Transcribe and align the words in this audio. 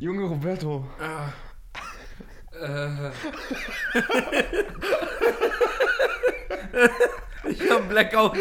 Junge 0.00 0.24
Roberto. 0.24 0.84
Ah. 0.98 1.28
Äh. 2.58 3.10
ich 7.50 7.70
hab 7.70 7.86
Blackout. 7.86 8.36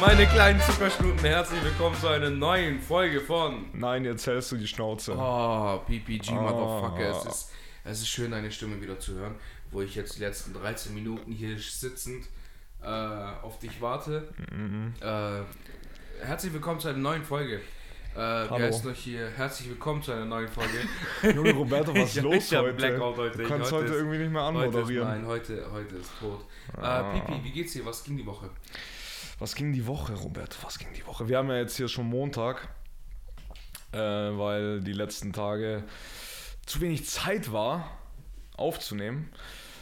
Meine 0.00 0.26
kleinen 0.26 0.60
Zuckerschnuten, 0.60 1.20
herzlich 1.20 1.62
willkommen 1.64 1.96
zu 1.96 2.08
einer 2.08 2.28
neuen 2.30 2.80
Folge 2.80 3.20
von 3.20 3.66
Nein, 3.72 4.04
jetzt 4.04 4.26
hältst 4.26 4.52
du 4.52 4.56
die 4.56 4.66
Schnauze. 4.66 5.14
Oh, 5.16 5.78
PPG, 5.86 6.32
Ah. 6.32 6.34
Motherfucker. 6.34 7.10
Es 7.10 7.24
ist, 7.24 7.52
es 7.84 8.00
ist 8.00 8.08
schön, 8.08 8.30
deine 8.30 8.50
Stimme 8.50 8.80
wieder 8.80 8.98
zu 8.98 9.14
hören, 9.14 9.34
wo 9.70 9.82
ich 9.82 9.94
jetzt 9.94 10.16
die 10.16 10.20
letzten 10.20 10.52
13 10.54 10.94
Minuten 10.94 11.32
hier 11.32 11.58
sitzend 11.58 12.26
äh, 12.82 12.86
auf 12.86 13.58
dich 13.58 13.80
warte. 13.80 14.28
Mhm. 14.52 14.94
Äh, 15.00 15.40
herzlich 16.24 16.52
willkommen 16.52 16.80
zu 16.80 16.88
einer 16.88 16.98
neuen 16.98 17.24
Folge. 17.24 17.56
Äh, 18.14 18.18
Hallo. 18.18 18.58
heißen 18.58 18.90
euch 18.90 18.98
hier 18.98 19.30
herzlich 19.30 19.70
willkommen 19.70 20.02
zu 20.02 20.12
einer 20.12 20.26
neuen 20.26 20.48
Folge. 20.48 20.78
Junge 21.34 21.52
Roberto, 21.54 21.94
was 21.94 22.10
ist 22.10 22.16
Ich- 22.18 22.22
los 22.22 22.52
ich 22.52 22.58
heute? 22.58 22.74
Blackout 22.74 23.16
heute. 23.16 23.36
Du 23.38 23.42
Ich- 23.44 23.48
kannst 23.48 23.72
heute 23.72 23.84
heute, 23.84 23.92
ist- 23.94 23.98
irgendwie 24.00 24.18
nicht 24.18 24.30
mehr 24.32 24.42
Heute 24.44 24.58
ist, 24.58 24.64
anmoderieren. 24.74 25.08
nein, 25.08 25.26
heute, 25.26 25.66
heute 25.72 25.96
ist 25.96 26.10
tot. 26.20 26.44
Ah. 26.76 27.14
Äh, 27.16 27.20
Pipi, 27.20 27.44
wie 27.44 27.50
geht's 27.52 27.72
dir? 27.72 27.84
Was 27.86 28.04
ging 28.04 28.16
die 28.16 28.26
Woche? 28.26 28.50
Was 29.38 29.54
ging 29.54 29.72
die 29.72 29.84
Woche, 29.86 30.12
Roberto? 30.14 30.58
Was 30.62 30.78
ging 30.78 30.88
die 30.94 31.04
Woche? 31.06 31.26
Wir 31.28 31.38
haben 31.38 31.48
ja 31.48 31.56
jetzt 31.56 31.76
hier 31.76 31.88
schon 31.88 32.06
Montag, 32.06 32.68
äh, 33.92 33.96
weil 33.98 34.80
die 34.82 34.92
letzten 34.92 35.32
Tage 35.32 35.82
zu 36.66 36.80
wenig 36.80 37.06
Zeit 37.08 37.52
war, 37.52 37.98
aufzunehmen. 38.56 39.30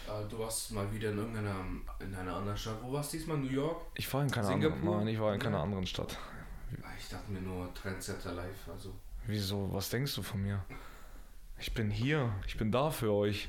Äh, 0.07 0.29
du 0.29 0.39
warst 0.39 0.73
mal 0.73 0.93
wieder 0.93 1.11
in 1.11 1.19
irgendeiner 1.19 1.57
in 2.01 2.15
einer 2.15 2.37
anderen 2.37 2.57
Stadt. 2.59 2.79
Wo 2.83 2.93
warst 2.93 3.13
du 3.13 3.19
diesmal? 3.19 3.39
New 3.39 3.51
York? 3.51 3.83
Ich 3.95 4.13
war 4.13 4.23
in 4.23 4.31
keiner 4.31 4.47
Singapur? 4.49 4.77
anderen, 4.79 4.99
nein, 5.05 5.09
ich 5.15 5.21
war 5.21 5.35
in 5.35 5.41
keiner 5.41 5.59
Ja. 5.59 5.63
anderen 5.63 5.87
Stadt. 5.87 6.17
Ah, 6.83 6.87
Ich 6.99 7.09
dachte 7.09 7.31
mir 7.31 7.41
nur 7.41 7.73
Trendsetter 7.75 8.33
live. 8.33 8.69
Also. 8.73 8.95
Wieso? 9.27 9.73
Was 9.73 9.91
denkst 9.91 10.15
du 10.15 10.23
von 10.23 10.43
mir? 10.43 10.65
Ich 11.59 11.75
bin 11.75 11.91
hier, 11.91 12.33
ich 12.47 12.57
bin 12.57 12.73
da 12.73 12.91
für 12.91 13.13
euch. 13.13 13.49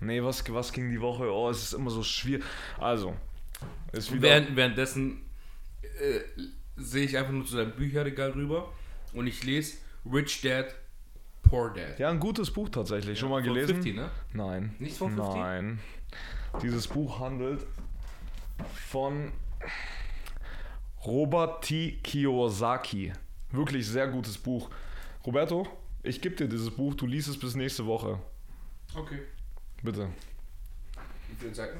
Nee, 0.00 0.22
was, 0.22 0.44
was 0.52 0.72
ging 0.72 0.90
die 0.90 1.00
Woche? 1.00 1.30
Oh, 1.32 1.48
es 1.50 1.62
ist 1.62 1.72
immer 1.72 1.90
so 1.90 2.02
schwierig. 2.02 2.44
Also, 2.78 3.16
ist 3.92 4.12
wieder. 4.12 4.22
Während, 4.22 4.56
währenddessen 4.56 5.24
äh, 5.82 6.20
sehe 6.76 7.04
ich 7.04 7.16
einfach 7.16 7.32
nur 7.32 7.46
zu 7.46 7.56
deinem 7.56 7.72
Bücherregal 7.72 8.30
rüber 8.32 8.72
und 9.14 9.26
ich 9.26 9.42
lese 9.44 9.78
Rich 10.10 10.42
Dad, 10.42 10.74
Poor 11.48 11.72
Dad. 11.72 11.98
Ja, 11.98 12.10
ein 12.10 12.20
gutes 12.20 12.50
Buch 12.50 12.68
tatsächlich. 12.68 13.18
Schon 13.18 13.30
mal 13.30 13.42
Von 13.42 13.54
gelesen? 13.54 13.74
50, 13.74 13.94
ne? 13.94 14.10
Nein. 14.32 14.74
Nicht 14.78 14.96
von 14.96 15.14
50? 15.14 15.34
Nein. 15.36 15.78
Dieses 16.62 16.88
Buch 16.88 17.20
handelt 17.20 17.66
von 18.74 19.32
Robert 21.04 21.64
T. 21.64 21.98
Kiyosaki. 22.02 23.12
Wirklich 23.52 23.86
sehr 23.86 24.08
gutes 24.08 24.38
Buch. 24.38 24.70
Roberto, 25.24 25.66
ich 26.02 26.20
gebe 26.20 26.36
dir 26.36 26.48
dieses 26.48 26.70
Buch, 26.70 26.94
du 26.94 27.06
liest 27.06 27.28
es 27.28 27.38
bis 27.38 27.54
nächste 27.54 27.86
Woche. 27.86 28.18
Okay. 28.94 29.20
Bitte. 29.82 30.08
Wie 31.28 31.34
viele 31.38 31.54
Seiten? 31.54 31.78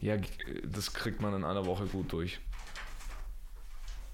Ja, 0.00 0.16
das 0.64 0.92
kriegt 0.92 1.22
man 1.22 1.34
in 1.34 1.44
einer 1.44 1.64
Woche 1.64 1.86
gut 1.86 2.12
durch. 2.12 2.38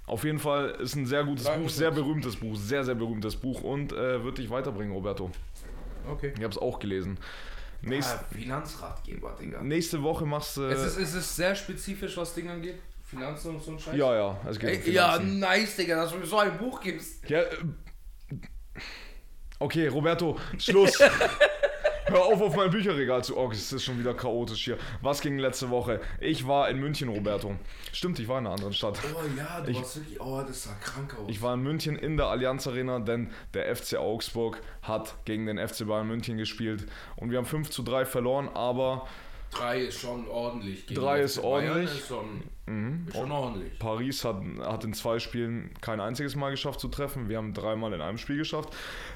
Auf 0.06 0.24
jeden 0.24 0.38
Fall 0.38 0.70
ist 0.80 0.94
ein 0.96 1.06
sehr 1.06 1.24
gutes 1.24 1.44
300. 1.44 1.62
Buch, 1.62 1.70
sehr 1.70 1.90
berühmtes 1.90 2.36
Buch, 2.36 2.56
sehr, 2.56 2.84
sehr 2.84 2.94
berühmtes 2.94 3.36
Buch 3.36 3.62
und 3.62 3.92
äh, 3.92 4.22
wird 4.24 4.38
dich 4.38 4.50
weiterbringen, 4.50 4.92
Roberto. 4.92 5.30
Okay. 6.08 6.32
Ich 6.36 6.42
habe 6.42 6.52
es 6.52 6.58
auch 6.58 6.78
gelesen. 6.78 7.18
Nächst, 7.82 8.14
Ah, 8.14 8.24
Finanzratgeber, 8.32 9.36
Digga. 9.40 9.62
nächste 9.62 10.02
Woche 10.02 10.24
machst 10.26 10.56
du. 10.56 10.62
Es, 10.64 10.82
ist, 10.84 10.98
es 10.98 11.14
ist 11.14 11.36
sehr 11.36 11.54
spezifisch, 11.54 12.16
was 12.16 12.34
Dinge 12.34 12.52
angeht. 12.52 12.78
Finanzen 13.04 13.56
und 13.56 13.62
so 13.62 13.72
ein 13.72 13.78
Scheiß. 13.78 13.96
ja, 13.96 14.14
ja, 14.14 14.40
es 14.48 14.58
geht 14.58 14.70
um 14.80 14.86
Ey, 14.86 14.92
ja, 14.92 15.12
Finanzen. 15.12 15.38
nice, 15.40 15.76
Digga, 15.76 15.96
dass 15.96 16.12
du 16.12 16.18
mir 16.18 16.26
so 16.26 16.38
ein 16.38 16.56
Buch 16.58 16.80
gibst. 16.80 17.28
Ja, 17.28 17.40
äh, 17.40 17.46
okay, 19.58 19.86
Roberto, 19.88 20.36
Schluss. 20.58 20.98
Hör 22.06 22.24
auf, 22.24 22.40
auf 22.40 22.56
mein 22.56 22.70
Bücherregal 22.70 23.22
zu. 23.22 23.36
Oh, 23.36 23.48
es 23.52 23.72
ist 23.72 23.84
schon 23.84 23.98
wieder 23.98 24.12
chaotisch 24.14 24.64
hier. 24.64 24.76
Was 25.02 25.20
ging 25.20 25.38
letzte 25.38 25.70
Woche? 25.70 26.00
Ich 26.20 26.46
war 26.46 26.68
in 26.68 26.78
München, 26.78 27.08
Roberto. 27.08 27.54
Stimmt, 27.92 28.18
ich 28.18 28.26
war 28.26 28.38
in 28.38 28.46
einer 28.46 28.54
anderen 28.54 28.72
Stadt. 28.72 28.98
Oh 29.14 29.20
ja, 29.36 29.60
du 29.60 29.70
Ich- 29.70 29.76
warst 29.78 29.96
wirklich. 29.96 30.20
Oh, 30.20 30.42
das 30.46 30.64
sah 30.64 30.74
krank 30.82 31.14
aus. 31.18 31.26
Ich 31.28 31.40
war 31.42 31.54
in 31.54 31.62
München 31.62 31.96
in 31.96 32.16
der 32.16 32.26
Allianz 32.26 32.66
Arena, 32.66 32.98
denn 32.98 33.30
der 33.54 33.74
FC 33.74 33.96
Augsburg 33.98 34.60
hat 34.82 35.14
gegen 35.24 35.46
den 35.46 35.58
FC 35.58 35.86
Bayern 35.86 36.08
München 36.08 36.36
gespielt. 36.38 36.86
Und 37.16 37.30
wir 37.30 37.38
haben 37.38 37.46
5 37.46 37.70
zu 37.70 37.82
3 37.82 38.04
verloren, 38.04 38.48
aber 38.52 39.06
Drei 39.52 39.80
ist 39.82 40.00
schon 40.00 40.26
ordentlich. 40.28 40.86
Gegen 40.86 40.98
Drei 41.00 41.16
den 41.18 41.24
ist 41.26 41.36
FC 41.36 41.42
Bayern 41.42 41.70
ordentlich. 41.72 41.98
Ist 41.98 42.08
schon, 42.08 42.42
mhm, 42.66 43.06
ist 43.06 43.16
schon 43.16 43.30
ordentlich. 43.30 43.78
Paris 43.78 44.24
hat, 44.24 44.42
hat 44.62 44.82
in 44.84 44.94
zwei 44.94 45.18
Spielen 45.18 45.70
kein 45.82 46.00
einziges 46.00 46.34
Mal 46.36 46.50
geschafft 46.50 46.80
zu 46.80 46.88
treffen. 46.88 47.28
Wir 47.28 47.36
haben 47.36 47.52
dreimal 47.54 47.92
in 47.92 48.00
einem 48.00 48.16
Spiel 48.18 48.38
geschafft. 48.38 48.70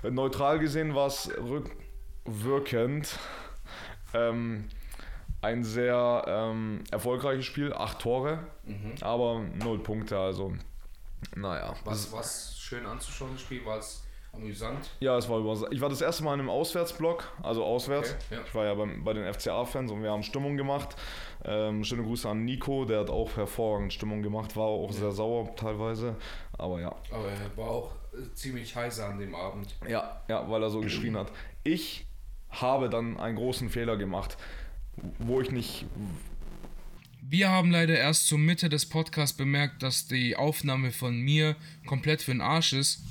Neutral 0.09 0.59
gesehen 0.59 0.95
war 0.95 1.07
es 1.07 1.31
rückwirkend 2.27 3.19
ähm, 4.15 4.65
ein 5.43 5.65
sehr 5.65 6.25
ähm, 6.27 6.83
erfolgreiches 6.91 7.45
Spiel. 7.45 7.73
Acht 7.73 8.01
Tore, 8.01 8.39
Mhm. 8.65 8.95
aber 9.01 9.41
null 9.63 9.79
Punkte. 9.83 10.19
Also, 10.19 10.53
naja. 11.35 11.75
Was, 11.85 12.13
was 12.13 12.59
schön 12.59 12.85
anzuschauen, 12.87 13.31
das 13.35 13.43
Spiel, 13.43 13.65
war 13.65 13.79
es 13.79 14.03
amüsant. 14.33 14.91
Ja, 15.01 15.17
es 15.17 15.29
war 15.29 15.39
über. 15.39 15.71
Ich 15.71 15.81
war 15.81 15.89
das 15.89 16.01
erste 16.01 16.25
Mal 16.25 16.35
in 16.35 16.41
einem 16.41 16.51
Auswärtsblock, 16.51 17.31
also 17.43 17.65
auswärts. 17.65 18.13
Okay, 18.29 18.35
ja. 18.37 18.41
Ich 18.47 18.55
war 18.55 18.65
ja 18.65 18.75
beim, 18.75 19.05
bei 19.05 19.13
den 19.13 19.33
FCA-Fans 19.33 19.91
und 19.93 20.03
wir 20.03 20.11
haben 20.11 20.23
Stimmung 20.23 20.57
gemacht. 20.57 20.97
Ähm, 21.45 21.85
schöne 21.85 22.03
Grüße 22.03 22.29
an 22.29 22.45
Nico, 22.45 22.85
der 22.85 23.01
hat 23.01 23.11
auch 23.11 23.37
hervorragend 23.37 23.93
Stimmung 23.93 24.23
gemacht, 24.23 24.57
war 24.57 24.65
auch 24.67 24.91
sehr 24.93 25.13
sauer 25.13 25.55
teilweise. 25.55 26.17
Aber 26.59 26.81
ja, 26.81 26.95
Aber 27.13 27.29
er 27.29 27.57
war 27.57 27.71
auch 27.71 27.93
äh, 28.13 28.33
ziemlich 28.35 28.75
heiser 28.75 29.07
an 29.09 29.19
dem 29.19 29.35
Abend. 29.35 29.75
ja, 29.89 30.21
ja, 30.29 30.49
weil 30.51 30.63
er 30.63 30.71
so 30.71 30.81
geschrien 30.81 31.17
hat. 31.17 31.31
Ich 31.63 32.06
habe 32.61 32.89
dann 32.89 33.19
einen 33.19 33.37
großen 33.37 33.71
Fehler 33.71 33.97
gemacht, 33.97 34.37
wo 35.19 35.41
ich 35.41 35.51
nicht. 35.51 35.87
Wir 37.29 37.51
haben 37.51 37.71
leider 37.71 37.97
erst 37.99 38.29
zur 38.29 38.39
Mitte 38.39 38.69
des 38.69 38.87
Podcasts 38.87 39.37
bemerkt, 39.37 39.83
dass 39.83 40.07
die 40.07 40.37
Aufnahme 40.37 40.93
von 40.93 41.19
mir 41.21 41.57
komplett 41.87 42.23
für 42.23 42.31
den 42.31 42.41
Arsch 42.41 42.73
ist. 42.73 43.03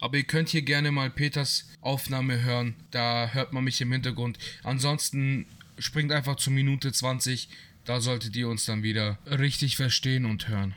Aber 0.00 0.16
ihr 0.16 0.24
könnt 0.24 0.48
hier 0.48 0.62
gerne 0.62 0.92
mal 0.92 1.10
Peters 1.10 1.68
Aufnahme 1.80 2.42
hören. 2.42 2.74
Da 2.90 3.30
hört 3.32 3.52
man 3.52 3.64
mich 3.64 3.80
im 3.80 3.92
Hintergrund. 3.92 4.38
Ansonsten 4.62 5.46
springt 5.78 6.12
einfach 6.12 6.36
zur 6.36 6.52
Minute 6.52 6.92
20. 6.92 7.48
Da 7.84 8.00
solltet 8.00 8.34
ihr 8.36 8.48
uns 8.48 8.64
dann 8.64 8.82
wieder 8.82 9.18
richtig 9.26 9.76
verstehen 9.76 10.24
und 10.24 10.48
hören. 10.48 10.74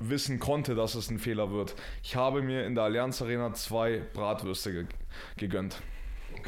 wissen 0.00 0.38
konnte, 0.38 0.74
dass 0.74 0.94
es 0.94 1.10
ein 1.10 1.18
Fehler 1.18 1.50
wird. 1.50 1.74
Ich 2.02 2.16
habe 2.16 2.42
mir 2.42 2.66
in 2.66 2.74
der 2.74 2.84
Allianz 2.84 3.20
Arena 3.22 3.52
zwei 3.54 3.98
Bratwürste 4.12 4.72
ge 4.72 4.86
gegönnt. 5.36 5.80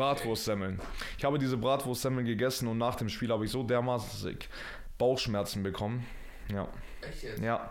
Bratwurstsemmeln. 0.00 0.80
Ich 1.18 1.24
habe 1.24 1.38
diese 1.38 1.56
Bratwurstsemmeln 1.56 2.26
gegessen 2.26 2.68
und 2.68 2.78
nach 2.78 2.94
dem 2.96 3.08
Spiel 3.08 3.30
habe 3.30 3.44
ich 3.44 3.50
so 3.50 3.62
dermaßen 3.62 4.38
Bauchschmerzen 4.98 5.62
bekommen. 5.62 6.06
Ja, 6.52 6.68
Echt 7.02 7.22
jetzt? 7.22 7.40
ja. 7.42 7.70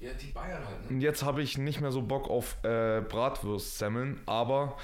Ja, 0.00 0.12
die 0.14 0.32
Bayern 0.32 0.66
halt, 0.66 0.82
ne? 0.82 0.88
Und 0.96 1.00
jetzt 1.00 1.22
habe 1.22 1.42
ich 1.42 1.58
nicht 1.58 1.80
mehr 1.80 1.92
so 1.92 2.02
Bock 2.02 2.28
auf 2.28 2.56
äh, 2.64 3.00
Bratwurstsemmeln, 3.02 4.20
aber 4.26 4.76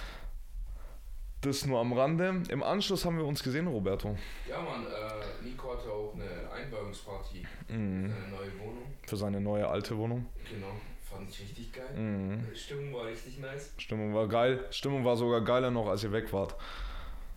das 1.40 1.66
nur 1.66 1.80
am 1.80 1.92
Rande. 1.92 2.42
Im 2.50 2.62
Anschluss 2.62 3.04
haben 3.04 3.16
wir 3.18 3.24
uns 3.24 3.42
gesehen, 3.42 3.66
Roberto, 3.66 4.16
Ja, 4.48 4.60
Mann, 4.60 4.86
äh, 4.86 5.44
Nico 5.44 5.72
hatte 5.72 5.90
auch 5.90 6.14
eine 6.14 6.50
Einweihungsparty 6.52 7.46
Mhm. 7.68 8.10
für 8.10 8.16
eine 8.16 8.28
neue 8.28 8.58
Wohnung. 8.60 8.84
für 9.06 9.16
seine 9.16 9.40
neue 9.40 9.66
alte 9.68 9.96
Wohnung. 9.96 10.26
Genau, 10.48 10.72
fand 11.18 11.30
ich 11.30 11.40
richtig 11.40 11.72
geil. 11.72 11.94
Mhm. 11.96 12.46
Die 12.52 12.58
Stimmung 12.58 12.94
war 12.94 13.06
richtig 13.06 13.38
nice. 13.38 13.72
Stimmung 13.78 14.14
war 14.14 14.28
geil. 14.28 14.64
Stimmung 14.70 15.04
war 15.04 15.16
sogar 15.16 15.40
geiler 15.42 15.70
noch, 15.70 15.88
als 15.88 16.04
ihr 16.04 16.12
weg 16.12 16.32
wart. 16.32 16.54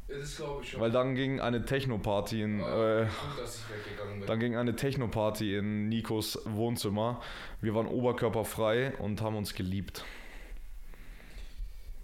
Das 0.08 0.36
glaube 0.36 0.62
ich 0.64 0.72
schon. 0.72 0.82
Weil 0.82 0.92
dann 0.92 1.16
ging 1.16 1.40
eine 1.40 1.64
Techno-Party 1.64 2.42
in, 2.44 2.60
äh, 2.60 3.04
äh, 3.04 3.06
gut, 3.06 4.28
dann 4.30 4.40
ging 4.40 4.56
eine 4.58 4.76
Techno-Party 4.76 5.56
in 5.58 5.88
Nikos 5.90 6.40
Wohnzimmer. 6.46 7.22
Wir 7.62 7.74
waren 7.76 7.88
oberkörperfrei 7.88 8.96
und 8.98 9.22
haben 9.22 9.36
uns 9.38 9.54
geliebt. 9.54 10.04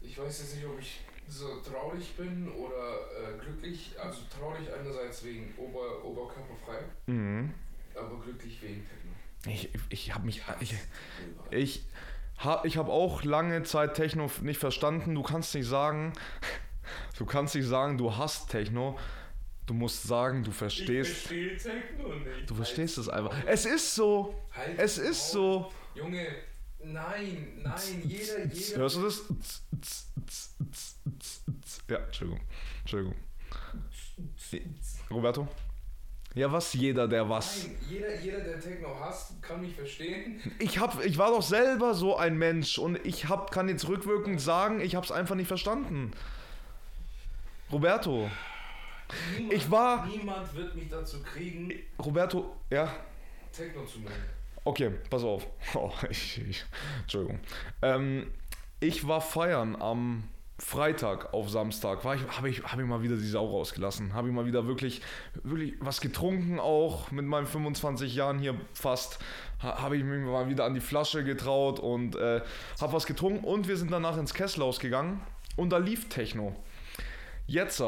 Ich 0.02 0.18
weiß 0.18 0.40
jetzt 0.40 0.56
nicht, 0.56 0.66
ob 0.66 0.80
ich 0.80 1.02
so 1.28 1.58
traurig 1.60 2.16
bin 2.16 2.48
oder 2.50 3.36
äh, 3.36 3.38
glücklich. 3.44 3.94
Also 4.02 4.20
traurig 4.40 4.68
einerseits 4.74 5.26
wegen 5.26 5.54
Ober 5.58 6.04
Oberkörperfrei, 6.06 6.86
Mhm. 7.08 7.52
aber 7.94 8.20
glücklich 8.24 8.62
wegen 8.62 8.86
Techno. 8.88 9.07
Ich, 9.46 9.70
ich 9.90 10.14
habe 10.14 10.26
mich, 10.26 10.42
ich, 10.60 10.76
ich 11.52 11.86
habe 12.38 12.68
ich 12.68 12.78
hab 12.78 12.90
auch 12.90 13.24
lange 13.24 13.64
Zeit 13.64 13.94
Techno 13.94 14.30
nicht 14.42 14.60
verstanden. 14.60 15.16
Du 15.16 15.24
kannst 15.24 15.54
nicht 15.56 15.68
sagen, 15.68 16.14
du 17.18 17.26
kannst 17.26 17.56
nicht 17.56 17.68
sagen, 17.68 17.98
du 17.98 18.16
hast 18.16 18.50
Techno. 18.50 18.98
Du 19.66 19.74
musst 19.74 20.04
sagen, 20.04 20.44
du 20.44 20.52
verstehst. 20.52 21.12
verstehe 21.12 21.58
Techno 21.58 22.16
nicht. 22.16 22.50
Du 22.50 22.56
verstehst 22.56 22.98
es 22.98 23.10
einfach. 23.10 23.36
Es 23.46 23.66
ist 23.66 23.96
so. 23.96 24.34
Halt 24.56 24.80
Es 24.80 24.98
ist 24.98 25.32
so. 25.32 25.72
Junge, 25.94 26.26
nein, 26.80 27.60
nein, 27.64 28.02
jeder, 28.06 28.46
jeder. 28.46 28.78
Hörst 28.78 28.96
du 28.96 29.04
das? 29.04 29.24
Ja, 31.90 31.98
Entschuldigung. 31.98 32.42
Entschuldigung. 32.80 33.16
Roberto? 35.12 35.48
Ja, 36.38 36.52
was 36.52 36.74
jeder, 36.74 37.08
der 37.08 37.28
was. 37.28 37.64
Nein, 37.64 37.76
jeder, 37.90 38.20
jeder, 38.22 38.40
der 38.42 38.60
Techno 38.60 38.90
hasst, 39.00 39.42
kann 39.42 39.60
mich 39.62 39.74
verstehen. 39.74 40.40
Ich, 40.60 40.78
hab, 40.78 41.04
ich 41.04 41.18
war 41.18 41.32
doch 41.32 41.42
selber 41.42 41.96
so 41.96 42.16
ein 42.16 42.38
Mensch 42.38 42.78
und 42.78 43.04
ich 43.06 43.28
hab, 43.28 43.50
kann 43.52 43.68
jetzt 43.70 43.88
rückwirkend 43.88 44.40
sagen, 44.40 44.80
ich 44.80 44.96
hab's 44.96 45.12
einfach 45.12 45.34
nicht 45.34 45.48
verstanden. 45.48 46.12
Roberto. 47.72 48.30
Niemand, 49.38 49.54
Ich 49.54 49.72
war- 49.72 50.06
Niemand 50.06 50.54
wird 50.56 50.76
mich 50.76 50.90
dazu 50.90 51.22
kriegen, 51.24 51.74
Roberto, 52.04 52.56
ja. 52.70 52.94
Techno 53.52 53.84
zu 53.86 54.00
mögen. 54.00 54.14
Okay, 54.64 54.92
pass 55.10 55.24
auf. 55.24 55.48
Oh, 55.76 55.92
ich, 56.10 56.42
ich, 56.48 56.66
Entschuldigung. 57.02 57.40
Ähm, 57.82 58.32
ich 58.80 59.08
war 59.08 59.22
feiern 59.22 59.76
am 59.82 60.28
Freitag 60.60 61.34
auf 61.34 61.50
Samstag. 61.50 62.00
Ich, 62.00 62.38
habe 62.38 62.50
ich, 62.50 62.64
hab 62.64 62.80
ich 62.80 62.86
mal 62.86 63.04
wieder 63.04 63.16
die 63.16 63.28
Sau 63.28 63.46
rausgelassen. 63.46 64.14
Habe 64.14 64.28
ich 64.28 64.34
mal 64.34 64.48
wieder 64.48 64.66
wirklich, 64.66 65.02
wirklich 65.44 65.76
was 65.80 66.02
getrunken 66.02 66.60
auch 66.60 67.12
mit 67.12 67.26
meinen 67.26 67.46
25 67.46 68.16
Jahren 68.16 68.40
hier 68.40 68.60
fast. 68.74 69.20
Ha, 69.62 69.82
habe 69.82 69.98
ich 69.98 70.04
mich 70.04 70.20
mal 70.20 70.50
wieder 70.50 70.66
an 70.66 70.74
die 70.74 70.82
Flasche 70.82 71.24
getraut 71.24 71.80
und 71.80 72.16
äh, 72.16 72.42
habe 72.82 72.94
was 72.94 73.06
getrunken 73.06 73.44
und 73.44 73.68
wir 73.68 73.78
sind 73.78 73.92
danach 73.92 74.18
ins 74.18 74.34
Kesselhaus 74.34 74.80
gegangen 74.80 75.22
und 75.58 75.70
da 75.70 75.78
lief 75.78 76.10
Techno. 76.10 76.56
Jetzt, 77.46 77.84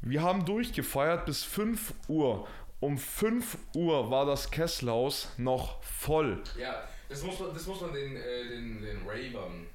wir 0.00 0.22
haben 0.22 0.44
durchgefeiert 0.46 1.26
bis 1.26 1.44
5 1.44 1.94
Uhr. 2.08 2.48
Um 2.80 2.96
5 2.96 3.58
Uhr 3.74 4.10
war 4.10 4.24
das 4.24 4.50
Kesselhaus 4.50 5.28
noch 5.36 5.82
voll. 5.82 6.42
Ja, 6.58 6.88
das 7.10 7.22
muss 7.22 7.38
man, 7.38 7.52
das 7.52 7.66
muss 7.66 7.82
man 7.82 7.92
den, 7.92 8.16
äh, 8.16 8.48
den, 8.48 8.80
den 8.80 8.98
Ravern. 9.06 9.66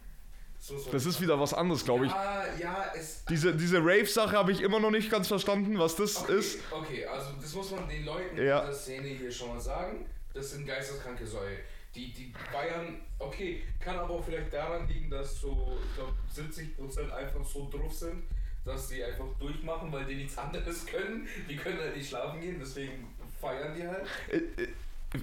Das, 0.91 1.05
ist 1.05 1.21
wieder 1.21 1.39
was 1.39 1.53
anderes, 1.53 1.83
glaube 1.85 2.05
ich. 2.05 2.11
Ja, 2.11 2.43
ja, 2.59 2.91
es. 2.95 3.23
Diese, 3.25 3.55
diese 3.55 3.77
Rave-Sache 3.79 4.35
habe 4.35 4.51
ich 4.51 4.61
immer 4.61 4.79
noch 4.79 4.91
nicht 4.91 5.09
ganz 5.11 5.27
verstanden, 5.27 5.77
was 5.77 5.95
das 5.95 6.17
Okay, 6.23 6.37
ist. 6.37 6.59
okay, 6.71 7.05
also 7.05 7.31
das 7.41 7.53
muss 7.53 7.71
man 7.71 7.87
den 7.87 8.05
Leuten 8.05 8.37
Ja. 8.37 8.59
in 8.61 8.67
dieser 8.67 8.79
Szene 8.79 9.07
hier 9.09 9.31
schon 9.31 9.49
mal 9.49 9.59
sagen. 9.59 10.05
Das 10.33 10.51
sind 10.51 10.65
geisteskranke 10.65 11.25
Säue. 11.25 11.57
Die, 11.93 12.11
die 12.11 12.33
Bayern, 12.51 12.99
okay, 13.19 13.63
kann 13.79 13.97
aber 13.97 14.15
auch 14.15 14.25
vielleicht 14.25 14.51
daran 14.53 14.87
liegen, 14.87 15.09
dass 15.09 15.39
so, 15.39 15.77
ich 15.89 15.95
glaube, 15.95 16.13
70% 16.35 17.11
einfach 17.13 17.45
so 17.45 17.69
drauf 17.69 17.93
sind, 17.93 18.23
dass 18.65 18.89
die 18.89 19.03
einfach 19.03 19.25
durchmachen, 19.39 19.91
weil 19.93 20.05
die 20.05 20.15
nichts 20.15 20.37
anderes 20.37 20.85
können. 20.85 21.27
Die 21.49 21.55
können 21.55 21.79
halt 21.79 21.95
nicht 21.95 22.09
schlafen 22.09 22.41
gehen, 22.41 22.57
deswegen 22.59 23.15
feiern 23.39 23.73
die 23.75 23.87
halt. 23.87 24.05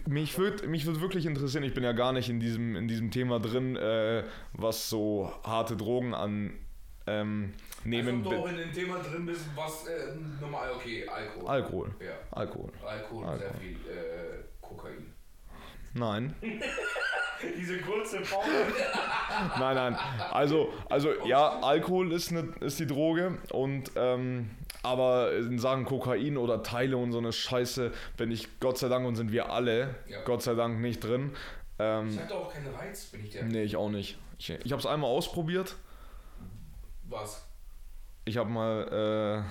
Mich 0.06 0.38
würde 0.38 0.66
mich 0.66 0.86
würd 0.86 1.00
wirklich 1.00 1.26
interessieren, 1.26 1.64
ich 1.64 1.74
bin 1.74 1.84
ja 1.84 1.92
gar 1.92 2.12
nicht 2.12 2.28
in 2.28 2.40
diesem, 2.40 2.76
in 2.76 2.88
diesem 2.88 3.10
Thema 3.10 3.40
drin, 3.40 3.76
äh, 3.76 4.24
was 4.52 4.88
so 4.88 5.32
harte 5.44 5.76
Drogen 5.76 6.14
an 6.14 6.52
ähm, 7.06 7.54
nehmen. 7.84 8.18
Als 8.18 8.26
ob 8.26 8.32
du 8.32 8.38
auch 8.38 8.48
in 8.48 8.56
dem 8.56 8.72
Thema 8.72 8.98
drin 8.98 9.26
bist, 9.26 9.44
was 9.56 9.86
äh, 9.86 10.14
normal, 10.40 10.70
okay, 10.72 11.06
Alkohol. 11.08 11.48
Alkohol. 11.48 11.94
ja, 12.00 12.12
Alkohol. 12.30 12.72
Alkohol, 12.86 13.24
Alkohol. 13.24 13.38
sehr 13.38 13.54
viel 13.54 13.76
äh, 13.90 14.44
Kokain. 14.60 15.12
Nein. 15.94 16.34
Diese 17.58 17.78
kurze 17.78 18.20
Pause. 18.20 18.48
Nein, 19.58 19.74
nein. 19.74 19.96
Also, 20.30 20.72
also 20.88 21.10
ja, 21.26 21.58
Alkohol 21.60 22.12
ist, 22.12 22.30
ne, 22.30 22.54
ist 22.60 22.78
die 22.78 22.86
Droge 22.86 23.38
und 23.50 23.90
ähm, 23.96 24.50
aber 24.82 25.32
in 25.32 25.58
Sachen 25.58 25.84
Kokain 25.84 26.36
oder 26.36 26.62
Teile 26.62 26.96
und 26.96 27.12
so 27.12 27.18
eine 27.18 27.32
Scheiße 27.32 27.92
bin 28.16 28.30
ich 28.30 28.48
Gott 28.60 28.78
sei 28.78 28.88
Dank 28.88 29.06
und 29.06 29.16
sind 29.16 29.30
wir 29.32 29.50
alle 29.50 29.94
Ja. 30.08 30.22
Gott 30.24 30.42
sei 30.42 30.54
Dank 30.54 30.80
nicht 30.80 31.02
drin. 31.04 31.32
Ähm, 31.78 32.08
Ich 32.10 32.18
hatte 32.20 32.34
auch 32.34 32.52
keinen 32.52 32.74
Reiz, 32.74 33.04
bin 33.06 33.24
ich 33.24 33.30
der. 33.30 33.44
nee, 33.44 33.62
ich 33.62 33.76
auch 33.76 33.90
nicht. 33.90 34.18
Ich, 34.38 34.50
ich 34.50 34.72
habe 34.72 34.80
es 34.80 34.86
einmal 34.86 35.10
ausprobiert. 35.10 35.76
Was? 37.08 37.46
Ich 38.24 38.36
habe 38.36 38.50
mal 38.50 39.44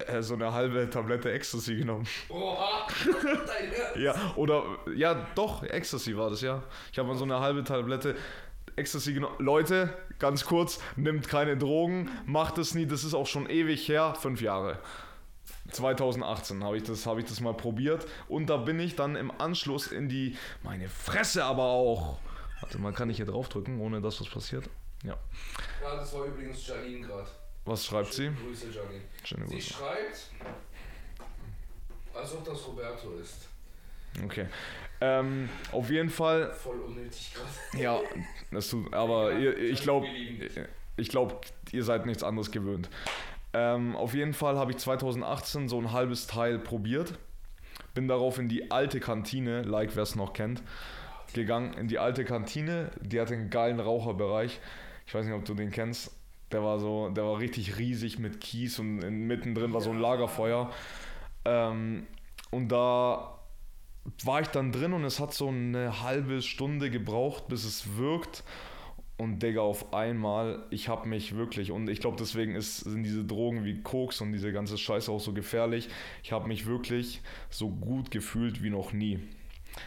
äh, 0.00 0.04
äh, 0.18 0.22
so 0.22 0.34
eine 0.34 0.52
halbe 0.52 0.88
Tablette 0.90 1.30
Ecstasy 1.32 1.76
genommen. 1.76 2.06
Oha! 2.28 2.86
Dein 3.22 3.72
Ernst? 3.72 3.96
Ja, 3.96 4.14
oder 4.36 4.64
ja, 4.94 5.26
doch, 5.34 5.62
Ecstasy 5.62 6.16
war 6.16 6.30
das, 6.30 6.40
ja. 6.40 6.62
Ich 6.92 6.98
habe 6.98 7.08
mal 7.08 7.16
so 7.16 7.24
eine 7.24 7.38
halbe 7.40 7.62
Tablette 7.64 8.16
Ecstasy 8.76 9.14
genommen. 9.14 9.36
Leute, 9.38 9.96
ganz 10.18 10.44
kurz, 10.44 10.80
nimmt 10.96 11.28
keine 11.28 11.56
Drogen, 11.56 12.10
macht 12.26 12.58
es 12.58 12.74
nie, 12.74 12.86
das 12.86 13.04
ist 13.04 13.14
auch 13.14 13.26
schon 13.26 13.48
ewig 13.48 13.88
her, 13.88 14.14
fünf 14.20 14.40
Jahre. 14.40 14.78
2018 15.70 16.62
habe 16.62 16.76
ich, 16.76 16.82
das, 16.82 17.06
hab 17.06 17.18
ich 17.18 17.24
das 17.24 17.40
mal 17.40 17.54
probiert 17.54 18.06
und 18.28 18.46
da 18.46 18.56
bin 18.56 18.78
ich 18.80 18.96
dann 18.96 19.16
im 19.16 19.30
Anschluss 19.40 19.88
in 19.88 20.08
die, 20.08 20.36
meine 20.62 20.88
Fresse 20.88 21.44
aber 21.44 21.64
auch. 21.64 22.18
Warte 22.60 22.78
mal, 22.78 22.92
kann 22.92 23.10
ich 23.10 23.16
hier 23.16 23.26
draufdrücken, 23.26 23.80
ohne 23.80 24.00
dass 24.00 24.20
was 24.20 24.28
passiert? 24.28 24.68
Ja. 25.02 25.16
Ja, 25.82 25.96
das 25.96 26.12
war 26.14 26.26
übrigens 26.26 26.66
Janine 26.66 27.06
gerade. 27.06 27.28
Was 27.64 27.86
schreibt 27.86 28.12
sie? 28.12 28.30
Grüße, 28.30 28.66
Janine. 28.70 29.02
Schöne 29.24 29.46
Sie 29.48 29.54
Grüße. 29.54 29.72
schreibt, 29.72 30.30
als 32.14 32.32
ob 32.34 32.44
das 32.44 32.66
Roberto 32.66 33.14
ist. 33.20 33.48
Okay. 34.24 34.46
Ähm, 35.00 35.48
auf 35.72 35.90
jeden 35.90 36.10
Fall 36.10 36.52
Voll 36.52 36.78
unnötig 36.78 37.34
gerade. 37.34 37.82
Ja, 37.82 38.00
das 38.52 38.68
tut, 38.68 38.94
aber 38.94 39.32
ihr, 39.32 39.58
ich 39.58 39.82
glaube, 39.82 40.06
ich 40.96 41.08
glaube, 41.08 41.40
ihr 41.72 41.82
seid 41.82 42.06
nichts 42.06 42.22
anderes 42.22 42.52
gewöhnt. 42.52 42.88
Ähm, 43.52 43.96
auf 43.96 44.14
jeden 44.14 44.32
Fall 44.32 44.56
habe 44.56 44.70
ich 44.70 44.78
2018 44.78 45.68
so 45.68 45.78
ein 45.78 45.92
halbes 45.92 46.28
Teil 46.28 46.58
probiert. 46.58 47.18
Bin 47.94 48.06
darauf 48.06 48.38
in 48.38 48.48
die 48.48 48.70
alte 48.70 49.00
Kantine, 49.00 49.62
like 49.62 49.96
wer 49.96 50.04
es 50.04 50.14
noch 50.14 50.32
kennt, 50.32 50.62
gegangen. 51.34 51.74
In 51.74 51.88
die 51.88 51.98
alte 51.98 52.24
Kantine, 52.24 52.90
die 53.00 53.20
hatte 53.20 53.34
einen 53.34 53.50
geilen 53.50 53.80
Raucherbereich. 53.80 54.60
Ich 55.06 55.14
weiß 55.14 55.26
nicht, 55.26 55.34
ob 55.34 55.44
du 55.44 55.54
den 55.54 55.70
kennst. 55.70 56.12
Der 56.52 56.62
war 56.62 56.78
so, 56.78 57.08
der 57.08 57.24
war 57.24 57.38
richtig 57.38 57.78
riesig 57.78 58.18
mit 58.18 58.40
Kies 58.40 58.78
und 58.78 59.02
in, 59.02 59.26
mittendrin 59.26 59.72
war 59.72 59.80
so 59.80 59.90
ein 59.90 59.98
Lagerfeuer. 59.98 60.70
Ähm, 61.44 62.06
und 62.50 62.68
da 62.68 63.41
war 64.24 64.40
ich 64.40 64.48
dann 64.48 64.72
drin 64.72 64.92
und 64.92 65.04
es 65.04 65.20
hat 65.20 65.32
so 65.32 65.48
eine 65.48 66.02
halbe 66.02 66.42
Stunde 66.42 66.90
gebraucht, 66.90 67.48
bis 67.48 67.64
es 67.64 67.96
wirkt. 67.96 68.44
Und 69.16 69.40
Digga, 69.40 69.60
auf 69.60 69.92
einmal, 69.92 70.66
ich 70.70 70.88
habe 70.88 71.08
mich 71.08 71.36
wirklich, 71.36 71.70
und 71.70 71.88
ich 71.88 72.00
glaube, 72.00 72.16
deswegen 72.18 72.56
ist, 72.56 72.78
sind 72.78 73.04
diese 73.04 73.24
Drogen 73.24 73.64
wie 73.64 73.80
Koks 73.80 74.20
und 74.20 74.32
diese 74.32 74.52
ganze 74.52 74.76
Scheiße 74.76 75.12
auch 75.12 75.20
so 75.20 75.32
gefährlich. 75.32 75.88
Ich 76.24 76.32
habe 76.32 76.48
mich 76.48 76.66
wirklich 76.66 77.20
so 77.48 77.68
gut 77.68 78.10
gefühlt 78.10 78.62
wie 78.62 78.70
noch 78.70 78.92
nie. 78.92 79.20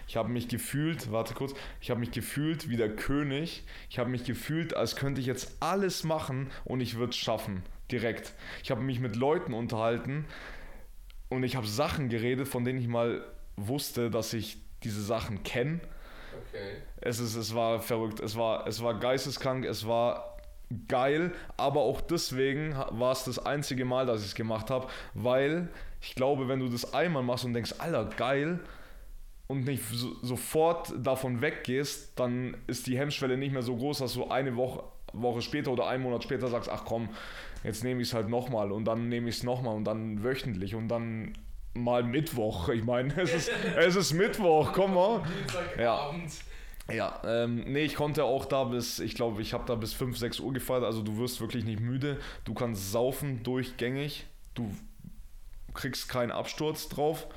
Ich 0.07 0.15
habe 0.15 0.29
mich 0.29 0.47
gefühlt, 0.47 1.11
warte 1.11 1.33
kurz, 1.33 1.53
ich 1.81 1.89
habe 1.89 1.99
mich 1.99 2.11
gefühlt 2.11 2.69
wie 2.69 2.77
der 2.77 2.95
König. 2.95 3.63
Ich 3.89 3.99
habe 3.99 4.09
mich 4.09 4.23
gefühlt, 4.23 4.73
als 4.73 4.95
könnte 4.95 5.21
ich 5.21 5.27
jetzt 5.27 5.57
alles 5.59 6.03
machen 6.03 6.49
und 6.63 6.79
ich 6.79 6.95
würde 6.95 7.11
es 7.11 7.17
schaffen. 7.17 7.63
Direkt. 7.91 8.33
Ich 8.63 8.71
habe 8.71 8.81
mich 8.81 8.99
mit 8.99 9.15
Leuten 9.15 9.53
unterhalten 9.53 10.25
und 11.29 11.43
ich 11.43 11.55
habe 11.55 11.67
Sachen 11.67 12.09
geredet, 12.09 12.47
von 12.47 12.63
denen 12.63 12.79
ich 12.79 12.87
mal 12.87 13.23
wusste, 13.55 14.09
dass 14.09 14.33
ich 14.33 14.57
diese 14.83 15.01
Sachen 15.01 15.43
kenne. 15.43 15.79
Okay. 16.49 16.77
Es, 17.01 17.19
ist, 17.19 17.35
es 17.35 17.55
war 17.55 17.79
verrückt, 17.79 18.19
es 18.19 18.37
war, 18.37 18.67
es 18.67 18.83
war 18.83 18.99
geisteskrank, 18.99 19.65
es 19.65 19.87
war 19.87 20.37
geil, 20.87 21.31
aber 21.57 21.81
auch 21.81 22.01
deswegen 22.01 22.75
war 22.91 23.11
es 23.11 23.23
das 23.23 23.39
einzige 23.39 23.85
Mal, 23.85 24.05
dass 24.05 24.21
ich 24.21 24.27
es 24.27 24.35
gemacht 24.35 24.69
habe, 24.69 24.87
weil 25.13 25.69
ich 26.01 26.15
glaube, 26.15 26.47
wenn 26.47 26.59
du 26.59 26.67
das 26.67 26.93
einmal 26.93 27.23
machst 27.23 27.45
und 27.45 27.53
denkst, 27.53 27.75
Alter, 27.79 28.05
geil, 28.05 28.59
und 29.47 29.65
nicht 29.65 29.83
so, 29.91 30.15
sofort 30.21 30.93
davon 30.97 31.41
weggehst, 31.41 32.19
dann 32.19 32.57
ist 32.67 32.87
die 32.87 32.97
Hemmschwelle 32.97 33.37
nicht 33.37 33.53
mehr 33.53 33.61
so 33.61 33.75
groß, 33.75 33.99
dass 33.99 34.13
du 34.13 34.27
eine 34.27 34.55
Woche, 34.55 34.83
Woche 35.13 35.41
später 35.41 35.71
oder 35.71 35.87
einen 35.87 36.03
Monat 36.03 36.23
später 36.23 36.47
sagst, 36.47 36.69
ach 36.69 36.83
komm, 36.85 37.09
jetzt 37.63 37.83
nehme 37.83 38.01
ich 38.01 38.09
es 38.09 38.13
halt 38.13 38.27
nochmal 38.27 38.71
und 38.71 38.85
dann 38.85 39.07
nehme 39.07 39.29
ich 39.29 39.37
es 39.37 39.43
nochmal 39.43 39.75
und 39.75 39.85
dann 39.85 40.23
wöchentlich 40.23 40.75
und 40.75 40.87
dann 40.87 41.33
mal 41.75 42.03
Mittwoch. 42.03 42.69
Ich 42.69 42.83
meine, 42.83 43.13
es 43.21 43.33
ist, 43.33 43.51
es 43.77 43.95
ist 43.95 44.13
Mittwoch, 44.13 44.71
komm 44.73 44.95
mal. 44.95 45.21
Dienstagabend. 45.23 46.31
Ja, 46.91 47.19
ähm, 47.25 47.63
nee, 47.65 47.83
ich 47.83 47.95
konnte 47.95 48.23
auch 48.25 48.45
da 48.45 48.63
bis, 48.65 48.99
ich 48.99 49.15
glaube, 49.15 49.41
ich 49.41 49.53
habe 49.53 49.63
da 49.65 49.73
bis 49.75 49.93
5, 49.93 50.17
6 50.17 50.39
Uhr 50.39 50.53
gefeiert, 50.53 50.83
also 50.83 51.01
du 51.01 51.17
wirst 51.17 51.41
wirklich 51.41 51.65
nicht 51.65 51.79
müde. 51.79 52.19
Du 52.43 52.53
kannst 52.53 52.91
saufen 52.91 53.41
durchgängig, 53.41 54.27
du 54.53 54.71
kriegst 55.73 56.07
keinen 56.09 56.31
Absturz 56.31 56.87
drauf. 56.87 57.27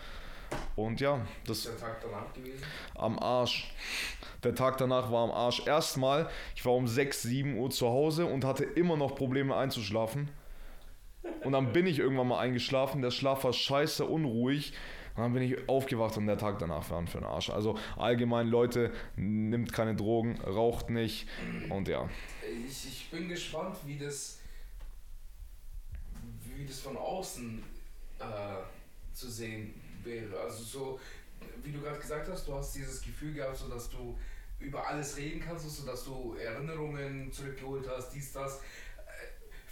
Und 0.76 1.00
ja, 1.00 1.20
das 1.46 1.58
Ist 1.58 1.68
der 1.68 1.76
Tag 1.78 2.00
danach 2.00 2.32
gewesen? 2.32 2.62
am 2.94 3.18
Arsch. 3.18 3.70
Der 4.44 4.54
Tag 4.54 4.78
danach 4.78 5.10
war 5.10 5.24
am 5.24 5.30
Arsch. 5.30 5.66
Erstmal, 5.66 6.28
ich 6.54 6.64
war 6.64 6.74
um 6.74 6.86
6, 6.86 7.22
7 7.22 7.56
Uhr 7.58 7.70
zu 7.70 7.88
Hause 7.88 8.24
und 8.26 8.44
hatte 8.44 8.64
immer 8.64 8.96
noch 8.96 9.14
Probleme 9.14 9.54
einzuschlafen. 9.56 10.30
Und 11.44 11.52
dann 11.52 11.72
bin 11.72 11.86
ich 11.86 11.98
irgendwann 11.98 12.28
mal 12.28 12.40
eingeschlafen. 12.40 13.02
Der 13.02 13.10
Schlaf 13.10 13.44
war 13.44 13.52
scheiße 13.52 14.04
unruhig. 14.04 14.72
Und 15.16 15.24
dann 15.24 15.32
bin 15.32 15.42
ich 15.42 15.68
aufgewacht 15.68 16.16
und 16.16 16.28
der 16.28 16.38
Tag 16.38 16.60
danach 16.60 16.88
war 16.90 17.04
für 17.08 17.18
den 17.18 17.26
Arsch. 17.26 17.50
Also 17.50 17.76
allgemein, 17.96 18.46
Leute, 18.46 18.92
nimmt 19.16 19.72
keine 19.72 19.96
Drogen, 19.96 20.40
raucht 20.42 20.90
nicht. 20.90 21.26
Und 21.70 21.88
ja. 21.88 22.08
Ich, 22.64 22.86
ich 22.86 23.10
bin 23.10 23.28
gespannt, 23.28 23.76
wie 23.84 23.98
das, 23.98 24.38
wie 26.56 26.64
das 26.64 26.78
von 26.78 26.96
außen 26.96 27.60
äh, 28.20 29.12
zu 29.12 29.28
sehen 29.28 29.74
wäre. 30.04 30.38
Also 30.38 30.62
so, 30.62 31.00
wie 31.64 31.72
du 31.72 31.80
gerade 31.80 31.98
gesagt 31.98 32.28
hast, 32.28 32.46
du 32.46 32.54
hast 32.54 32.76
dieses 32.76 33.02
Gefühl 33.02 33.34
gehabt, 33.34 33.56
so 33.56 33.68
dass 33.68 33.90
du 33.90 34.16
über 34.60 34.86
alles 34.86 35.16
reden 35.16 35.40
kannst, 35.40 35.68
so 35.68 35.84
dass 35.84 36.04
du 36.04 36.34
Erinnerungen 36.34 37.32
zurückgeholt 37.32 37.88
hast, 37.88 38.10
dies, 38.10 38.32
das. 38.32 38.60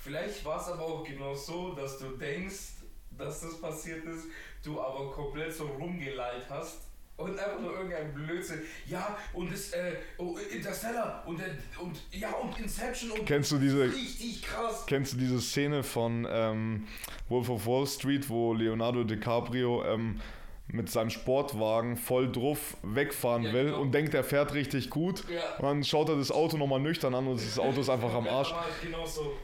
Vielleicht 0.06 0.44
war 0.44 0.60
es 0.60 0.68
aber 0.68 0.82
auch 0.82 1.04
genau 1.04 1.34
so, 1.34 1.72
dass 1.72 1.98
du 1.98 2.10
denkst, 2.10 2.74
dass 3.18 3.40
das 3.40 3.60
passiert 3.60 4.04
ist, 4.04 4.26
du 4.62 4.80
aber 4.80 5.10
komplett 5.10 5.52
so 5.52 5.64
rumgeleitet 5.64 6.46
hast 6.48 6.82
und 7.16 7.36
einfach 7.36 7.60
nur 7.60 7.72
irgendein 7.72 8.14
Blödsinn. 8.14 8.60
Ja, 8.86 9.18
und 9.32 9.52
das, 9.52 9.72
äh, 9.72 9.96
oh, 10.18 10.36
Interstellar 10.52 11.24
und, 11.26 11.40
äh, 11.40 11.56
und 11.80 12.00
ja, 12.12 12.30
und 12.34 12.56
Inception 12.56 13.10
und 13.10 13.26
Kennst 13.26 13.50
du 13.50 13.58
diese, 13.58 13.82
richtig 13.82 14.42
krass. 14.42 14.84
kennst 14.86 15.14
du 15.14 15.16
diese 15.16 15.40
Szene 15.40 15.82
von 15.82 16.24
ähm, 16.30 16.86
Wolf 17.28 17.48
of 17.48 17.66
Wall 17.66 17.86
Street, 17.88 18.28
wo 18.28 18.54
Leonardo 18.54 19.02
DiCaprio 19.02 19.84
ähm, 19.86 20.20
mit 20.68 20.90
seinem 20.90 21.10
Sportwagen 21.10 21.96
voll 21.96 22.30
drauf 22.30 22.76
wegfahren 22.82 23.44
Ja, 23.44 23.52
will 23.52 23.64
genau. 23.66 23.80
und 23.80 23.92
denkt, 23.92 24.14
er 24.14 24.24
fährt 24.24 24.52
richtig 24.52 24.90
gut. 24.90 25.22
Ja. 25.32 25.56
Und 25.58 25.62
dann 25.64 25.84
schaut 25.84 26.08
er 26.08 26.16
das 26.16 26.32
Auto 26.32 26.56
nochmal 26.56 26.80
nüchtern 26.80 27.14
an 27.14 27.26
und 27.28 27.36
das 27.40 27.58
Auto 27.58 27.80
ist 27.80 27.88
einfach 27.88 28.12
am 28.12 28.26
Arsch. 28.26 28.52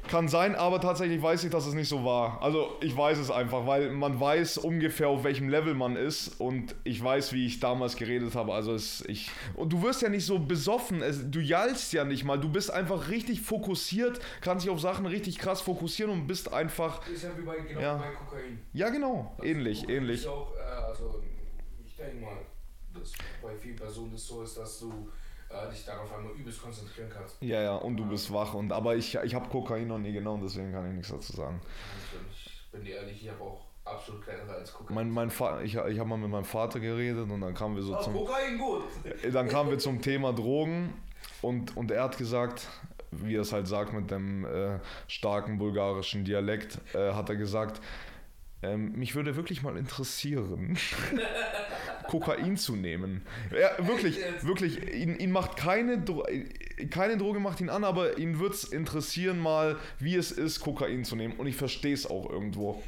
Kann 0.08 0.28
sein, 0.28 0.54
aber 0.56 0.80
tatsächlich 0.80 1.22
weiß 1.22 1.44
ich, 1.44 1.50
dass 1.50 1.66
es 1.66 1.74
nicht 1.74 1.88
so 1.88 2.04
war. 2.04 2.42
Also 2.42 2.76
ich 2.80 2.96
weiß 2.96 3.18
es 3.18 3.30
einfach, 3.30 3.66
weil 3.66 3.90
man 3.92 4.18
weiß 4.20 4.58
ungefähr, 4.58 5.08
auf 5.08 5.24
welchem 5.24 5.48
Level 5.48 5.74
man 5.74 5.96
ist 5.96 6.40
und 6.40 6.74
ich 6.84 7.02
weiß, 7.02 7.32
wie 7.32 7.46
ich 7.46 7.60
damals 7.60 7.96
geredet 7.96 8.34
habe. 8.34 8.52
Also 8.52 8.74
es, 8.74 9.04
ich 9.06 9.30
und 9.54 9.72
du 9.72 9.82
wirst 9.82 10.02
ja 10.02 10.08
nicht 10.08 10.26
so 10.26 10.38
besoffen, 10.40 11.02
es, 11.02 11.30
du 11.30 11.38
jallst 11.40 11.92
ja 11.92 12.04
nicht 12.04 12.24
mal. 12.24 12.38
Du 12.38 12.48
bist 12.50 12.70
einfach 12.72 13.08
richtig 13.10 13.40
fokussiert, 13.42 14.20
kannst 14.40 14.64
dich 14.66 14.72
auf 14.72 14.80
Sachen 14.80 15.06
richtig 15.06 15.38
krass 15.38 15.60
fokussieren 15.60 16.12
und 16.12 16.26
bist 16.26 16.52
einfach, 16.52 17.06
Ist 17.08 17.22
ja 17.22 17.30
wie 17.36 17.42
bei, 17.42 17.56
genau 17.60 17.80
Ja. 17.80 17.94
bei 17.96 18.08
Kokain. 18.10 18.60
ja 18.72 18.88
genau, 18.90 19.36
ähnlich, 19.42 19.80
Kokain 19.82 19.96
ähnlich. 19.96 20.20
Ist 20.22 20.26
auch, 20.26 20.52
äh, 20.56 20.60
also 20.88 21.21
denke 22.02 22.24
mal, 22.24 22.38
dass 22.94 23.12
bei 23.42 23.54
vielen 23.56 23.76
Personen 23.76 24.14
es 24.14 24.26
so 24.26 24.42
ist, 24.42 24.58
dass 24.58 24.80
du 24.80 25.08
äh, 25.48 25.70
dich 25.70 25.84
darauf 25.84 26.12
einmal 26.12 26.32
übelst 26.32 26.62
konzentrieren 26.62 27.10
kannst. 27.10 27.36
Ja, 27.40 27.62
ja, 27.62 27.74
und 27.76 27.96
du 27.96 28.04
bist 28.06 28.32
wach 28.32 28.54
und 28.54 28.72
aber 28.72 28.96
ich, 28.96 29.14
ich 29.14 29.34
habe 29.34 29.48
Kokain 29.48 29.88
noch 29.88 29.98
nie 29.98 30.12
genommen, 30.12 30.42
deswegen 30.42 30.72
kann 30.72 30.88
ich 30.88 30.94
nichts 30.94 31.10
dazu 31.10 31.32
sagen. 31.32 31.60
Ich 32.30 32.70
bin 32.70 32.84
dir 32.84 32.96
ehrlich, 32.96 33.22
ich 33.22 33.30
habe 33.30 33.42
auch 33.42 33.60
absolut 33.84 34.24
keine 34.24 34.50
als 34.50 34.72
Kokain. 34.72 34.94
Mein, 34.94 35.10
mein 35.10 35.28
ich, 35.62 35.74
ich 35.74 35.98
habe 35.98 36.08
mal 36.08 36.16
mit 36.18 36.30
meinem 36.30 36.44
Vater 36.44 36.80
geredet 36.80 37.30
und 37.30 37.40
dann 37.40 37.54
kamen 37.54 37.76
wir 37.76 37.82
so 37.82 37.94
Ah, 37.94 38.00
zum 38.00 38.14
Kokain 38.14 38.58
gut. 38.58 38.82
Dann 39.32 39.48
kamen 39.48 39.70
wir 39.70 39.78
zum 39.78 40.00
Thema 40.00 40.32
Drogen 40.32 40.92
und, 41.40 41.76
und 41.76 41.90
er 41.90 42.04
hat 42.04 42.18
gesagt, 42.18 42.68
wie 43.10 43.36
er 43.36 43.42
es 43.42 43.52
halt 43.52 43.68
sagt 43.68 43.92
mit 43.92 44.10
dem 44.10 44.44
äh, 44.44 44.78
starken 45.06 45.58
bulgarischen 45.58 46.24
Dialekt, 46.24 46.78
äh, 46.94 47.12
hat 47.12 47.28
er 47.28 47.36
gesagt, 47.36 47.80
ähm, 48.62 48.92
mich 48.92 49.14
würde 49.14 49.36
wirklich 49.36 49.62
mal 49.62 49.76
interessieren, 49.76 50.78
Kokain 52.08 52.56
zu 52.56 52.76
nehmen. 52.76 53.22
Ja, 53.50 53.86
wirklich, 53.86 54.18
wirklich, 54.42 54.94
ihn, 54.94 55.18
ihn 55.18 55.32
macht 55.32 55.56
keine, 55.56 55.98
Dro 55.98 56.24
keine 56.90 57.16
Droge 57.16 57.40
macht 57.40 57.60
ihn 57.60 57.68
an, 57.68 57.84
aber 57.84 58.18
ihn 58.18 58.38
würde 58.38 58.54
es 58.54 58.64
interessieren 58.64 59.38
mal, 59.38 59.78
wie 59.98 60.16
es 60.16 60.32
ist, 60.32 60.60
Kokain 60.60 61.04
zu 61.04 61.16
nehmen. 61.16 61.34
Und 61.38 61.46
ich 61.46 61.56
verstehe 61.56 61.94
es 61.94 62.06
auch 62.06 62.28
irgendwo. 62.28 62.82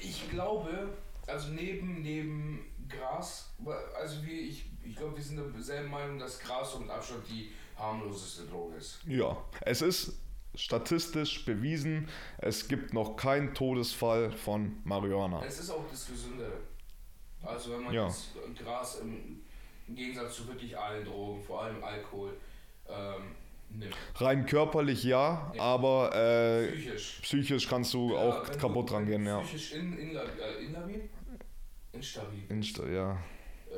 Ich 0.00 0.30
glaube, 0.30 0.90
also 1.26 1.52
neben, 1.52 2.02
neben 2.02 2.60
Gras, 2.88 3.52
also 3.98 4.24
wir, 4.24 4.40
ich, 4.40 4.66
ich 4.82 4.96
glaube, 4.96 5.16
wir 5.16 5.24
sind 5.24 5.40
derselben 5.54 5.90
Meinung, 5.90 6.18
dass 6.18 6.38
Gras 6.40 6.78
mit 6.78 6.90
Abstand 6.90 7.22
die 7.28 7.50
harmloseste 7.76 8.46
Droge 8.46 8.76
ist. 8.76 9.00
Ja, 9.06 9.36
es 9.62 9.82
ist 9.82 10.12
statistisch 10.54 11.44
bewiesen, 11.44 12.08
es 12.38 12.68
gibt 12.68 12.92
noch 12.94 13.16
keinen 13.16 13.54
Todesfall 13.54 14.30
von 14.32 14.76
Marihuana. 14.84 15.42
Es 15.44 15.60
ist 15.60 15.70
auch 15.70 15.84
das 15.90 16.06
Gesündere. 16.06 16.52
Also 17.42 17.72
wenn 17.72 17.82
man 17.84 17.94
Ja. 17.94 18.06
jetzt 18.06 18.30
Gras 18.58 19.00
im, 19.00 19.40
im 19.88 19.94
Gegensatz 19.94 20.36
zu 20.36 20.48
wirklich 20.48 20.76
allen 20.78 21.04
Drogen, 21.04 21.42
vor 21.42 21.62
allem 21.64 21.82
Alkohol, 21.84 22.36
ähm, 22.88 23.34
nimmt. 23.70 23.94
Rein 24.16 24.46
körperlich 24.46 25.04
ja, 25.04 25.52
aber 25.58 26.14
äh, 26.14 26.72
Psychisch. 26.72 27.18
psychisch 27.22 27.68
kannst 27.68 27.92
du 27.94 28.12
Ja, 28.12 28.18
auch 28.18 28.42
kaputt 28.56 28.88
du, 28.88 28.94
dran 28.94 29.06
gehen, 29.06 29.26
ja. 29.26 29.40
Psychisch 29.40 29.72
in, 29.72 29.98
inla, 29.98 30.22
äh, 30.22 30.64
instabil? 30.64 31.08
Instabil. 31.92 32.44
Insta 32.48 32.86
ja. 32.88 33.18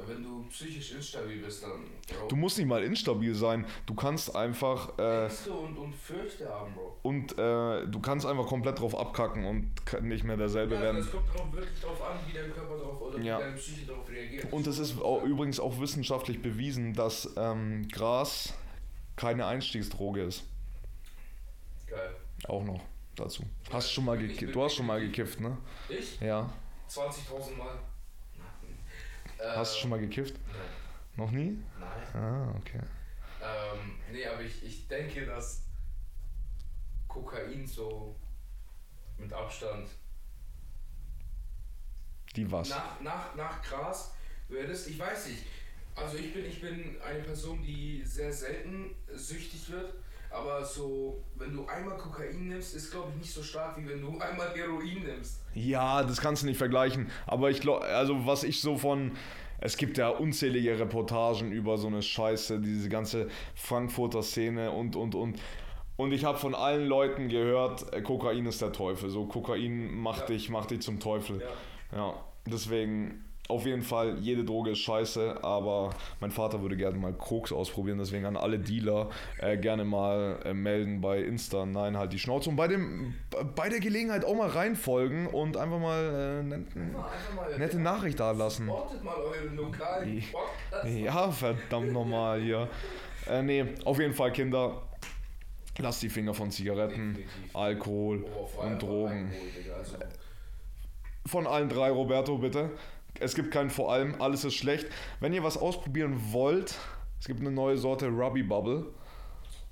Wenn 0.06 0.22
du 0.22 0.44
psychisch 0.50 0.92
instabil 0.92 1.42
bist, 1.42 1.62
dann 1.62 1.70
Bro, 2.08 2.28
Du 2.28 2.36
musst 2.36 2.58
nicht 2.58 2.66
mal 2.66 2.82
instabil 2.82 3.34
sein, 3.34 3.64
du 3.86 3.94
kannst 3.94 4.34
einfach 4.36 4.98
äh, 4.98 5.24
Ängste 5.24 5.52
und, 5.52 5.76
und 5.78 5.94
Fürchte 5.94 6.48
haben, 6.48 6.74
Bro. 6.74 6.96
und 7.02 7.32
äh, 7.38 7.86
du 7.86 8.00
kannst 8.00 8.26
einfach 8.26 8.46
komplett 8.46 8.78
drauf 8.78 8.96
abkacken 8.98 9.44
und 9.44 10.02
nicht 10.02 10.24
mehr 10.24 10.36
derselbe 10.36 10.74
Ja, 10.76 10.80
werden. 10.82 10.98
das 10.98 11.10
kommt 11.10 11.28
drauf, 11.34 11.52
wirklich 11.52 11.80
drauf 11.80 12.00
an, 12.02 12.18
wie 12.28 12.32
dein 12.32 12.52
Körper 12.52 12.76
drauf 12.78 13.00
oder 13.00 13.18
Ja. 13.20 13.38
wie 13.38 13.42
deine 13.42 13.56
Psyche 13.56 13.86
darauf 13.86 14.08
reagiert. 14.08 14.52
Und 14.52 14.66
es 14.66 14.78
ist 14.78 15.00
auch, 15.00 15.22
übrigens 15.24 15.58
auch 15.60 15.80
wissenschaftlich 15.80 16.40
bewiesen, 16.42 16.92
dass 16.94 17.32
ähm, 17.36 17.88
Gras 17.88 18.54
keine 19.16 19.46
Einstiegsdroge 19.46 20.22
ist. 20.22 20.44
Geil. 21.86 22.14
Auch 22.48 22.62
noch 22.64 22.80
dazu. 23.14 23.42
Hast 23.72 23.90
schon 23.92 24.04
mal 24.04 24.18
gekifft? 24.18 24.54
Du 24.54 24.62
hast 24.62 24.74
schon 24.74 24.86
mal 24.86 25.00
gekifft, 25.00 25.40
ne? 25.40 25.56
Ich? 25.88 26.20
Ja. 26.20 26.50
20.000 26.90 27.56
Mal. 27.56 27.78
Äh, 29.38 29.56
Hast 29.56 29.76
du 29.76 29.80
schon 29.80 29.90
mal 29.90 30.00
gekifft? 30.00 30.34
Nein. 30.48 30.56
Noch 31.16 31.30
nie? 31.30 31.58
Nein. 31.78 32.22
Ah, 32.22 32.54
okay. 32.58 32.80
Ähm, 33.42 33.96
nee, 34.12 34.26
aber 34.26 34.42
ich, 34.42 34.62
ich 34.64 34.88
denke, 34.88 35.26
dass 35.26 35.62
Kokain 37.08 37.66
so 37.66 38.16
mit 39.18 39.32
Abstand 39.32 39.88
Die 42.34 42.50
was? 42.50 42.68
nach, 42.68 43.00
nach, 43.00 43.34
nach 43.34 43.62
Gras 43.62 44.12
das, 44.48 44.86
ich 44.86 44.98
weiß 44.98 45.28
nicht. 45.28 45.44
Also 45.94 46.18
ich 46.18 46.32
bin, 46.32 46.44
ich 46.44 46.60
bin 46.60 47.00
eine 47.00 47.20
Person, 47.22 47.62
die 47.62 48.02
sehr 48.04 48.32
selten 48.32 48.94
süchtig 49.14 49.70
wird. 49.70 49.94
Aber 50.36 50.64
so, 50.64 51.22
wenn 51.36 51.54
du 51.54 51.64
einmal 51.66 51.96
Kokain 51.96 52.48
nimmst, 52.48 52.74
ist 52.74 52.90
glaube 52.90 53.08
ich 53.12 53.16
nicht 53.22 53.32
so 53.32 53.42
stark, 53.42 53.76
wie 53.78 53.88
wenn 53.88 54.00
du 54.00 54.08
einmal 54.20 54.48
Heroin 54.54 55.02
nimmst. 55.04 55.40
Ja, 55.54 56.02
das 56.02 56.20
kannst 56.20 56.42
du 56.42 56.46
nicht 56.46 56.58
vergleichen. 56.58 57.10
Aber 57.26 57.50
ich 57.50 57.60
glaube, 57.60 57.84
also 57.86 58.26
was 58.26 58.44
ich 58.44 58.60
so 58.60 58.76
von. 58.76 59.12
Es 59.58 59.78
gibt 59.78 59.96
ja 59.96 60.10
unzählige 60.10 60.78
Reportagen 60.78 61.50
über 61.50 61.78
so 61.78 61.86
eine 61.86 62.02
Scheiße, 62.02 62.60
diese 62.60 62.90
ganze 62.90 63.28
Frankfurter 63.54 64.22
Szene 64.22 64.70
und, 64.70 64.96
und, 64.96 65.14
und. 65.14 65.40
Und 65.96 66.12
ich 66.12 66.26
habe 66.26 66.36
von 66.36 66.54
allen 66.54 66.86
Leuten 66.86 67.30
gehört, 67.30 67.90
äh, 67.94 68.02
Kokain 68.02 68.44
ist 68.44 68.60
der 68.60 68.72
Teufel. 68.72 69.08
So, 69.08 69.24
Kokain 69.24 69.94
macht, 69.94 70.20
Ja. 70.20 70.26
dich, 70.26 70.50
macht 70.50 70.72
dich 70.72 70.82
zum 70.82 71.00
Teufel. 71.00 71.40
Ja. 71.40 71.96
Ja, 71.98 72.14
deswegen 72.44 73.24
auf 73.48 73.64
jeden 73.64 73.82
Fall, 73.82 74.18
jede 74.18 74.44
Droge 74.44 74.72
ist 74.72 74.80
scheiße, 74.80 75.42
aber 75.44 75.90
mein 76.20 76.30
Vater 76.30 76.60
würde 76.62 76.76
gerne 76.76 76.98
mal 76.98 77.12
Koks 77.12 77.52
ausprobieren, 77.52 77.98
deswegen 77.98 78.26
an 78.26 78.36
alle 78.36 78.58
Dealer 78.58 79.08
äh, 79.38 79.56
gerne 79.56 79.84
mal 79.84 80.40
äh, 80.44 80.52
melden 80.52 81.00
bei 81.00 81.20
Insta, 81.20 81.64
nein, 81.64 81.96
halt 81.96 82.12
die 82.12 82.18
Schnauze 82.18 82.50
und 82.50 82.56
bei, 82.56 82.66
dem, 82.68 83.14
bei 83.54 83.68
der 83.68 83.78
Gelegenheit 83.80 84.24
auch 84.24 84.34
mal 84.34 84.48
reinfolgen 84.48 85.28
und 85.28 85.56
einfach 85.56 85.78
mal 85.78 86.40
äh, 86.40 86.42
netten, 86.42 86.94
Einfach 86.96 87.34
mal, 87.36 87.58
nette 87.58 87.78
Nachricht 87.78 88.18
da 88.18 88.32
lassen. 88.32 88.66
Mal 88.66 88.74
euren 89.14 89.56
lokalen. 89.56 90.22
Ja, 90.84 91.30
verdammt 91.30 91.92
nochmal 91.92 92.40
hier. 92.40 92.68
Äh, 93.28 93.42
nee, 93.42 93.64
auf 93.84 93.98
jeden 94.00 94.14
Fall, 94.14 94.32
Kinder, 94.32 94.82
lasst 95.78 96.02
die 96.02 96.08
Finger 96.08 96.34
von 96.34 96.50
Zigaretten, 96.50 97.14
Definitiv. 97.14 97.54
Alkohol 97.56 98.24
Oh, 98.34 98.62
und 98.62 98.82
Drogen. 98.82 99.30
Alkohol, 99.30 99.74
Also, 99.78 99.96
Von 101.26 101.46
allen 101.46 101.68
drei, 101.68 101.90
Roberto, 101.90 102.38
bitte. 102.38 102.70
Es 103.20 103.34
gibt 103.34 103.50
keinen 103.50 103.70
vor 103.70 103.92
allem, 103.92 104.20
alles 104.20 104.44
ist 104.44 104.54
schlecht. 104.54 104.86
Wenn 105.20 105.32
ihr 105.32 105.42
was 105.42 105.56
ausprobieren 105.56 106.20
wollt, 106.32 106.74
es 107.18 107.26
gibt 107.26 107.40
eine 107.40 107.50
neue 107.50 107.76
Sorte 107.78 108.08
Ruby 108.08 108.42
Bubble. 108.42 108.86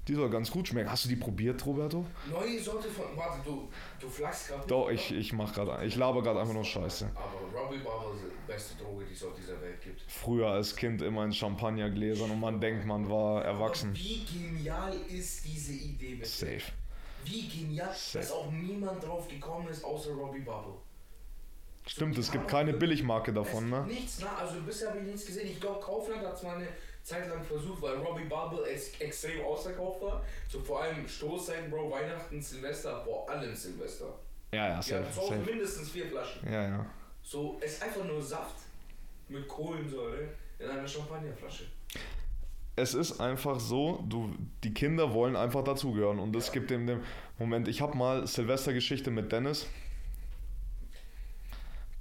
Die 0.07 0.15
soll 0.15 0.29
ganz 0.29 0.51
gut 0.51 0.69
schmecken. 0.69 0.91
Hast 0.91 1.07
du 1.07 1.09
die 1.09 1.17
probiert, 1.17 1.65
Roberto? 1.65 2.05
neue 2.31 2.61
Sorte 2.61 2.89
von. 2.89 3.05
Warte, 3.17 3.39
du, 3.43 3.71
du 3.99 4.07
flachst 4.09 4.49
gerade. 4.49 4.67
Doch, 4.67 4.91
ich, 4.91 5.11
ich 5.13 5.33
mach 5.33 5.55
gerade, 5.55 5.83
ich 5.87 5.97
laber 5.97 6.23
gerade 6.23 6.41
einfach 6.41 6.53
nur 6.53 6.65
Scheiße. 6.65 7.11
Aber 7.15 7.59
Robbie 7.59 7.79
Bubble 7.79 8.15
ist 8.17 8.25
die 8.25 8.53
beste 8.53 8.85
Droge, 8.85 9.07
die 9.07 9.15
es 9.15 9.25
auf 9.25 9.35
dieser 9.35 9.59
Welt 9.63 9.81
gibt. 9.81 10.03
Früher 10.07 10.49
als 10.49 10.77
Kind 10.77 11.01
immer 11.01 11.25
in 11.25 11.33
Champagnergläsern 11.33 12.31
und 12.31 12.39
man 12.41 12.61
denkt, 12.61 12.85
man 12.85 13.09
war 13.09 13.43
erwachsen. 13.45 13.91
Aber 13.91 13.99
wie 13.99 14.25
genial 14.25 14.95
ist 15.09 15.47
diese 15.47 15.73
Idee 15.73 16.17
bitte? 16.17 16.29
Safe. 16.29 16.73
Wie 17.25 17.49
genial, 17.49 17.95
Safe. 17.95 18.19
dass 18.19 18.33
auch 18.33 18.51
niemand 18.51 19.03
drauf 19.03 19.27
gekommen 19.27 19.69
ist, 19.69 19.83
außer 19.83 20.13
Robbie 20.13 20.41
Bubble. 20.41 20.75
Stimmt, 21.87 22.17
es 22.17 22.33
gibt 22.33 22.49
keine 22.49 22.73
Billigmarke 22.73 23.33
davon, 23.33 23.69
ne? 23.69 23.85
Nichts, 23.87 24.19
na, 24.21 24.35
also 24.37 24.61
bisher 24.61 24.89
habe 24.89 25.01
ich 25.01 25.05
nichts 25.07 25.27
gesehen. 25.27 25.49
Ich 25.49 25.61
glaube, 25.61 25.81
Kaufland 25.81 26.25
hat 26.27 26.35
es 26.35 26.43
mal 26.43 26.57
eine 26.57 26.69
Zeit 27.03 27.29
lang 27.29 27.45
versucht, 27.45 27.83
weil 27.83 27.97
Robbie 27.97 28.25
Bubble 28.25 28.65
ex 28.67 28.99
extrem 28.99 29.45
ausverkauft 29.45 30.01
war. 30.03 30.25
So 30.49 30.61
vor 30.61 30.83
allem 30.83 31.07
Stoßzeiten, 31.07 31.71
Bro, 31.71 31.91
Weihnachten, 31.91 32.41
Silvester, 32.41 33.05
vor 33.05 33.29
allem 33.29 33.55
Silvester. 33.55 34.07
Ja, 34.53 34.69
ja, 34.69 34.83
safe, 34.83 35.05
Hause 35.17 35.35
safe. 35.35 35.51
mindestens 35.51 35.91
vier 35.91 36.07
Flaschen. 36.07 36.51
Ja, 36.51 36.63
ja. 36.69 36.87
So, 37.23 37.59
es 37.61 37.75
ist 37.75 37.83
einfach 37.83 38.05
nur 38.05 38.23
Saft 38.23 38.57
mit 39.29 39.47
Kohlensäure 39.47 40.29
in 40.59 40.69
einer 40.69 40.87
Champagnerflasche. 40.89 41.65
es 42.77 42.95
ist 42.95 43.21
einfach 43.21 43.61
so, 43.61 44.05
du, 44.09 44.35
die 44.63 44.73
Kinder 44.73 45.13
wollen 45.13 45.37
einfach 45.37 45.65
dazugehören 45.65 46.19
und 46.19 46.35
es 46.37 46.51
gibt 46.53 46.71
dem, 46.71 46.87
dem 46.87 47.01
Moment, 47.39 47.69
ich 47.69 47.81
habe 47.81 47.97
mal 47.97 48.27
Silvestergeschichte 48.27 49.11
mit 49.11 49.31
Dennis. 49.33 49.67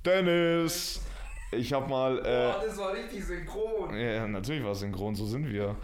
Dennis! 0.06 1.02
Ich 1.52 1.72
habe 1.72 1.88
mal, 1.88 2.16
Boah, 2.18 2.26
äh, 2.62 2.66
das 2.66 2.78
war 2.78 2.94
richtig 2.94 3.24
synchron. 3.24 3.96
ja, 3.98 4.28
natürlich 4.28 4.64
war 4.64 4.72
es 4.72 4.80
synchron, 4.80 5.14
so 5.16 5.26
sind 5.26 5.52
wir. 5.52 5.76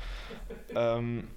ähm, 0.75 1.27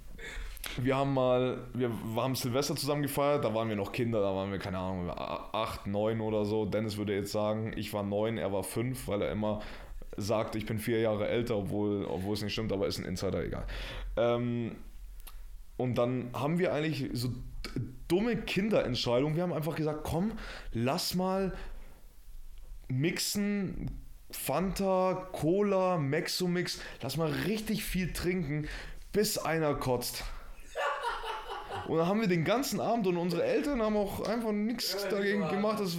wir 0.79 0.97
haben 0.97 1.13
mal, 1.13 1.59
wir, 1.75 1.91
wir 1.91 2.23
haben 2.23 2.35
Silvester 2.35 2.75
zusammen 2.75 3.03
gefeiert, 3.03 3.45
da 3.45 3.55
waren 3.55 3.69
wir 3.69 3.77
noch 3.77 3.93
Kinder, 3.93 4.21
da 4.23 4.35
waren 4.35 4.51
wir, 4.51 4.59
keine 4.59 4.79
Ahnung, 4.79 5.11
acht, 5.11 5.87
neun 5.87 6.21
oder 6.21 6.45
so. 6.45 6.65
Dennis 6.65 6.97
würde 6.97 7.15
jetzt 7.15 7.33
sagen, 7.33 7.73
ich 7.77 7.93
war 7.93 8.03
neun, 8.03 8.39
er 8.39 8.53
war 8.53 8.63
fünf, 8.63 9.07
weil 9.07 9.23
er 9.23 9.33
immer 9.33 9.61
sagt, 10.17 10.57
ich 10.57 10.65
bin 10.67 10.79
vier 10.79 11.01
Jahre 11.01 11.29
älter, 11.29 11.57
obwohl, 11.57 12.05
obwohl 12.07 12.35
es 12.35 12.43
nicht 12.43 12.53
stimmt, 12.53 12.73
aber 12.73 12.87
ist 12.87 12.99
ein 12.99 13.05
Insider, 13.05 13.45
egal. 13.45 13.65
Ähm, 14.17 14.77
und 15.77 15.97
dann 15.97 16.31
haben 16.33 16.59
wir 16.59 16.73
eigentlich 16.73 17.11
so 17.13 17.29
dumme 18.09 18.37
Kinderentscheidungen. 18.37 19.37
Wir 19.37 19.43
haben 19.43 19.53
einfach 19.53 19.75
gesagt, 19.75 20.05
komm, 20.05 20.33
lass 20.73 21.15
mal 21.15 21.55
mixen, 22.99 23.91
Fanta, 24.31 25.29
Cola, 25.33 25.99
Mexomix, 25.99 26.81
lass 27.03 27.17
mal 27.17 27.31
richtig 27.31 27.85
viel 27.85 28.13
trinken, 28.13 28.69
bis 29.13 29.39
einer 29.39 29.75
kotzt. 29.75 30.25
Und 31.89 31.99
dann 31.99 32.07
haben 32.07 32.21
wir 32.21 32.29
den 32.29 32.45
ganzen 32.45 32.81
Abend 32.81 33.07
und 33.07 33.17
unsere 33.17 33.45
Eltern 33.45 33.83
haben 33.83 33.97
auch 33.97 34.21
einfach 34.27 34.53
nichts 34.53 35.07
dagegen 35.09 35.49
gemacht. 35.49 35.81
Das 35.81 35.97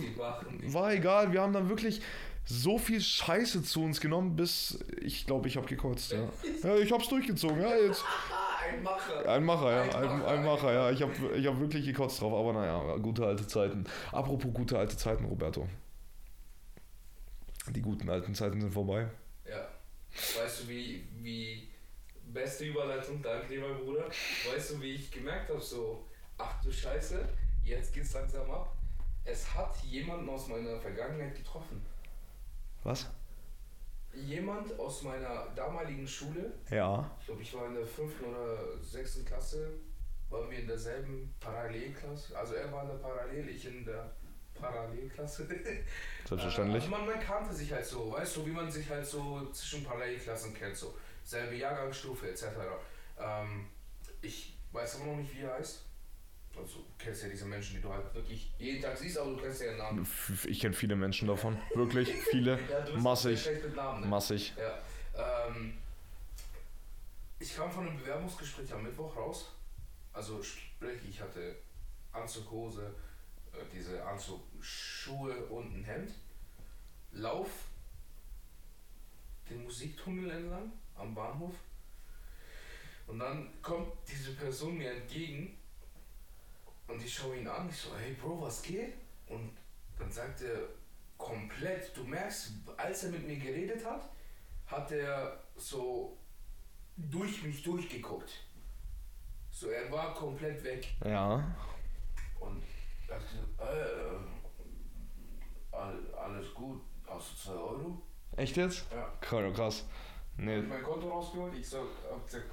war 0.73 0.93
egal. 0.93 1.33
Wir 1.33 1.41
haben 1.41 1.53
dann 1.53 1.69
wirklich 1.69 2.01
so 2.45 2.77
viel 2.77 3.01
Scheiße 3.01 3.63
zu 3.63 3.83
uns 3.83 3.99
genommen, 4.01 4.35
bis 4.35 4.79
ich 5.01 5.25
glaube, 5.25 5.47
ich 5.47 5.57
habe 5.57 5.67
gekotzt. 5.67 6.13
Ja. 6.13 6.27
ja, 6.63 6.75
ich 6.77 6.91
hab's 6.91 7.09
durchgezogen. 7.09 7.61
Ja, 7.61 7.75
jetzt. 7.75 8.03
Ein 8.73 8.81
Macher. 8.81 9.29
Ein 9.29 9.43
Macher, 9.43 9.71
ja. 9.71 9.81
Ein, 9.83 10.09
ein, 10.09 10.25
ein 10.25 10.45
Macher, 10.45 10.73
ja. 10.73 10.91
Ich 10.91 11.01
habe 11.01 11.11
ich 11.35 11.45
hab 11.45 11.59
wirklich 11.59 11.85
gekotzt 11.85 12.21
drauf. 12.21 12.33
Aber 12.33 12.53
naja, 12.53 12.95
gute 12.97 13.25
alte 13.25 13.45
Zeiten. 13.45 13.83
Apropos 14.11 14.53
gute 14.53 14.77
alte 14.79 14.95
Zeiten, 14.95 15.25
Roberto. 15.25 15.67
Die 17.73 17.81
guten 17.81 18.07
alten 18.07 18.35
Zeiten 18.35 18.61
sind 18.61 18.71
vorbei. 18.71 19.09
Ja. 19.49 19.67
Weißt 20.39 20.63
du, 20.63 20.67
wie, 20.67 21.07
wie 21.23 21.67
beste 22.31 22.65
Überleitung, 22.65 23.19
danke 23.21 23.47
dir, 23.47 23.61
mein 23.61 23.77
Bruder. 23.77 24.05
Weißt 24.07 24.71
du, 24.71 24.81
wie 24.81 24.93
ich 24.93 25.11
gemerkt 25.11 25.49
habe, 25.49 25.59
so, 25.59 26.05
ach 26.37 26.61
du 26.61 26.71
Scheiße, 26.71 27.27
jetzt 27.63 27.93
geht's 27.93 28.13
langsam 28.13 28.49
ab. 28.51 28.77
Es 29.25 29.51
hat 29.55 29.75
jemanden 29.83 30.29
aus 30.29 30.47
meiner 30.47 30.79
Vergangenheit 30.79 31.35
getroffen. 31.35 31.83
Was? 32.83 33.09
Jemand 34.13 34.77
aus 34.79 35.01
meiner 35.01 35.47
damaligen 35.55 36.07
Schule. 36.07 36.53
Ja. 36.69 37.09
Ich 37.19 37.25
glaube, 37.25 37.41
ich 37.41 37.53
war 37.55 37.65
in 37.65 37.75
der 37.75 37.87
fünften 37.87 38.25
oder 38.25 38.83
sechsten 38.83 39.25
Klasse, 39.25 39.71
waren 40.29 40.51
wir 40.51 40.59
in 40.59 40.67
derselben 40.67 41.33
Parallelklasse. 41.39 42.37
Also 42.37 42.53
er 42.53 42.71
war 42.71 42.83
in 42.83 42.89
der 42.89 42.95
Parallel, 42.97 43.49
ich 43.49 43.65
in 43.65 43.83
der 43.83 44.11
Parallelklasse. 44.63 45.47
Selbstverständlich. 46.27 46.83
Also 46.83 46.95
man, 46.95 47.05
man 47.05 47.19
kannte 47.19 47.53
sich 47.53 47.71
halt 47.71 47.85
so, 47.85 48.11
weißt 48.11 48.37
du, 48.37 48.45
wie 48.45 48.51
man 48.51 48.71
sich 48.71 48.89
halt 48.89 49.05
so 49.05 49.49
zwischen 49.51 49.83
Parallelklassen 49.83 50.53
kennt, 50.53 50.75
so 50.75 50.97
selbe 51.23 51.55
Jahrgangsstufe 51.55 52.29
etc. 52.29 52.45
Ähm, 53.19 53.67
ich 54.21 54.57
weiß 54.71 54.95
aber 54.95 55.11
noch 55.11 55.17
nicht, 55.17 55.35
wie 55.35 55.41
er 55.41 55.53
heißt. 55.53 55.81
Also 56.55 56.79
du 56.79 56.85
kennst 56.99 57.23
ja 57.23 57.29
diese 57.29 57.45
Menschen, 57.45 57.75
die 57.75 57.81
du 57.81 57.91
halt 57.91 58.13
wirklich 58.13 58.53
jeden 58.59 58.81
Tag 58.81 58.95
siehst, 58.97 59.17
aber 59.17 59.31
du 59.31 59.37
kennst 59.37 59.61
ja 59.61 59.67
ihren 59.67 59.77
Namen. 59.77 60.07
Ich 60.45 60.59
kenne 60.59 60.73
viele 60.73 60.95
Menschen 60.95 61.27
davon, 61.27 61.57
wirklich 61.73 62.13
viele, 62.13 62.59
ja, 62.69 62.97
massig, 62.97 63.49
Namen, 63.75 64.01
ne? 64.01 64.07
massig. 64.07 64.53
Ja. 64.55 65.47
Ähm, 65.47 65.77
ich 67.39 67.55
kam 67.55 67.71
von 67.71 67.87
einem 67.87 67.97
Bewerbungsgespräch 67.97 68.71
am 68.71 68.83
Mittwoch 68.83 69.15
raus. 69.15 69.51
Also 70.13 70.43
sprich, 70.43 71.01
ich 71.09 71.19
hatte 71.19 71.41
äh, 71.41 71.55
diese 73.71 74.03
Anzugschuhe 74.05 75.45
und 75.47 75.75
ein 75.75 75.83
Hemd. 75.83 76.11
Lauf 77.11 77.49
den 79.49 79.63
Musiktunnel 79.63 80.31
entlang 80.31 80.71
am 80.95 81.13
Bahnhof. 81.13 81.55
Und 83.07 83.19
dann 83.19 83.49
kommt 83.61 83.91
diese 84.07 84.33
Person 84.33 84.77
mir 84.77 84.93
entgegen 84.93 85.57
und 86.87 87.03
ich 87.03 87.13
schaue 87.13 87.37
ihn 87.37 87.47
an. 87.47 87.69
Ich 87.69 87.77
so, 87.77 87.95
hey 87.97 88.13
Bro, 88.13 88.41
was 88.41 88.61
geht? 88.61 88.93
Und 89.27 89.51
dann 89.97 90.11
sagt 90.11 90.41
er 90.41 90.69
komplett, 91.17 91.95
du 91.95 92.03
merkst, 92.03 92.53
als 92.77 93.03
er 93.03 93.11
mit 93.11 93.27
mir 93.27 93.37
geredet 93.37 93.85
hat, 93.85 94.09
hat 94.65 94.91
er 94.91 95.43
so 95.55 96.17
durch 96.97 97.43
mich 97.43 97.61
durchgeguckt. 97.63 98.45
So, 99.51 99.67
er 99.67 99.91
war 99.91 100.13
komplett 100.13 100.63
weg. 100.63 100.87
Ja. 101.03 101.55
Und 102.39 102.63
dachte, 103.13 103.37
äh, 103.59 104.17
alles 106.17 106.53
gut, 106.53 106.81
außer 107.07 107.35
2 107.35 107.53
Euro. 107.53 108.01
Echt 108.35 108.57
jetzt? 108.57 108.85
Ja. 108.91 109.09
Krass. 109.21 109.85
Nee. 110.37 110.57
Hab 110.57 110.63
ich 110.63 110.69
mein 110.69 110.83
Konto 110.83 111.07
rausgeholt, 111.09 111.53
ich 111.55 111.69
so, 111.69 111.87
hab 112.09 112.25
gesagt, 112.25 112.45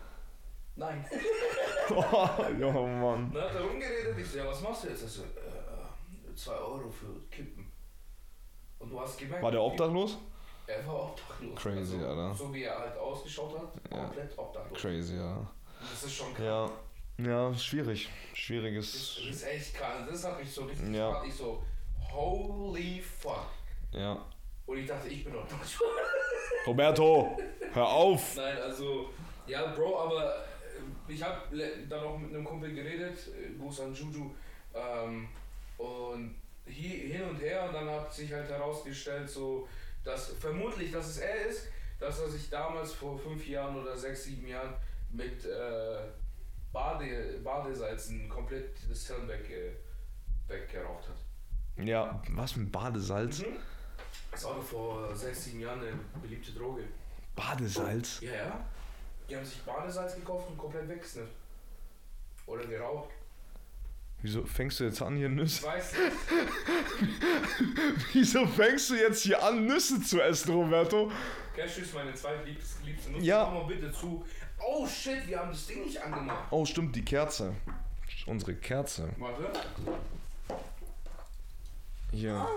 nein. 0.77 1.05
oh, 1.91 2.29
ja, 2.59 2.73
Mann. 2.73 3.33
Dann 3.33 3.43
hat 3.43 3.55
er 3.55 3.63
rumgeredet, 3.63 4.19
ich 4.19 4.31
so, 4.31 4.39
ja, 4.39 4.47
was 4.47 4.61
machst 4.61 4.85
du 4.85 4.89
jetzt? 4.89 5.03
Er 5.03 5.09
so, 5.09 5.25
2 6.35 6.53
äh, 6.53 6.57
Euro 6.57 6.91
für 6.91 7.21
Kippen. 7.31 7.73
Und 8.79 8.91
du 8.91 9.01
hast 9.01 9.19
gemerkt. 9.19 9.43
War 9.43 9.51
der 9.51 9.63
obdachlos? 9.63 10.19
Er 10.67 10.87
war 10.87 11.11
obdachlos. 11.11 11.57
Crazy, 11.57 11.97
also, 11.97 12.07
Alter. 12.07 12.35
So 12.35 12.55
wie 12.55 12.63
er 12.63 12.79
halt 12.79 12.97
ausgeschaut 12.97 13.59
hat, 13.59 13.73
komplett 13.91 14.33
ja. 14.33 14.39
obdachlos. 14.39 14.81
Crazy, 14.81 15.17
ja. 15.17 15.51
Das 15.81 16.05
ist 16.05 16.15
schon 16.15 16.33
krass. 16.35 16.45
Ja. 16.45 16.71
Ja, 17.25 17.55
schwierig. 17.55 18.09
Schwieriges. 18.35 18.93
Das, 18.93 19.17
das 19.17 19.37
ist 19.37 19.47
echt 19.47 19.75
krass. 19.75 20.07
Das 20.09 20.25
hat 20.25 20.41
mich 20.41 20.51
so 20.51 20.65
richtig 20.65 20.95
ja. 20.95 21.23
Ich 21.25 21.35
so, 21.35 21.63
holy 22.13 23.03
fuck. 23.03 23.47
Ja. 23.93 24.25
Und 24.67 24.79
ich 24.79 24.87
dachte, 24.87 25.09
ich 25.09 25.25
bin 25.25 25.35
obdachlos. 25.35 25.81
Roberto, 26.67 27.39
hör 27.73 27.89
auf! 27.89 28.37
Nein, 28.37 28.59
also, 28.59 29.11
ja, 29.47 29.67
Bro, 29.73 29.99
aber 29.99 30.37
äh, 30.37 31.13
ich 31.13 31.23
habe 31.23 31.41
dann 31.89 32.01
auch 32.01 32.19
mit 32.19 32.31
einem 32.31 32.45
Kumpel 32.45 32.73
geredet, 32.75 33.19
äh, 33.29 33.59
Gruß 33.59 33.81
an 33.81 33.95
Juju, 33.95 34.31
ähm, 34.75 35.29
und 35.79 36.37
hier, 36.67 37.17
hin 37.17 37.23
und 37.23 37.41
her, 37.41 37.65
und 37.67 37.75
dann 37.75 37.89
hat 37.89 38.13
sich 38.13 38.33
halt 38.33 38.49
herausgestellt, 38.49 39.29
so, 39.29 39.67
dass 40.05 40.35
vermutlich, 40.35 40.93
dass 40.93 41.09
es 41.09 41.19
er 41.19 41.47
ist, 41.47 41.69
dass 41.99 42.21
er 42.21 42.29
sich 42.29 42.49
damals 42.49 42.93
vor 42.93 43.19
fünf 43.19 43.47
Jahren 43.49 43.77
oder 43.77 43.97
sechs, 43.97 44.25
sieben 44.25 44.47
Jahren 44.47 44.75
mit 45.11 45.45
äh, 45.47 45.99
Bade, 46.73 47.41
Badesalzen 47.43 48.29
komplett 48.29 48.77
das 48.89 49.07
Hirn 49.07 49.27
weg, 49.29 49.51
äh, 49.51 49.73
weggeraucht 50.49 51.09
hat. 51.09 51.85
Ja, 51.85 52.23
was 52.31 52.57
mit 52.57 52.71
Badesalz? 52.71 53.41
Mhm. 53.41 53.57
Das 54.31 54.45
noch 54.45 54.63
vor 54.63 55.15
sechs, 55.17 55.45
sieben 55.45 55.61
Jahren 55.61 55.81
eine 55.81 55.93
beliebte 56.23 56.53
Droge. 56.53 56.85
Badesalz? 57.35 58.21
Ja, 58.21 58.33
ja. 58.33 58.65
Die 59.29 59.37
haben 59.37 59.45
sich 59.45 59.61
Badesalz 59.63 60.15
gekauft 60.15 60.49
und 60.51 60.59
komplett 60.59 60.89
weggesnifft. 60.89 61.33
Oder 62.47 62.65
geraucht. 62.67 63.11
Wieso 64.23 64.45
fängst 64.45 64.79
du 64.81 64.85
jetzt 64.85 65.01
an, 65.01 65.17
hier 65.17 65.31
Nüsse? 65.31 65.61
Ich 65.61 65.67
weiß 65.67 65.93
nicht. 65.93 66.17
Wieso 68.13 68.47
fängst 68.47 68.91
du 68.91 68.95
jetzt 68.95 69.23
hier 69.23 69.43
an, 69.43 69.67
Nüsse 69.67 70.01
zu 70.03 70.21
essen, 70.21 70.53
Roberto? 70.53 71.11
Cashew 71.57 71.81
ist 71.81 71.95
meine 71.95 72.13
zweitliebste 72.13 73.13
Nuss. 73.13 73.25
Ja. 73.25 73.45
Mach 73.45 73.63
mal 73.63 73.67
bitte 73.67 73.91
zu. 73.91 74.25
Oh 74.67 74.87
shit, 74.87 75.27
wir 75.27 75.39
haben 75.39 75.51
das 75.51 75.67
Ding 75.67 75.85
nicht 75.85 76.01
angemacht. 76.01 76.47
Oh, 76.51 76.65
stimmt, 76.65 76.95
die 76.95 77.05
Kerze. 77.05 77.55
Unsere 78.27 78.55
Kerze. 78.55 79.09
Warte. 79.19 79.51
Hier. 82.13 82.35
Ah. 82.35 82.49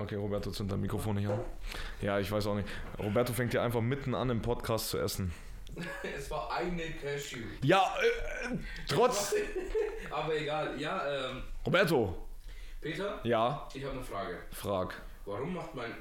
Okay, 0.00 0.14
Roberto 0.14 0.50
zündet 0.52 0.74
dein 0.74 0.80
Mikrofon 0.80 1.16
nicht 1.16 1.28
an. 1.28 1.40
Ja, 2.00 2.20
ich 2.20 2.30
weiß 2.30 2.46
auch 2.46 2.54
nicht. 2.54 2.68
Roberto 2.98 3.32
fängt 3.32 3.52
ja 3.52 3.64
einfach 3.64 3.80
mitten 3.80 4.14
an, 4.14 4.30
im 4.30 4.40
Podcast 4.40 4.90
zu 4.90 4.98
essen. 4.98 5.32
es 6.16 6.30
war 6.30 6.52
eine 6.52 6.92
Cashew. 6.92 7.38
Ja, 7.62 7.94
äh, 8.00 8.56
trotz. 8.86 9.34
Aber 10.10 10.36
egal, 10.36 10.80
ja, 10.80 11.30
ähm. 11.30 11.42
Roberto. 11.66 12.16
Peter? 12.80 13.18
Ja. 13.24 13.68
Ich 13.74 13.82
habe 13.84 13.94
eine 13.94 14.04
Frage. 14.04 14.38
Frag. 14.52 15.02
Warum 15.28 15.52
macht 15.52 15.74
mein. 15.74 15.92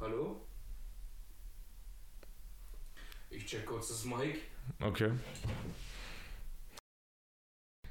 Hallo? 0.00 0.40
Ich 3.30 3.46
check 3.46 3.64
kurz 3.64 3.86
das 3.86 4.04
Mic. 4.04 4.40
Okay. 4.82 5.12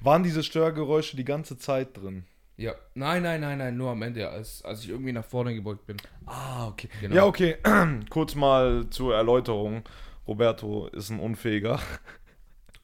Waren 0.02 0.24
diese 0.24 0.44
Störgeräusche 0.44 1.16
die 1.16 1.24
ganze 1.24 1.58
Zeit 1.58 1.96
drin? 1.96 2.26
Ja, 2.58 2.74
nein, 2.96 3.24
nein, 3.24 3.40
nein, 3.40 3.60
nein, 3.60 3.78
nur 3.78 3.92
am 3.92 4.02
Ende, 4.02 4.30
als, 4.30 4.62
als 4.66 4.84
ich 4.84 4.90
irgendwie 4.90 5.14
nach 5.14 5.24
vorne 5.24 5.56
gebeugt 5.56 5.88
bin. 5.88 5.96
Ah, 6.26 6.68
okay. 6.68 6.90
Genau. 7.00 7.16
Ja, 7.16 7.26
okay. 7.26 7.56
Kurz 8.10 8.36
mal 8.36 8.90
zur 8.90 9.16
Erläuterung. 9.16 9.84
Roberto 10.28 10.88
ist 10.88 11.12
ein 11.12 11.22
unfähiger 11.22 11.80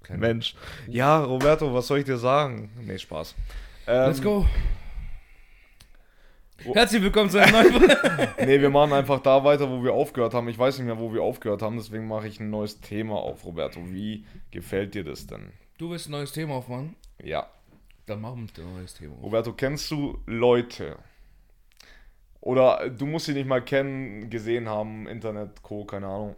Kleine. 0.04 0.22
Mensch. 0.26 0.56
Ja, 0.88 1.22
Roberto, 1.22 1.74
was 1.74 1.88
soll 1.88 2.00
ich 2.00 2.06
dir 2.06 2.18
sagen? 2.18 2.72
Nee, 2.80 2.98
Spaß. 2.98 3.36
Ähm, 3.88 4.08
Let's 4.08 4.22
go. 4.22 4.48
Herzlich 6.64 7.02
willkommen 7.02 7.30
zu 7.30 7.40
einem 7.40 7.52
neuen. 7.52 7.98
nee, 8.46 8.62
wir 8.62 8.70
machen 8.70 8.94
einfach 8.94 9.20
da 9.20 9.44
weiter, 9.44 9.70
wo 9.70 9.84
wir 9.84 9.94
aufgehört 9.94 10.34
haben. 10.34 10.48
Ich 10.48 10.58
weiß 10.58 10.78
nicht 10.78 10.86
mehr, 10.86 11.00
wo 11.00 11.14
wir 11.14 11.24
aufgehört 11.24 11.62
haben, 11.62 11.78
deswegen 11.78 12.08
mache 12.08 12.28
ich 12.28 12.40
ein 12.40 12.50
neues 12.50 12.80
Thema 12.82 13.16
auf, 13.16 13.46
Roberto. 13.46 13.82
Wie 13.86 14.26
gefällt 14.52 14.94
dir 14.94 15.04
das 15.04 15.28
denn? 15.28 15.52
Du 15.78 15.90
willst 15.90 16.08
ein 16.08 16.12
neues 16.12 16.32
Thema 16.32 16.56
aufmachen? 16.56 16.96
Ja. 17.24 17.50
Dann 18.06 18.22
machen 18.22 18.50
wir 18.56 18.64
ein 18.64 18.74
neues 18.74 18.94
Thema. 18.94 19.16
Roberto, 19.22 19.54
kennst 19.54 19.90
du 19.92 20.20
Leute, 20.26 20.98
oder 22.40 22.90
du 22.90 23.06
musst 23.06 23.26
sie 23.26 23.34
nicht 23.34 23.48
mal 23.48 23.64
kennen, 23.64 24.30
gesehen 24.30 24.70
haben, 24.70 25.08
Internet, 25.08 25.62
Co., 25.62 25.86
keine 25.86 26.08
Ahnung, 26.08 26.36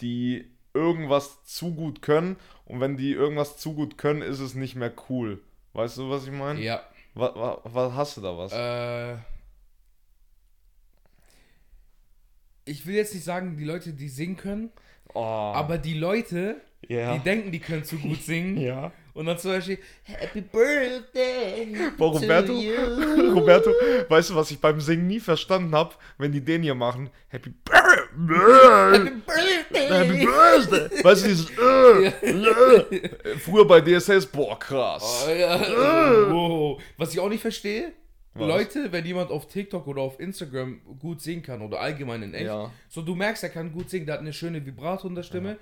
die 0.00 0.50
irgendwas 0.74 1.44
zu 1.44 1.74
gut 1.74 2.02
können 2.02 2.36
und 2.64 2.80
wenn 2.80 2.96
die 2.96 3.12
irgendwas 3.12 3.56
zu 3.56 3.74
gut 3.74 3.98
können, 3.98 4.22
ist 4.22 4.40
es 4.40 4.54
nicht 4.54 4.76
mehr 4.76 4.92
cool. 5.08 5.40
Weißt 5.72 5.98
du, 5.98 6.10
was 6.10 6.26
ich 6.26 6.32
meine? 6.32 6.60
Ja. 6.60 6.82
Was, 7.14 7.32
was, 7.64 7.92
hast 7.94 8.16
du 8.16 8.20
da 8.20 8.36
was? 8.36 8.52
Äh, 8.52 9.16
ich 12.64 12.86
will 12.86 12.94
jetzt 12.94 13.14
nicht 13.14 13.24
sagen, 13.24 13.56
die 13.56 13.64
Leute, 13.64 13.92
die 13.92 14.08
singen 14.08 14.36
können, 14.36 14.70
oh, 15.14 15.20
aber 15.20 15.78
die 15.78 15.94
Leute, 15.94 16.60
ja. 16.88 17.14
die 17.14 17.20
denken, 17.20 17.50
die 17.50 17.58
können 17.58 17.84
zu 17.84 17.98
gut 17.98 18.22
singen. 18.22 18.56
ja. 18.60 18.92
Und 19.12 19.26
dann 19.26 19.38
zum 19.38 19.50
Beispiel 19.50 19.78
Happy 20.04 20.40
Birthday 20.40 21.90
Boah, 21.98 22.12
Roberto, 22.12 22.54
to 22.54 22.60
you. 22.60 23.32
Roberto, 23.34 23.70
weißt 24.08 24.30
du, 24.30 24.34
was 24.36 24.50
ich 24.52 24.60
beim 24.60 24.80
Singen 24.80 25.08
nie 25.08 25.18
verstanden 25.18 25.74
habe? 25.74 25.94
Wenn 26.16 26.30
die 26.30 26.40
den 26.40 26.62
hier 26.62 26.76
machen, 26.76 27.10
Happy 27.28 27.50
Birthday, 27.50 27.79
Happy 28.28 29.10
Birthday. 29.26 29.88
Happy 29.88 30.24
Birthday. 30.26 31.04
Weißt 31.04 31.24
du, 31.24 31.28
dieses 31.28 31.50
äh, 31.50 32.06
äh. 32.06 33.38
Früher 33.38 33.66
bei 33.66 33.80
DSS, 33.80 34.26
boah, 34.26 34.58
krass. 34.58 35.26
Oh, 35.26 35.30
ja. 35.30 35.60
wow. 36.30 36.82
Was 36.96 37.12
ich 37.12 37.20
auch 37.20 37.28
nicht 37.28 37.40
verstehe, 37.40 37.92
Was? 38.34 38.46
Leute, 38.46 38.92
wenn 38.92 39.04
jemand 39.06 39.30
auf 39.30 39.46
TikTok 39.48 39.86
oder 39.86 40.02
auf 40.02 40.20
Instagram 40.20 40.80
gut 40.98 41.20
singen 41.20 41.42
kann 41.42 41.62
oder 41.62 41.80
allgemein 41.80 42.22
in 42.22 42.34
echt, 42.34 42.46
Ja. 42.46 42.70
so 42.88 43.02
du 43.02 43.14
merkst, 43.14 43.42
er 43.42 43.50
kann 43.50 43.72
gut 43.72 43.90
singen, 43.90 44.06
der 44.06 44.14
hat 44.14 44.20
eine 44.20 44.32
schöne 44.32 44.64
Vibrato 44.64 45.08
in 45.08 45.14
der 45.14 45.22
Stimme 45.22 45.58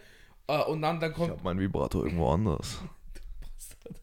äh, 0.49 0.63
und 0.63 0.83
dann, 0.83 0.99
dann 1.01 1.13
kommt, 1.13 1.43
mein 1.45 1.59
Vibrator 1.59 2.05
irgendwo 2.05 2.31
anders. 2.31 2.79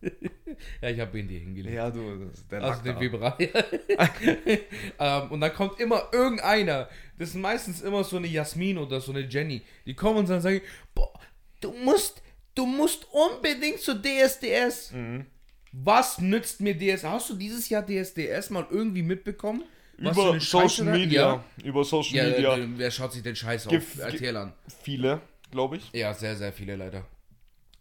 ja, 0.82 0.90
ich 0.90 1.00
habe 1.00 1.20
ihn 1.20 1.28
dir 1.28 1.40
hingelegt. 1.40 1.76
Ja, 1.76 1.90
du, 1.92 2.32
der 2.50 2.64
Also 2.64 2.82
den 2.84 3.00
Vibrato. 3.00 3.44
ähm, 5.00 5.32
und 5.32 5.42
dann 5.42 5.54
kommt 5.54 5.80
immer 5.80 6.10
irgendeiner. 6.12 6.88
Das 7.18 7.32
sind 7.32 7.42
meistens 7.42 7.82
immer 7.82 8.04
so 8.04 8.18
eine 8.18 8.28
Jasmin 8.28 8.78
oder 8.78 9.00
so 9.02 9.12
eine 9.12 9.22
Jenny. 9.22 9.62
Die 9.86 9.94
kommen 9.94 10.20
und 10.20 10.30
dann 10.30 10.42
sagen, 10.42 10.62
boah, 10.94 11.14
du 11.62 11.72
musst, 11.72 12.22
du 12.56 12.66
musst 12.66 13.08
unbedingt 13.12 13.80
zu 13.80 13.96
DSDS. 14.02 14.92
Mhm. 14.92 15.26
Was 15.72 16.20
nützt 16.20 16.62
mir 16.62 16.74
DSDS? 16.78 17.04
Hast 17.04 17.30
du 17.30 17.36
dieses 17.36 17.68
Jahr 17.70 17.86
DSDS 17.86 18.50
mal 18.50 18.66
irgendwie 18.70 19.04
mitbekommen? 19.04 19.64
Was 19.98 20.18
Über 20.18 20.40
Social 20.40 20.86
Media. 20.86 21.44
Über 21.64 21.84
Social 21.86 22.16
Ja, 22.18 22.24
Media. 22.26 22.58
ja 22.58 22.64
äh, 22.64 22.68
wer 22.76 22.92
schaut 22.92 23.14
sich 23.14 23.24
den 23.24 23.36
Scheiß 23.36 23.68
auf? 23.68 23.74
Gif- 23.74 24.00
Erzähl 24.02 24.36
an. 24.36 24.52
Viele, 24.84 25.22
glaube 25.52 25.78
ich. 25.78 25.90
Ja, 25.94 26.14
sehr, 26.14 26.36
sehr 26.36 26.52
viele 26.52 26.76
leider. 26.76 27.06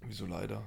Wieso 0.01 0.27
leider? 0.27 0.63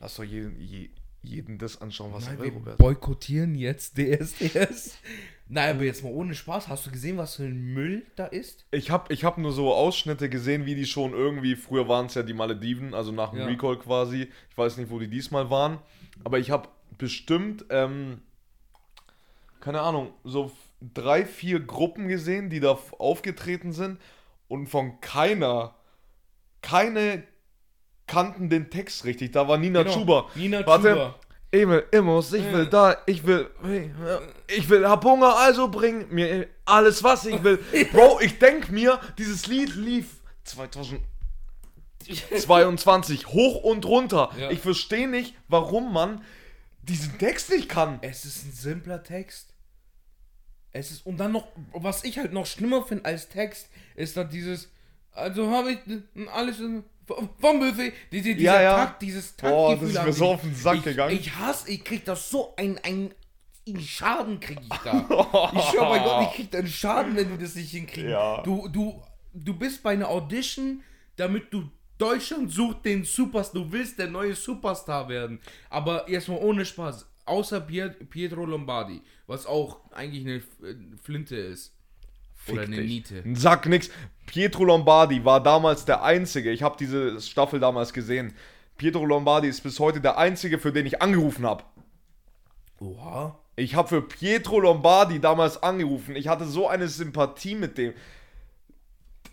Lass 0.00 0.16
doch 0.16 0.24
jeden, 0.24 0.60
je, 0.60 0.90
jeden 1.22 1.58
das 1.58 1.80
anschauen, 1.80 2.12
was 2.12 2.24
Nein, 2.26 2.34
er 2.34 2.38
will, 2.40 2.46
wir 2.50 2.54
Robert. 2.54 2.78
boykottieren 2.78 3.54
jetzt 3.54 3.96
DSDS. 3.96 4.98
Nein, 5.46 5.76
aber 5.76 5.84
jetzt 5.84 6.02
mal 6.02 6.12
ohne 6.12 6.34
Spaß. 6.34 6.68
Hast 6.68 6.86
du 6.86 6.90
gesehen, 6.90 7.18
was 7.18 7.36
für 7.36 7.42
ein 7.44 7.74
Müll 7.74 8.06
da 8.16 8.26
ist? 8.26 8.64
Ich 8.70 8.90
habe 8.90 9.12
ich 9.12 9.24
hab 9.24 9.36
nur 9.36 9.52
so 9.52 9.74
Ausschnitte 9.74 10.30
gesehen, 10.30 10.64
wie 10.64 10.74
die 10.74 10.86
schon 10.86 11.12
irgendwie, 11.12 11.54
früher 11.54 11.86
waren 11.86 12.06
es 12.06 12.14
ja 12.14 12.22
die 12.22 12.32
Malediven, 12.32 12.94
also 12.94 13.12
nach 13.12 13.30
dem 13.30 13.40
Ja. 13.40 13.46
Recall 13.46 13.78
quasi. 13.78 14.28
Ich 14.50 14.56
weiß 14.58 14.78
nicht, 14.78 14.90
wo 14.90 14.98
die 14.98 15.08
diesmal 15.08 15.50
waren. 15.50 15.78
Aber 16.24 16.38
ich 16.38 16.50
habe 16.50 16.68
bestimmt, 16.96 17.66
ähm, 17.68 18.22
keine 19.60 19.80
Ahnung, 19.82 20.12
so 20.24 20.50
drei, 20.94 21.24
vier 21.26 21.60
Gruppen 21.60 22.08
gesehen, 22.08 22.48
die 22.48 22.60
da 22.60 22.78
aufgetreten 22.98 23.72
sind. 23.72 23.98
Und 24.48 24.68
von 24.68 25.00
keiner, 25.00 25.74
keine 26.62 27.22
kannten 28.06 28.50
den 28.50 28.70
Text 28.70 29.04
richtig. 29.04 29.32
Da 29.32 29.48
war 29.48 29.56
Nina 29.58 29.82
Genau. 29.82 29.94
Chuba. 29.94 30.26
Nina 30.34 30.66
Warte. 30.66 30.90
Chuba. 30.90 31.14
Will 31.54 31.84
Immos, 31.92 32.32
ich 32.32 32.50
will 32.52 32.66
da, 32.66 32.96
ich 33.06 33.24
will, 33.26 33.48
ich 34.48 34.68
will 34.68 34.88
hab 34.88 35.04
Hunger, 35.04 35.36
also 35.36 35.68
bring 35.68 36.12
mir 36.12 36.48
alles, 36.64 37.04
was 37.04 37.26
ich 37.26 37.42
will. 37.44 37.58
Bro, 37.92 38.18
ich 38.20 38.38
denk 38.40 38.70
mir, 38.70 38.98
dieses 39.18 39.46
Lied 39.46 39.74
lief 39.76 40.06
2022 40.44 43.26
hoch 43.28 43.62
und 43.62 43.84
runter. 43.86 44.30
Ja. 44.38 44.50
Ich 44.50 44.60
verstehe 44.60 45.08
nicht, 45.08 45.34
warum 45.48 45.92
man 45.92 46.22
diesen 46.82 47.18
Text 47.18 47.50
nicht 47.50 47.68
kann. 47.68 47.98
Es 48.02 48.24
ist 48.24 48.44
ein 48.44 48.52
simpler 48.52 49.02
Text. 49.02 49.50
Es 50.72 50.90
ist, 50.90 51.06
und 51.06 51.18
dann 51.18 51.32
noch, 51.32 51.46
was 51.72 52.04
ich 52.04 52.18
halt 52.18 52.32
noch 52.32 52.46
schlimmer 52.46 52.84
finde 52.84 53.04
als 53.04 53.28
Text, 53.28 53.68
ist 53.94 54.16
dann 54.16 54.28
dieses, 54.28 54.70
also 55.12 55.50
habe 55.50 55.72
ich 55.72 55.78
alles 56.32 56.58
in- 56.58 56.84
vom 57.06 57.60
Buffet, 57.60 57.92
diese, 58.12 58.34
dieser 58.34 58.54
Ja, 58.54 58.62
ja. 58.62 58.76
Takt, 58.76 59.02
dieses 59.02 59.32
Boah, 59.32 59.70
Taktgefühl. 59.70 59.94
das 59.94 60.02
ist 60.02 60.04
mir 60.04 60.10
ich. 60.10 60.16
so 60.16 60.26
auf 60.26 60.40
den 60.40 60.54
Sack 60.54 60.76
ich, 60.78 60.82
gegangen. 60.84 61.16
Ich 61.16 61.34
hasse, 61.36 61.70
ich 61.70 61.84
krieg 61.84 62.04
das 62.04 62.30
so 62.30 62.54
ein, 62.56 62.78
ein, 62.82 63.12
ein 63.68 63.80
Schaden 63.80 64.40
krieg 64.40 64.58
ich 64.62 64.78
da. 64.78 64.98
ich 65.54 65.62
schwör 65.64 65.88
bei 65.88 65.98
Gott, 65.98 66.28
ich 66.30 66.36
krieg 66.36 66.50
da 66.50 66.58
einen 66.58 66.66
Schaden, 66.68 67.16
wenn 67.16 67.28
du 67.30 67.38
das 67.38 67.54
nicht 67.54 67.70
hinkriegst. 67.70 68.10
Ja. 68.10 68.42
Du, 68.42 68.68
du, 68.68 69.02
du 69.32 69.54
bist 69.54 69.82
bei 69.82 69.92
einer 69.92 70.08
Audition, 70.08 70.82
damit 71.16 71.52
du 71.52 71.70
Deutschland 71.98 72.50
sucht 72.50 72.84
den 72.84 73.04
Superstar, 73.04 73.62
du 73.62 73.70
willst 73.72 73.98
der 73.98 74.08
neue 74.08 74.34
Superstar 74.34 75.08
werden. 75.08 75.40
Aber 75.70 76.08
erstmal 76.08 76.38
ohne 76.38 76.64
Spaß, 76.64 77.06
außer 77.26 77.60
Piet- 77.60 78.04
Pietro 78.10 78.44
Lombardi, 78.44 79.00
was 79.26 79.46
auch 79.46 79.90
eigentlich 79.92 80.24
eine 80.26 80.36
äh, 80.36 80.76
Flinte 81.02 81.36
ist. 81.36 81.72
Oder 82.48 82.62
Fick 82.62 82.72
eine 82.72 82.82
dich. 82.82 82.90
Niete. 82.90 83.22
Sag 83.34 83.66
nix. 83.66 83.90
Pietro 84.26 84.64
Lombardi 84.64 85.24
war 85.24 85.42
damals 85.42 85.84
der 85.84 86.02
Einzige. 86.02 86.50
Ich 86.50 86.62
habe 86.62 86.76
diese 86.78 87.20
Staffel 87.20 87.60
damals 87.60 87.92
gesehen. 87.92 88.32
Pietro 88.76 89.04
Lombardi 89.04 89.48
ist 89.48 89.62
bis 89.62 89.78
heute 89.78 90.00
der 90.00 90.18
Einzige, 90.18 90.58
für 90.58 90.72
den 90.72 90.86
ich 90.86 91.02
angerufen 91.02 91.46
habe. 91.46 91.64
Oha. 92.80 93.38
Ich 93.56 93.76
habe 93.76 93.88
für 93.88 94.02
Pietro 94.02 94.60
Lombardi 94.60 95.20
damals 95.20 95.62
angerufen. 95.62 96.16
Ich 96.16 96.28
hatte 96.28 96.44
so 96.44 96.68
eine 96.68 96.88
Sympathie 96.88 97.54
mit 97.54 97.78
dem. 97.78 97.94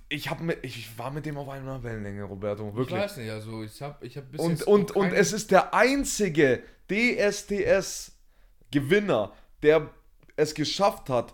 Ich, 0.09 0.29
hab 0.29 0.41
mit, 0.41 0.59
ich 0.63 0.97
war 0.97 1.09
mit 1.09 1.25
dem 1.25 1.37
auf 1.37 1.49
einer 1.49 1.81
Wellenlänge, 1.83 2.23
Roberto. 2.23 2.69
Ich 2.69 2.75
Wirklich. 2.75 2.99
weiß 2.99 3.17
nicht, 3.17 3.31
also 3.31 3.63
ich 3.63 3.81
hab, 3.81 4.03
ich 4.03 4.17
hab 4.17 4.31
bis 4.31 4.41
Und, 4.41 4.51
jetzt 4.51 4.67
und, 4.67 4.91
und 4.91 5.11
es 5.13 5.33
ist 5.33 5.49
der 5.51 5.73
einzige 5.73 6.61
DSDS-Gewinner, 6.91 9.31
der 9.63 9.89
es 10.35 10.53
geschafft 10.53 11.09
hat, 11.09 11.33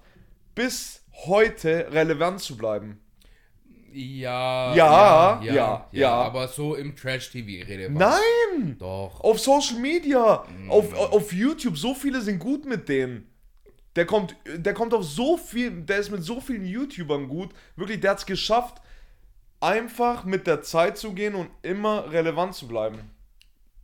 bis 0.54 1.02
heute 1.26 1.88
relevant 1.92 2.40
zu 2.42 2.58
bleiben. 2.58 3.00
Ja, 3.92 4.76
Ja, 4.76 5.42
ja, 5.44 5.54
ja, 5.56 5.88
ja. 5.92 6.12
Aber 6.14 6.48
so 6.48 6.76
im 6.76 6.96
Trash-TV 6.96 7.66
rede 7.68 7.90
Nein! 7.90 8.76
Doch. 8.78 9.22
Auf 9.22 9.40
Social 9.40 9.80
Media, 9.80 10.44
Mm. 10.50 10.70
auf, 10.70 10.94
auf 10.94 11.34
YouTube, 11.34 11.78
so 11.78 11.96
viele 11.96 12.22
sind 12.22 12.38
gut 12.40 12.66
mit 12.66 12.88
dem. 12.90 13.26
Der 13.96 14.06
kommt, 14.06 14.36
der 14.46 14.76
kommt 14.76 14.94
auf 14.94 15.04
so 15.04 15.38
viel, 15.38 15.72
der 15.82 15.98
ist 15.98 16.12
mit 16.12 16.22
so 16.24 16.40
vielen 16.40 16.66
YouTubern 16.66 17.28
gut. 17.28 17.50
Wirklich, 17.76 18.00
der 18.00 18.12
hat 18.12 18.20
es 18.20 18.26
geschafft, 18.28 18.80
einfach 19.60 20.24
mit 20.26 20.46
der 20.46 20.62
Zeit 20.62 21.00
zu 21.00 21.14
gehen 21.14 21.34
und 21.34 21.50
immer 21.64 22.12
relevant 22.12 22.54
zu 22.54 22.68
bleiben. 22.68 23.00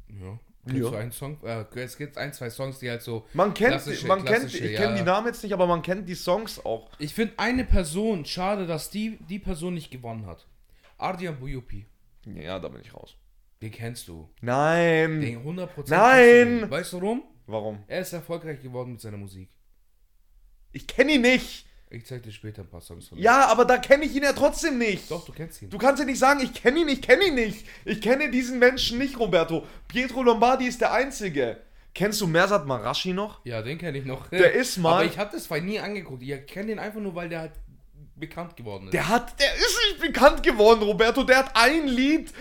Ja. 0.10 0.38
Kennst 0.66 0.82
Ja. 0.82 0.90
du 0.92 0.96
einen 0.96 1.12
Song? 1.12 1.38
Äh, 1.44 1.66
es 1.80 1.98
gibt 1.98 2.18
ein, 2.18 2.32
zwei 2.32 2.50
Songs, 2.50 2.80
die 2.80 2.90
halt 2.90 3.02
so. 3.02 3.26
Man 3.34 3.54
kennt, 3.54 3.74
klassische- 3.74 4.08
man 4.08 4.20
kennt, 4.24 4.40
klassische, 4.42 4.66
ich 4.66 4.72
ja. 4.72 4.80
kenne 4.82 4.96
die 4.96 5.02
Namen 5.04 5.28
jetzt 5.28 5.44
nicht, 5.44 5.52
aber 5.54 5.68
man 5.68 5.82
kennt 5.82 6.08
die 6.08 6.16
Songs 6.16 6.64
auch. 6.66 6.90
Ich 7.00 7.14
finde 7.14 7.34
eine 7.38 7.66
Person, 7.66 8.24
schade, 8.26 8.66
dass 8.66 8.90
die, 8.90 9.18
die 9.30 9.40
Person 9.40 9.74
nicht 9.74 9.92
gewonnen 9.92 10.26
hat. 10.26 10.48
Ardian 10.98 11.38
Buyupi. 11.38 11.86
Ja, 12.26 12.60
da 12.60 12.70
bin 12.70 12.80
ich 12.82 12.94
raus. 12.94 13.18
Den 13.62 13.72
kennst 13.72 14.08
du. 14.08 14.30
Nein. 14.42 15.20
Den 15.20 15.44
100% 15.46 15.90
Nein! 15.90 16.62
du. 16.62 16.70
Weißt 16.72 16.94
du 16.94 17.02
warum? 17.02 17.24
Warum? 17.46 17.84
Er 17.88 18.00
ist 18.00 18.14
erfolgreich 18.14 18.62
geworden 18.62 18.94
mit 18.94 19.02
seiner 19.02 19.18
Musik. 19.18 19.50
Ich 20.72 20.88
kenne 20.88 21.14
ihn 21.14 21.22
nicht. 21.22 21.66
Ich 21.94 22.06
zeig 22.08 22.24
dir 22.24 22.32
später 22.32 22.64
ein 22.64 22.68
paar 22.70 22.82
Songs 22.82 23.08
von 23.08 23.18
ihm. 23.18 23.24
Ja, 23.24 23.46
aber 23.48 23.66
da 23.66 23.78
kenne 23.78 24.06
ich 24.06 24.16
ihn 24.16 24.24
ja 24.24 24.34
trotzdem 24.34 24.78
nicht. 24.80 25.12
Doch, 25.12 25.24
du 25.26 25.32
kennst 25.32 25.62
ihn. 25.62 25.70
Du 25.70 25.78
kannst 25.78 26.00
ja 26.00 26.06
nicht 26.06 26.18
sagen, 26.18 26.40
ich 26.42 26.54
kenne 26.54 26.80
ihn, 26.80 26.88
ich 26.88 27.02
kenne 27.04 27.26
ihn 27.28 27.36
nicht. 27.36 27.66
Ich 27.86 28.02
kenne 28.02 28.32
diesen 28.32 28.58
Menschen 28.58 28.98
nicht, 28.98 29.20
Roberto. 29.20 29.66
Pietro 29.88 30.24
Lombardi 30.24 30.66
ist 30.66 30.82
der 30.82 30.92
Einzige. 30.92 31.58
Kennst 31.94 32.20
du 32.22 32.26
Mersat 32.28 32.66
Marashi 32.66 33.14
noch? 33.14 33.46
Ja, 33.46 33.62
den 33.62 33.78
kenne 33.78 34.00
ich 34.00 34.06
noch. 34.06 34.28
Der 34.30 34.54
ist 34.54 34.78
mal- 34.80 34.94
Aber 34.96 35.06
ich 35.06 35.20
habe 35.20 35.30
das 35.32 35.48
nie 35.62 35.80
angeguckt. 35.80 36.24
Ich 36.24 36.46
kenne 36.48 36.68
den 36.68 36.80
einfach 36.80 37.00
nur, 37.00 37.14
weil 37.14 37.30
der 37.30 37.42
halt 37.42 37.52
bekannt 38.16 38.56
geworden 38.58 38.86
ist. 38.86 38.94
Der 38.94 39.08
hat, 39.10 39.40
der 39.40 39.54
ist 39.54 39.80
nicht 39.90 40.02
bekannt 40.02 40.42
geworden, 40.42 40.82
Roberto. 40.82 41.24
Der 41.24 41.38
hat 41.38 41.52
ein 41.56 41.88
Lied, 41.88 42.32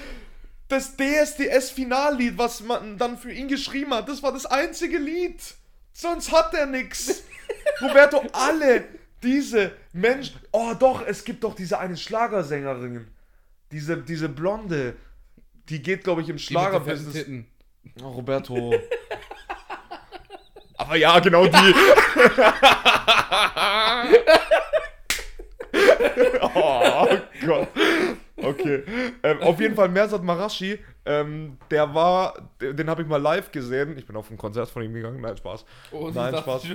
das 0.69 0.97
DSDS-Finallied, 0.97 2.39
was 2.39 2.63
man 2.63 2.97
dann 2.97 3.19
für 3.19 3.33
ihn 3.33 3.49
geschrieben 3.49 3.93
hat. 3.93 4.09
Das 4.09 4.23
war 4.23 4.33
das 4.33 4.47
einzige 4.47 4.97
Lied. 4.99 5.41
Sonst 5.93 6.33
hat 6.33 6.55
er 6.55 6.65
nix. 6.65 7.23
Roberto, 7.83 8.23
alle 8.33 8.85
diese 9.23 9.73
Menschen. 9.93 10.41
Oh, 10.51 10.75
doch, 10.79 11.07
es 11.07 11.25
gibt 11.25 11.45
doch 11.45 11.55
diese 11.55 11.79
eine 11.79 11.97
Schlagersängerin. 11.97 13.09
Diese, 13.71 13.97
diese 13.99 14.29
Blonde. 14.29 14.97
Die 15.69 15.81
geht, 15.81 16.05
glaube 16.05 16.23
ich, 16.23 16.29
im 16.29 16.39
Schlagerbusiness. 16.39 17.45
Oh, 18.03 18.09
Roberto. 18.09 18.75
Aber 20.77 20.97
ja, 20.97 21.21
genau 21.21 21.47
die. 21.47 21.53
oh 26.55 27.07
Gott. 27.47 27.69
Okay. 28.37 28.83
Ähm, 29.23 29.41
auf 29.43 29.61
jeden 29.61 29.77
Fall 29.77 29.89
Mersat 29.89 30.25
Marashi, 30.25 30.81
ähm, 31.05 31.59
der 31.71 31.95
war, 31.95 32.51
den, 32.61 32.91
habe 32.91 33.03
ich 33.03 33.09
mal 33.09 33.23
live 33.23 33.53
gesehen. 33.53 33.97
Ich 33.97 34.07
bin 34.07 34.17
auf 34.17 34.31
ein 34.31 34.37
Konzert 34.37 34.69
von 34.69 34.83
ihm 34.83 34.93
gegangen. 34.93 35.21
Nein, 35.21 35.37
Spaß. 35.37 35.65
Oh, 35.93 36.11
Nein, 36.13 36.37
Spaß. 36.37 36.67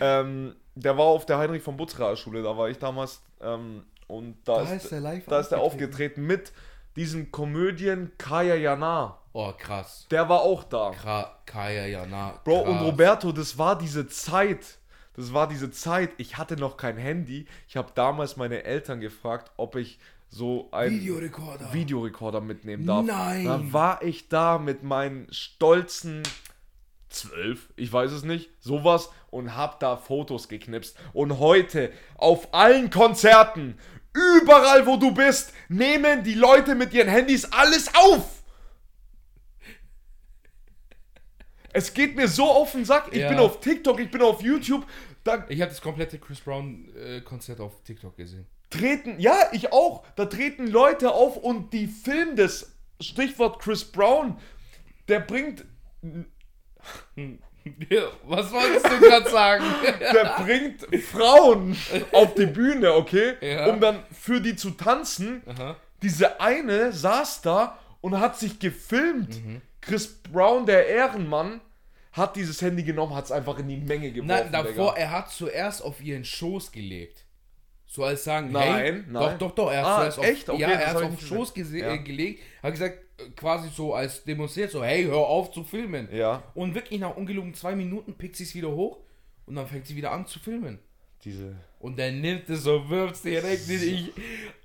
Ähm, 0.00 0.54
der 0.74 0.96
war 0.96 1.04
auf 1.06 1.26
der 1.26 1.38
Heinrich 1.38 1.62
von 1.62 1.76
Butzraer 1.76 2.16
Schule, 2.16 2.42
da 2.42 2.56
war 2.56 2.68
ich 2.68 2.78
damals. 2.78 3.22
Ähm, 3.40 3.84
und 4.06 4.36
da, 4.44 4.56
Da 4.64 4.72
ist, 4.74 4.84
ist 4.84 4.92
der 4.92 5.00
live 5.00 5.24
da 5.26 5.40
ist 5.40 5.48
der 5.48 5.60
aufgetreten. 5.60 6.26
mit 6.26 6.52
diesem 6.96 7.30
Komödien 7.32 8.12
Kaya 8.18 8.54
Jana. 8.54 9.18
Oh, 9.32 9.52
krass. 9.58 10.06
Der 10.10 10.28
war 10.28 10.42
auch 10.42 10.62
da. 10.64 10.90
Kra 10.90 11.38
Kaya, 11.46 11.86
ja, 11.86 12.06
na. 12.08 12.38
Bro, 12.44 12.60
und. 12.60 12.78
Roberto, 12.82 13.32
das 13.32 13.58
war 13.58 13.76
diese 13.76 14.06
Zeit. 14.06 14.78
Das 15.16 15.32
war 15.32 15.48
diese 15.48 15.70
Zeit. 15.70 16.10
Ich 16.18 16.38
hatte 16.38 16.56
noch 16.56 16.76
kein 16.76 16.96
Handy. 16.96 17.46
Ich 17.68 17.76
habe 17.76 17.90
damals 17.94 18.36
meine 18.36 18.62
Eltern 18.64 19.00
gefragt, 19.00 19.50
ob 19.56 19.74
ich 19.76 19.98
so 20.28 20.68
ein 20.72 20.90
Videorekorder. 20.90 21.72
Videorekorder 21.72 22.40
mitnehmen 22.40 22.86
darf. 22.86 23.04
Nein. 23.06 23.44
Dann 23.44 23.72
war 23.72 24.02
ich 24.02 24.28
da 24.28 24.58
mit 24.58 24.82
meinen 24.82 25.26
stolzen 25.32 26.22
zwölf, 27.14 27.72
ich 27.76 27.92
weiß 27.92 28.12
es 28.12 28.24
nicht, 28.24 28.50
sowas 28.60 29.10
und 29.30 29.56
hab 29.56 29.80
da 29.80 29.96
Fotos 29.96 30.48
geknipst. 30.48 30.96
Und 31.12 31.38
heute 31.38 31.92
auf 32.16 32.52
allen 32.52 32.90
Konzerten, 32.90 33.78
überall 34.12 34.86
wo 34.86 34.96
du 34.96 35.12
bist, 35.12 35.52
nehmen 35.68 36.22
die 36.24 36.34
Leute 36.34 36.74
mit 36.74 36.92
ihren 36.92 37.08
Handys 37.08 37.44
alles 37.52 37.90
auf. 37.94 38.42
Es 41.72 41.92
geht 41.92 42.14
mir 42.14 42.28
so 42.28 42.44
auf 42.44 42.72
den 42.72 42.84
Sack. 42.84 43.08
Ich 43.12 43.18
Ja. 43.18 43.28
bin 43.28 43.38
auf 43.38 43.60
TikTok, 43.60 43.98
ich 44.00 44.10
bin 44.10 44.22
auf 44.22 44.42
YouTube. 44.42 44.86
Da 45.24 45.44
Ich 45.48 45.60
habe 45.60 45.70
das 45.70 45.80
komplette 45.80 46.18
Chris 46.18 46.40
Brown 46.40 46.88
äh, 46.96 47.20
Konzert 47.22 47.60
auf 47.60 47.82
TikTok 47.82 48.16
gesehen. 48.16 48.46
treten, 48.70 49.18
ja, 49.20 49.36
ich 49.52 49.72
auch. 49.72 50.04
Da 50.16 50.26
treten 50.26 50.66
Leute 50.66 51.12
auf 51.12 51.36
und 51.36 51.72
die 51.72 51.86
filmen 51.86 52.36
das. 52.36 52.72
Stichwort 53.00 53.60
Chris 53.60 53.84
Brown. 53.84 54.38
Der 55.08 55.20
bringt 55.20 55.64
was 58.24 58.52
wolltest 58.52 58.86
du 58.86 59.00
gerade 59.00 59.30
sagen? 59.30 59.64
der 60.00 60.36
bringt 60.42 61.04
Frauen 61.04 61.76
auf 62.12 62.34
die 62.34 62.46
Bühne, 62.46 62.92
okay? 62.92 63.34
Ja. 63.40 63.66
Um 63.66 63.80
dann 63.80 64.02
für 64.12 64.40
die 64.40 64.56
zu 64.56 64.70
tanzen. 64.70 65.42
Aha. 65.46 65.76
Diese 66.02 66.40
eine 66.40 66.92
saß 66.92 67.42
da 67.42 67.78
und 68.00 68.18
hat 68.20 68.38
sich 68.38 68.58
gefilmt. 68.58 69.42
Mhm. 69.44 69.62
Chris 69.80 70.06
Brown, 70.22 70.66
der 70.66 70.88
Ehrenmann, 70.88 71.60
hat 72.12 72.36
dieses 72.36 72.60
Handy 72.62 72.82
genommen, 72.82 73.14
hat 73.14 73.24
es 73.24 73.32
einfach 73.32 73.58
in 73.58 73.68
die 73.68 73.76
Menge 73.76 74.12
geworfen. 74.12 74.28
Nein, 74.28 74.52
davor, 74.52 74.92
Digga. 74.92 74.96
er 74.96 75.10
hat 75.10 75.30
zuerst 75.30 75.82
auf 75.82 76.02
ihren 76.02 76.24
Schoß 76.24 76.70
gelegt. 76.70 77.24
So 77.94 78.02
als 78.02 78.24
sagen, 78.24 78.50
Nein, 78.50 78.72
hey, 78.74 78.92
nein. 78.92 79.12
doch, 79.12 79.38
doch, 79.38 79.50
doch, 79.54 79.70
er 79.70 79.78
hat 79.82 79.86
Ah, 79.86 79.98
zuerst 80.00 80.18
auf, 80.18 80.24
echt? 80.24 80.50
Okay, 80.50 80.60
ja, 80.62 80.68
er 80.70 80.86
hat 80.88 80.96
auf 80.96 81.16
den 81.16 81.18
Schoß 81.28 81.54
gese- 81.54 81.78
Ja. 81.78 81.92
äh, 81.94 81.98
gelegt, 82.00 82.42
hat 82.60 82.72
gesagt, 82.72 82.98
äh, 83.18 83.30
quasi 83.36 83.68
so 83.68 83.94
als 83.94 84.24
demonstriert, 84.24 84.72
so, 84.72 84.82
hey, 84.82 85.04
hör 85.04 85.18
auf 85.18 85.52
zu 85.52 85.62
filmen. 85.62 86.08
Ja. 86.12 86.42
Und 86.54 86.74
wirklich 86.74 86.98
nach 86.98 87.16
ungelogen 87.16 87.54
zwei 87.54 87.76
Minuten 87.76 88.14
pickt 88.14 88.34
sie 88.34 88.42
es 88.42 88.54
wieder 88.56 88.72
hoch 88.72 88.98
und 89.46 89.54
dann 89.54 89.68
fängt 89.68 89.86
sie 89.86 89.94
wieder 89.94 90.10
an 90.10 90.26
zu 90.26 90.40
filmen. 90.40 90.80
Diese. 91.24 91.54
Und 91.78 91.96
dann 91.96 92.20
nimmt 92.20 92.50
es 92.50 92.64
so, 92.64 92.88
wirft 92.90 93.14
es 93.14 93.22
direkt 93.22 93.68
in 93.68 93.80
ich. 93.80 94.12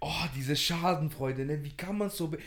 Oh, 0.02 0.10
diese 0.36 0.56
Schadenfreude, 0.56 1.46
ne? 1.46 1.64
Wie 1.64 1.72
kann 1.78 2.00
man 2.00 2.10
so. 2.10 2.30
Be 2.30 2.40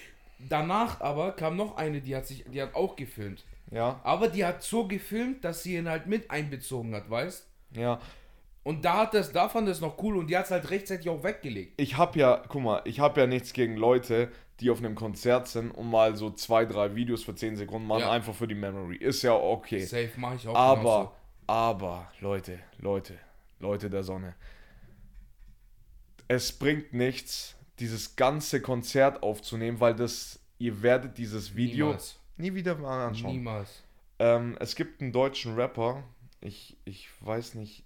Danach 0.48 1.00
aber 1.00 1.30
kam 1.32 1.56
noch 1.56 1.76
eine, 1.76 2.00
die 2.00 2.16
hat 2.16 2.26
sich, 2.26 2.44
die 2.52 2.60
hat 2.60 2.74
auch 2.74 2.96
gefilmt. 2.96 3.44
Ja, 3.70 4.00
Aber 4.02 4.26
die 4.26 4.44
hat 4.44 4.64
so 4.64 4.88
gefilmt, 4.88 5.44
dass 5.44 5.62
sie 5.62 5.76
ihn 5.76 5.88
halt 5.88 6.08
mit 6.08 6.28
einbezogen 6.32 6.92
hat, 6.96 7.08
weißt? 7.08 7.46
ja. 7.76 8.00
Und 8.64 8.84
da 8.84 8.98
hat 8.98 9.14
das, 9.14 9.32
da 9.32 9.48
fand 9.48 9.68
es 9.68 9.80
noch 9.80 10.00
cool 10.02 10.16
und 10.16 10.28
die 10.28 10.36
hat 10.36 10.44
es 10.44 10.50
halt 10.52 10.70
rechtzeitig 10.70 11.08
auch 11.08 11.22
weggelegt. 11.24 11.80
ich 11.80 11.96
habe 11.96 12.18
ja, 12.18 12.42
guck 12.48 12.62
mal, 12.62 12.80
ich 12.84 13.00
habe 13.00 13.20
ja 13.20 13.26
nichts 13.26 13.52
gegen 13.52 13.76
Leute, 13.76 14.30
die 14.60 14.70
auf 14.70 14.78
einem 14.78 14.94
Konzert 14.94 15.48
sind 15.48 15.72
und 15.72 15.90
mal 15.90 16.14
so 16.14 16.30
zwei, 16.30 16.64
drei 16.64 16.94
Videos 16.94 17.24
für 17.24 17.34
10 17.34 17.56
Sekunden 17.56 17.88
machen, 17.88 18.02
Ja. 18.02 18.12
einfach 18.12 18.34
für 18.34 18.46
die 18.46 18.54
Memory. 18.54 18.96
Ist 18.96 19.22
ja 19.22 19.32
okay. 19.34 19.80
Safe 19.80 20.10
mache 20.16 20.36
ich 20.36 20.46
auch. 20.46 20.54
Aber, 20.54 20.80
genauso. 20.82 21.12
aber, 21.48 22.12
Leute, 22.20 22.60
Leute, 22.78 23.18
Leute 23.58 23.90
der 23.90 24.04
Sonne. 24.04 24.34
Es 26.28 26.52
bringt 26.52 26.92
nichts, 26.92 27.56
dieses 27.78 28.16
ganze 28.16 28.60
Konzert 28.62 29.22
aufzunehmen, 29.22 29.80
weil 29.80 29.94
das, 29.94 30.38
ihr 30.58 30.82
werdet 30.82 31.18
dieses 31.18 31.56
Video 31.56 31.86
Niemals. 31.86 32.18
nie 32.36 32.54
wieder 32.54 32.76
mal 32.76 33.08
anschauen. 33.08 33.32
Niemals. 33.32 33.82
Ähm, 34.18 34.56
es 34.60 34.76
gibt 34.76 35.00
einen 35.02 35.12
deutschen 35.12 35.54
Rapper, 35.56 36.04
ich, 36.40 36.76
ich 36.84 37.08
weiß 37.20 37.54
nicht, 37.54 37.84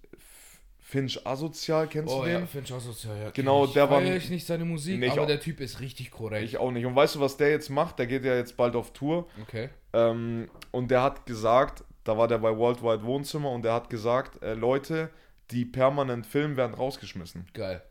Finch 0.88 1.26
Asozial, 1.26 1.88
kennst 1.88 2.14
Oh 2.14 2.20
du 2.20 2.26
den? 2.26 2.46
ja, 2.46 2.76
auch 2.76 2.80
so 2.80 3.08
ja, 3.12 3.30
Genau, 3.30 3.64
ich 3.64 3.72
der 3.72 3.90
war- 3.90 4.00
feier 4.00 4.14
ich 4.14 4.30
nicht 4.30 4.46
seine 4.46 4.64
Musik, 4.64 5.00
Nee, 5.00 5.08
aber 5.10 5.22
auch- 5.22 5.26
der 5.26 5.40
Typ 5.40 5.60
ist 5.60 5.80
richtig 5.80 6.12
korrekt. 6.12 6.44
Ich 6.44 6.58
auch 6.58 6.70
nicht. 6.70 6.86
Und 6.86 6.94
weißt 6.94 7.16
du, 7.16 7.20
was 7.20 7.36
der 7.36 7.50
jetzt 7.50 7.70
macht? 7.70 7.98
Der 7.98 8.06
geht 8.06 8.24
ja 8.24 8.36
jetzt 8.36 8.56
bald 8.56 8.76
auf 8.76 8.92
Tour. 8.92 9.26
okay. 9.42 9.68
Ähm, 9.92 10.48
und 10.70 10.92
der 10.92 11.02
hat 11.02 11.26
gesagt, 11.26 11.82
da 12.04 12.16
war 12.16 12.28
der 12.28 12.38
bei 12.38 12.56
Worldwide 12.56 13.02
Wohnzimmer 13.02 13.50
und 13.50 13.62
der 13.62 13.72
hat 13.72 13.90
gesagt, 13.90 14.40
äh, 14.44 14.54
Leute, 14.54 15.10
die 15.50 15.64
permanent 15.64 16.24
filmen, 16.24 16.56
werden 16.56 16.74
rausgeschmissen. 16.74 17.46
Geil. 17.52 17.82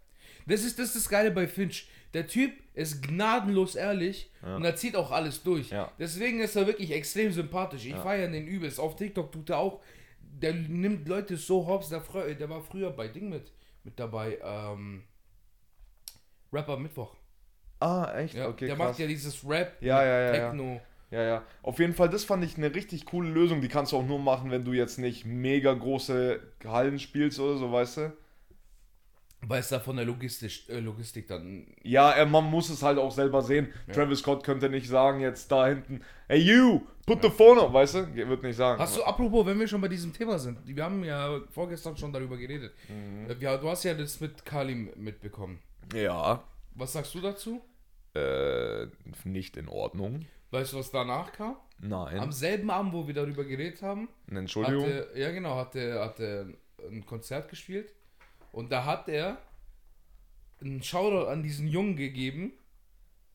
Das 0.48 0.64
ist 0.64 0.80
das, 0.80 0.88
ist 0.88 0.96
das 0.96 1.10
Geile 1.10 1.32
bei 1.32 1.48
Finch. 1.48 1.90
Der 2.14 2.28
Typ 2.28 2.54
ist 2.76 3.02
gnadenlos 3.06 3.76
ehrlich 3.76 4.32
und 4.42 4.64
er 4.64 4.78
zieht 4.78 4.96
auch 4.96 5.12
alles 5.12 5.44
durch. 5.44 5.70
Ja. 5.72 5.92
Deswegen 6.00 6.40
ist 6.40 6.56
er 6.56 6.66
wirklich 6.66 6.92
extrem 6.92 7.34
sympathisch. 7.34 7.86
Ich 7.86 7.96
feiere 7.96 8.30
den 8.30 8.48
übelst. 8.48 8.80
Auf 8.80 8.96
TikTok 8.96 9.34
tut 9.34 9.50
er 9.50 9.58
auch. 9.58 9.82
Der 10.42 10.54
nimmt 10.54 11.08
Leute 11.08 11.38
so 11.38 11.66
hops. 11.68 11.90
Der, 11.90 12.02
der 12.36 12.50
war 12.50 12.62
früher 12.62 12.92
bei 12.92 13.08
Ding 13.08 13.30
mit, 13.30 13.52
mit 13.84 14.00
dabei. 14.00 14.40
Ähm, 14.44 15.04
Rapper 16.52 16.78
Mittwoch. 16.78 17.16
Ah, 17.80 18.12
echt? 18.18 18.34
Ja, 18.34 18.48
okay, 18.50 18.68
der 18.68 18.76
krass. 18.76 18.88
macht 18.90 19.00
ja 19.00 19.08
dieses 19.08 19.48
Rap, 19.48 19.82
Ja, 19.82 19.98
mit 20.00 20.06
ja, 20.06 20.20
ja, 20.20 20.36
ja. 20.36 20.52
Techno. 20.52 20.82
Ja, 21.12 21.22
ja. 21.24 21.44
Auf 21.62 21.80
jeden 21.80 21.94
Fall, 21.94 22.10
das 22.10 22.24
fand 22.26 22.44
ich 22.44 22.58
eine 22.58 22.74
richtig 22.74 23.06
coole 23.06 23.30
Lösung. 23.30 23.62
Die 23.62 23.68
kannst 23.68 23.92
du 23.92 23.98
auch 23.98 24.06
nur 24.06 24.20
machen, 24.20 24.52
wenn 24.52 24.66
du 24.66 24.74
jetzt 24.74 24.98
nicht 24.98 25.26
mega 25.26 25.74
große 25.74 26.42
Hallen 26.66 27.00
spielst 27.00 27.40
oder 27.40 27.58
so, 27.58 27.72
weißt 27.72 27.98
du? 27.98 28.18
Weil 29.48 29.60
es 29.60 29.70
da 29.70 29.80
von 29.80 29.96
der 29.96 30.06
Logistik, 30.06 30.68
äh, 30.70 30.80
Logistik 30.80 31.28
dann. 31.28 31.68
Ja, 31.84 32.12
er, 32.12 32.26
man 32.26 32.46
muss 32.46 32.70
es 32.70 32.82
halt 32.82 32.98
auch 32.98 33.12
selber 33.12 33.42
sehen. 33.44 33.72
Travis 33.94 34.20
Scott 34.20 34.44
könnte 34.44 34.70
nicht 34.70 34.88
sagen 34.88 35.20
jetzt 35.20 35.52
da 35.52 35.68
hinten, 35.68 36.02
hey 36.28 36.40
you, 36.40 36.82
put 37.06 37.22
the 37.22 37.30
phone 37.30 37.60
up, 37.60 37.72
weißt 37.72 37.96
du? 37.96 38.16
Wird 38.16 38.42
nicht 38.44 38.56
sagen. 38.56 38.82
Hast 38.82 38.98
du, 38.98 39.04
apropos, 39.04 39.46
wenn 39.46 39.60
wir 39.60 39.68
schon 39.68 39.82
bei 39.82 39.88
diesem 39.88 40.12
Thema 40.14 40.40
sind, 40.40 40.58
wir 40.66 40.84
haben 40.84 41.04
ja 41.04 41.40
vorgestern 41.52 41.96
schon 41.96 42.12
darüber 42.12 42.38
geredet. 42.38 42.74
Mhm. 42.90 43.30
Äh, 43.30 43.36
Ja, 43.40 43.58
du 43.58 43.70
hast 43.70 43.84
ja 43.84 43.94
das 43.94 44.20
mit 44.20 44.44
Kalim 44.46 44.90
mitbekommen. 44.96 45.60
Ja. 45.94 46.44
Was 46.74 46.94
sagst 46.94 47.14
du 47.14 47.22
dazu? 47.22 47.62
Äh, 48.16 48.88
nicht 49.26 49.58
in 49.58 49.68
Ordnung. 49.70 50.26
Weißt 50.52 50.74
du, 50.74 50.78
was 50.78 50.90
danach 50.90 51.32
kam? 51.34 51.58
Nein. 51.80 52.20
Am 52.20 52.32
selben 52.32 52.70
Abend, 52.72 52.94
wo 52.94 53.06
wir 53.06 53.14
darüber 53.14 53.44
geredet 53.44 53.82
haben, 53.82 54.08
Eine 54.30 54.40
Entschuldigung. 54.40 54.86
hatte, 54.86 55.10
ja 55.16 55.32
genau, 55.32 55.56
hatte, 55.58 56.00
hatte 56.00 56.54
ein 56.90 57.06
Konzert 57.06 57.50
gespielt 57.50 57.94
und 58.56 58.72
da 58.72 58.86
hat 58.86 59.10
er 59.10 59.38
einen 60.62 60.82
Shoutout 60.82 61.28
an 61.30 61.44
diesen 61.44 61.68
Jungen 61.68 61.98
gegeben. 61.98 62.54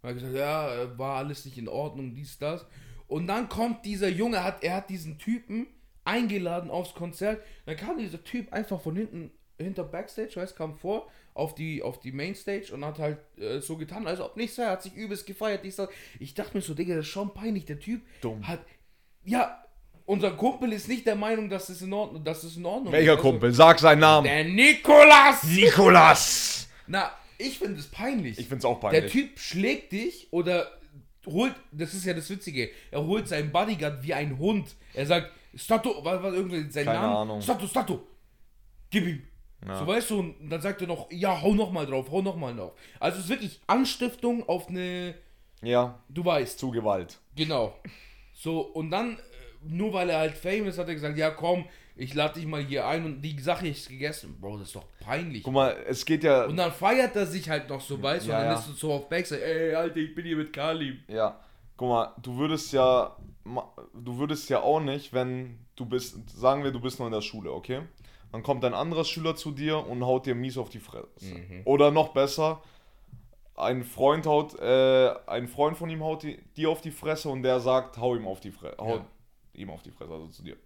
Er 0.02 0.08
hat 0.08 0.14
gesagt, 0.14 0.34
ja, 0.34 0.74
äh, 0.74 0.98
war 0.98 1.18
alles 1.18 1.44
nicht 1.44 1.58
in 1.58 1.68
Ordnung, 1.68 2.14
dies, 2.14 2.38
das. 2.38 2.66
Und 3.06 3.26
dann 3.26 3.50
kommt 3.50 3.84
dieser 3.84 4.08
Junge, 4.08 4.42
hat, 4.42 4.64
er 4.64 4.76
hat 4.76 4.88
diesen 4.88 5.18
Typen 5.18 5.66
eingeladen 6.04 6.70
aufs 6.70 6.94
Konzert. 6.94 7.42
Dann 7.66 7.76
kam 7.76 7.98
dieser 7.98 8.24
Typ 8.24 8.50
einfach 8.54 8.80
von 8.80 8.96
hinten, 8.96 9.30
hinter 9.58 9.84
Backstage, 9.84 10.36
weißt, 10.36 10.56
kam 10.56 10.74
vor 10.78 11.10
auf 11.34 11.54
die, 11.54 11.82
auf 11.82 12.00
die 12.00 12.12
Mainstage 12.12 12.72
und 12.72 12.82
hat 12.82 12.98
halt 12.98 13.18
äh, 13.36 13.60
so 13.60 13.76
getan, 13.76 14.06
als 14.06 14.20
ob 14.20 14.38
nichts 14.38 14.56
sei, 14.56 14.64
hat 14.68 14.82
sich 14.82 14.94
übelst 14.94 15.26
gefeiert. 15.26 15.66
Dies, 15.66 15.76
das. 15.76 15.90
Ich 16.18 16.32
dachte 16.32 16.56
mir 16.56 16.62
so, 16.62 16.72
Digga, 16.72 16.96
das 16.96 17.04
ist 17.04 17.12
schon 17.12 17.34
peinlich. 17.34 17.66
Der 17.66 17.78
Typ 17.78 18.00
Dumm. 18.22 18.48
hat, 18.48 18.60
ja, 19.22 19.59
unser 20.10 20.32
Kumpel 20.32 20.72
ist 20.72 20.88
nicht 20.88 21.06
der 21.06 21.14
Meinung, 21.14 21.48
dass 21.48 21.68
es 21.68 21.80
in 21.82 21.92
Ordnung, 21.92 22.24
dass 22.24 22.42
es 22.42 22.56
in 22.56 22.66
Ordnung 22.66 22.92
Welcher 22.92 23.12
ist. 23.12 23.18
Also, 23.18 23.30
Kumpel? 23.30 23.52
Sag 23.52 23.78
seinen 23.78 24.00
Namen. 24.00 24.24
Der 24.24 24.44
Nikolas! 24.44 25.44
Nikolas! 25.44 26.68
Na, 26.86 27.10
ich 27.38 27.58
finde 27.58 27.78
es 27.78 27.86
peinlich. 27.86 28.38
Ich 28.38 28.48
find's 28.48 28.64
auch 28.64 28.80
Der 28.80 28.88
peinlich. 28.88 29.12
Typ 29.12 29.38
schlägt 29.38 29.92
dich 29.92 30.28
oder 30.32 30.66
holt, 31.26 31.54
das 31.72 31.94
ist 31.94 32.04
ja 32.04 32.14
das 32.14 32.28
Witzige, 32.30 32.70
er 32.90 33.04
holt 33.06 33.28
seinen 33.28 33.52
Bodyguard 33.52 34.02
wie 34.02 34.12
ein 34.14 34.38
Hund. 34.38 34.74
Er 34.94 35.06
sagt, 35.06 35.30
Stato, 35.54 35.96
was 36.02 36.22
war 36.22 36.32
irgendwie 36.32 36.70
sein 36.70 36.84
Keine 36.86 36.98
Name? 36.98 37.16
Ahnung. 37.18 37.40
Stato, 37.42 37.66
Stato, 37.66 38.06
gib 38.90 39.06
ihm. 39.06 39.22
So 39.78 39.86
weißt 39.86 40.08
du, 40.10 40.20
und 40.20 40.48
dann 40.48 40.60
sagt 40.62 40.80
er 40.80 40.86
noch, 40.88 41.06
ja, 41.12 41.38
hau 41.42 41.52
noch 41.52 41.70
mal 41.70 41.84
drauf, 41.84 42.10
hau 42.10 42.22
noch 42.22 42.36
mal 42.36 42.56
drauf. 42.56 42.72
Also 42.98 43.18
es 43.18 43.24
ist 43.24 43.30
wirklich 43.30 43.60
Anstiftung 43.66 44.48
auf 44.48 44.68
eine, 44.68 45.14
Ja, 45.62 45.98
du 46.08 46.24
weißt, 46.24 46.58
zu 46.58 46.70
Gewalt. 46.70 47.18
genau. 47.36 47.74
So, 48.32 48.60
und 48.60 48.90
dann, 48.90 49.18
nur 49.62 49.92
weil 49.92 50.10
er 50.10 50.18
halt 50.20 50.34
famous 50.34 50.78
hat 50.78 50.88
er 50.88 50.94
gesagt, 50.94 51.18
ja 51.18 51.30
komm, 51.30 51.64
ich 51.96 52.14
lade 52.14 52.34
dich 52.34 52.46
mal 52.46 52.62
hier 52.62 52.86
ein 52.86 53.04
und 53.04 53.20
die 53.20 53.38
Sache 53.40 53.68
ist 53.68 53.88
gegessen. 53.88 54.36
Bro, 54.40 54.58
das 54.58 54.68
ist 54.68 54.76
doch 54.76 54.86
peinlich. 55.00 55.42
Guck 55.42 55.52
mal, 55.52 55.76
es 55.86 56.04
geht 56.04 56.24
ja. 56.24 56.44
Und 56.46 56.56
dann 56.56 56.72
feiert 56.72 57.14
er 57.16 57.26
sich 57.26 57.48
halt 57.48 57.68
noch 57.68 57.80
so, 57.80 58.00
weißt 58.02 58.26
du, 58.26 58.30
Ja, 58.30 58.38
und 58.38 58.44
dann 58.44 58.52
ja. 58.54 58.58
ist 58.58 58.68
es 58.68 58.78
so 58.78 58.92
auf 58.92 59.08
Backside, 59.08 59.44
ey, 59.44 59.74
Alter, 59.74 59.96
ich 59.98 60.14
bin 60.14 60.24
hier 60.24 60.36
mit 60.36 60.52
Kalim. 60.52 61.00
Ja, 61.08 61.38
guck 61.76 61.88
mal, 61.88 62.14
du 62.22 62.36
würdest 62.38 62.72
ja, 62.72 63.16
du 63.92 64.18
würdest 64.18 64.48
ja 64.48 64.60
auch 64.60 64.80
nicht, 64.80 65.12
wenn 65.12 65.58
du 65.76 65.84
bist, 65.84 66.30
sagen 66.30 66.64
wir, 66.64 66.70
du 66.72 66.80
bist 66.80 66.98
noch 67.00 67.06
in 67.06 67.12
der 67.12 67.20
Schule, 67.22 67.52
okay? 67.52 67.82
Dann 68.32 68.42
kommt 68.42 68.64
ein 68.64 68.74
anderer 68.74 69.04
Schüler 69.04 69.34
zu 69.34 69.50
dir 69.50 69.84
und 69.86 70.04
haut 70.04 70.24
dir 70.24 70.34
mies 70.34 70.56
auf 70.56 70.68
die 70.70 70.78
Fresse. 70.78 71.06
Oder 71.64 71.90
noch 71.90 72.10
besser, 72.14 72.62
ein 73.56 73.82
Freund 73.84 74.24
haut, 74.26 74.58
äh, 74.58 75.10
ein 75.26 75.48
Freund 75.48 75.76
von 75.76 75.90
ihm 75.90 76.02
haut 76.02 76.24
dir 76.56 76.70
auf 76.70 76.80
die 76.80 76.92
Fresse 76.92 77.28
und 77.28 77.42
der 77.42 77.60
sagt, 77.60 77.98
hau 77.98 78.14
ihm 78.14 78.26
auf 78.26 78.40
die 78.40 78.52
Fresse, 78.52 78.76
Ja. 78.78 79.04
Ihm 79.60 79.70
auf 79.70 79.82
die 79.82 79.90
Fresse, 79.90 80.12
also 80.12 80.26
zu 80.28 80.42
dir. 80.42 80.56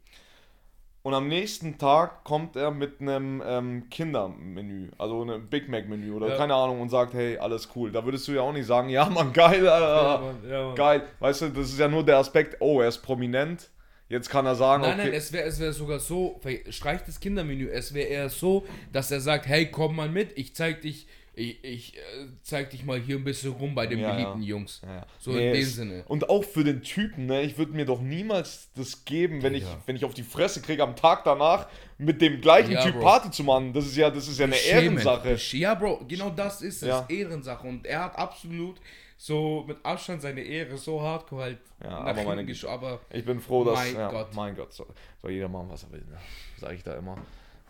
Und 1.03 1.13
am 1.13 1.29
nächsten 1.29 1.77
Tag 1.77 2.25
kommt 2.25 2.57
er 2.57 2.71
mit 2.71 3.03
einem 3.03 3.43
ähm, 3.47 3.91
Kindermenü, 3.91 4.89
also 4.97 5.21
einem 5.21 5.49
Big 5.49 5.69
Mac 5.69 5.87
Menü 5.87 6.13
oder 6.13 6.29
Ja. 6.31 6.37
keine 6.39 6.55
Ahnung 6.55 6.81
und 6.81 6.89
sagt, 6.89 7.13
hey, 7.13 7.37
alles 7.37 7.69
cool. 7.77 7.93
Da 7.93 8.03
würdest 8.07 8.27
du 8.27 8.33
ja 8.33 8.41
auch 8.41 8.55
nicht 8.55 8.65
sagen, 8.67 8.89
ja 8.89 9.05
Mann, 9.11 9.31
geil, 9.35 9.69
Alter. 9.69 10.21
Mann, 10.25 10.51
ja, 10.51 10.65
Mann. 10.67 10.75
geil. 10.75 11.03
Weißt 11.21 11.43
du, 11.43 11.49
das 11.51 11.67
ist 11.69 11.79
ja 11.79 11.89
nur 11.89 12.05
der 12.07 12.17
Aspekt, 12.17 12.57
oh, 12.61 12.81
er 12.81 12.89
ist 12.89 12.99
prominent. 13.03 13.69
Jetzt 14.09 14.31
kann 14.31 14.47
er 14.47 14.55
sagen, 14.55 14.83
Nein, 14.83 14.93
okay. 14.95 15.05
nein, 15.09 15.13
es 15.15 15.33
wäre 15.33 15.45
es 15.47 15.59
wär 15.61 15.73
sogar 15.75 15.99
so, 15.99 16.41
streich 16.71 17.03
das 17.05 17.21
Kindermenü, 17.21 17.69
es 17.69 17.93
wäre 17.93 18.07
eher 18.09 18.29
so, 18.31 18.65
dass 18.93 19.11
er 19.11 19.21
sagt, 19.21 19.47
hey, 19.47 19.71
komm 19.71 19.97
mal 19.97 20.09
mit, 20.09 20.37
ich 20.39 20.55
zeig 20.55 20.83
dich, 20.83 21.07
ich, 21.37 21.63
ich 21.65 21.97
äh, 21.97 22.01
zeig 22.43 22.71
dich 22.71 22.85
mal 22.85 22.99
hier 23.01 23.17
ein 23.17 23.25
bisschen 23.25 23.53
rum 23.53 23.75
bei 23.75 23.87
den 23.87 23.99
Ja, 23.99 24.13
beliebten 24.13 24.43
ja. 24.43 24.49
Jungs. 24.49 24.81
Ja. 24.85 25.05
So 25.19 25.33
Nee, 25.33 25.49
in 25.49 25.53
dem 25.55 25.63
es- 25.63 25.75
Sinne. 25.75 26.05
Und 26.09 26.29
auch 26.31 26.45
für 26.45 26.65
den 26.65 26.83
Typen, 26.83 27.27
ne? 27.27 27.43
Ich 27.43 27.59
würde 27.59 27.73
mir 27.73 27.85
doch 27.85 28.01
niemals 28.01 28.69
das 28.77 29.05
geben, 29.05 29.43
wenn 29.43 29.55
ich, 29.55 29.65
wenn 29.87 29.97
ich 29.97 30.05
auf 30.05 30.15
die 30.15 30.23
Fresse 30.23 30.63
kriege 30.63 30.83
am 30.83 30.97
Tag 30.97 31.25
danach, 31.25 31.67
mit 31.99 32.21
dem 32.21 32.41
gleichen 32.41 32.77
Typ 32.77 32.95
Bro. 32.95 33.03
Party 33.03 33.31
zu 33.31 33.45
machen. 33.45 33.73
Das 33.73 33.85
ist 33.87 33.97
ja, 33.97 34.11
das 34.11 34.29
ist 34.29 34.39
ja 34.39 34.45
eine 34.47 34.55
Schämen. 34.55 34.85
Ehrensache. 34.99 35.37
Ja, 35.57 35.75
Bro, 35.75 36.05
genau 36.09 36.31
das 36.31 36.63
ist 36.63 36.83
es. 36.83 37.03
Ehrensache. 37.09 37.67
Und 37.67 37.87
er 37.87 38.05
hat 38.05 38.17
absolut 38.17 38.77
so 39.17 39.65
mit 39.67 39.79
Abstand 39.85 40.21
seine 40.23 40.41
Ehre 40.43 40.77
so 40.77 41.01
hardcore 41.01 41.43
halt 41.43 41.59
Ja, 41.83 41.91
aber 41.99 42.23
meine 42.25 42.43
gesch- 42.43 42.67
aber 42.67 43.01
Ich 43.11 43.25
bin 43.25 43.41
froh, 43.41 43.65
dass. 43.65 43.93
Mein 43.93 44.11
Gott. 44.11 44.35
Mein 44.35 44.57
Gott, 44.57 44.73
soll, 44.73 44.87
soll 45.23 45.31
jeder 45.31 45.49
machen, 45.49 45.67
was 45.71 45.85
er 45.85 45.93
will, 45.93 46.01
ne? 46.11 46.19
Sag 46.59 46.73
ich 46.75 46.83
da 46.83 46.95
immer. 46.97 47.17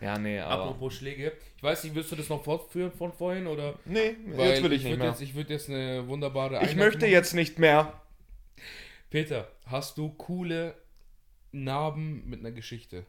Ja, 0.05 0.17
nee, 0.19 0.39
aber. 0.39 0.65
apropos 0.65 0.93
Schläge, 0.93 1.33
ich 1.57 1.63
weiß 1.63 1.83
nicht, 1.83 1.95
willst 1.95 2.11
du 2.11 2.15
das 2.15 2.29
noch 2.29 2.43
fortführen 2.43 2.91
von 2.91 3.11
vorhin 3.11 3.47
oder? 3.47 3.73
Nee, 3.85 4.15
Weil 4.27 4.49
jetzt 4.51 4.63
will 4.63 4.73
ich 4.73 4.83
nicht 4.83 4.91
würd 4.91 4.99
mehr. 4.99 5.09
Jetzt, 5.09 5.21
ich 5.21 5.33
würde 5.35 5.53
jetzt 5.53 5.69
eine 5.69 6.07
wunderbare 6.07 6.53
ich 6.55 6.59
Einleitung 6.59 6.79
möchte 6.79 6.99
machen. 7.01 7.11
jetzt 7.11 7.33
nicht 7.33 7.57
mehr. 7.59 8.01
Peter, 9.09 9.47
hast 9.65 9.97
du 9.97 10.09
coole 10.09 10.75
Narben 11.51 12.23
mit 12.29 12.41
einer 12.41 12.51
Geschichte? 12.51 13.05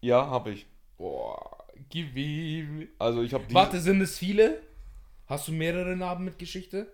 Ja, 0.00 0.26
habe 0.26 0.50
ich. 0.52 0.66
Boah, 0.98 1.64
gib 1.88 2.16
ihm. 2.16 2.88
Also 2.98 3.22
ich 3.22 3.32
habe 3.34 3.44
die. 3.48 3.54
Warte, 3.54 3.80
sind 3.80 4.00
es 4.00 4.18
viele? 4.18 4.60
Hast 5.26 5.46
du 5.48 5.52
mehrere 5.52 5.94
Narben 5.96 6.24
mit 6.24 6.38
Geschichte? 6.38 6.92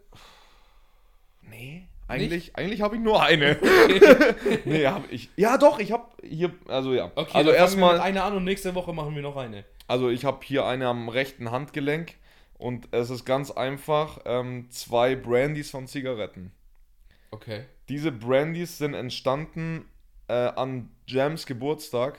Nee, 1.42 1.88
eigentlich, 2.08 2.56
eigentlich 2.56 2.82
habe 2.82 2.96
ich 2.96 3.02
nur 3.02 3.22
eine. 3.22 3.58
nee, 4.64 4.86
habe 4.86 5.06
ich. 5.10 5.30
Ja, 5.36 5.58
doch, 5.58 5.78
ich 5.78 5.92
habe 5.92 6.04
hier. 6.22 6.52
Also 6.68 6.94
ja. 6.94 7.10
Okay, 7.14 7.36
also 7.36 7.50
erstmal. 7.50 8.00
einer 8.00 8.24
an 8.24 8.36
und 8.36 8.44
nächste 8.44 8.74
Woche 8.74 8.92
machen 8.92 9.14
wir 9.14 9.22
noch 9.22 9.36
eine. 9.36 9.64
Also 9.88 10.10
ich 10.10 10.24
habe 10.24 10.44
hier 10.44 10.64
eine 10.66 10.86
am 10.88 11.08
rechten 11.08 11.50
Handgelenk. 11.50 12.14
Und 12.58 12.88
es 12.92 13.10
ist 13.10 13.24
ganz 13.24 13.50
einfach. 13.50 14.20
Ähm, 14.24 14.70
zwei 14.70 15.14
Brandys 15.14 15.70
von 15.70 15.86
Zigaretten. 15.86 16.52
Okay. 17.30 17.64
Diese 17.88 18.12
Brandys 18.12 18.78
sind 18.78 18.94
entstanden 18.94 19.84
äh, 20.28 20.32
an 20.32 20.90
Jams 21.06 21.44
Geburtstag. 21.46 22.18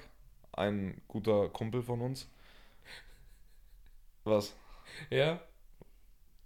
Ein 0.51 1.01
guter 1.07 1.49
Kumpel 1.49 1.81
von 1.81 2.01
uns. 2.01 2.29
Was? 4.23 4.55
Ja? 5.09 5.39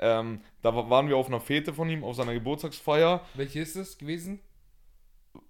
Ähm, 0.01 0.41
da 0.61 0.75
wa- 0.75 0.89
waren 0.89 1.07
wir 1.07 1.15
auf 1.17 1.27
einer 1.27 1.39
Fete 1.39 1.73
von 1.73 1.87
ihm, 1.89 2.03
auf 2.03 2.15
seiner 2.15 2.33
Geburtstagsfeier, 2.33 3.21
Welche 3.35 3.59
ist 3.61 3.75
es 3.75 3.97
gewesen? 3.97 4.39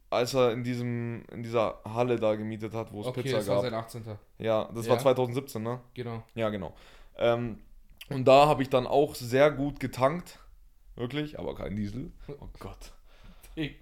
als 0.09 0.33
er 0.33 0.51
in 0.51 0.63
diesem 0.65 1.23
in 1.31 1.41
dieser 1.41 1.79
Halle 1.85 2.17
da 2.17 2.35
gemietet 2.35 2.73
hat, 2.73 2.91
wo 2.91 2.99
es 2.99 3.07
Okay, 3.07 3.21
Pizza 3.23 3.37
das 3.37 3.47
war 3.47 3.55
gab. 3.61 3.63
sein 3.89 4.03
18. 4.03 4.17
Ja, 4.39 4.69
das 4.75 4.85
Ja. 4.85 4.91
war 4.91 4.99
2017, 4.99 5.63
ne? 5.63 5.79
Genau. 5.93 6.21
Ja, 6.35 6.49
genau. 6.49 6.73
Ähm, 7.17 7.59
und 8.09 8.25
da 8.27 8.45
habe 8.47 8.61
ich 8.61 8.69
dann 8.69 8.87
auch 8.87 9.15
sehr 9.15 9.51
gut 9.51 9.79
getankt. 9.79 10.39
Wirklich, 10.97 11.39
aber 11.39 11.55
kein 11.55 11.77
Diesel. 11.77 12.11
Oh 12.27 12.47
Gott. 12.59 12.91
Ich. 13.55 13.75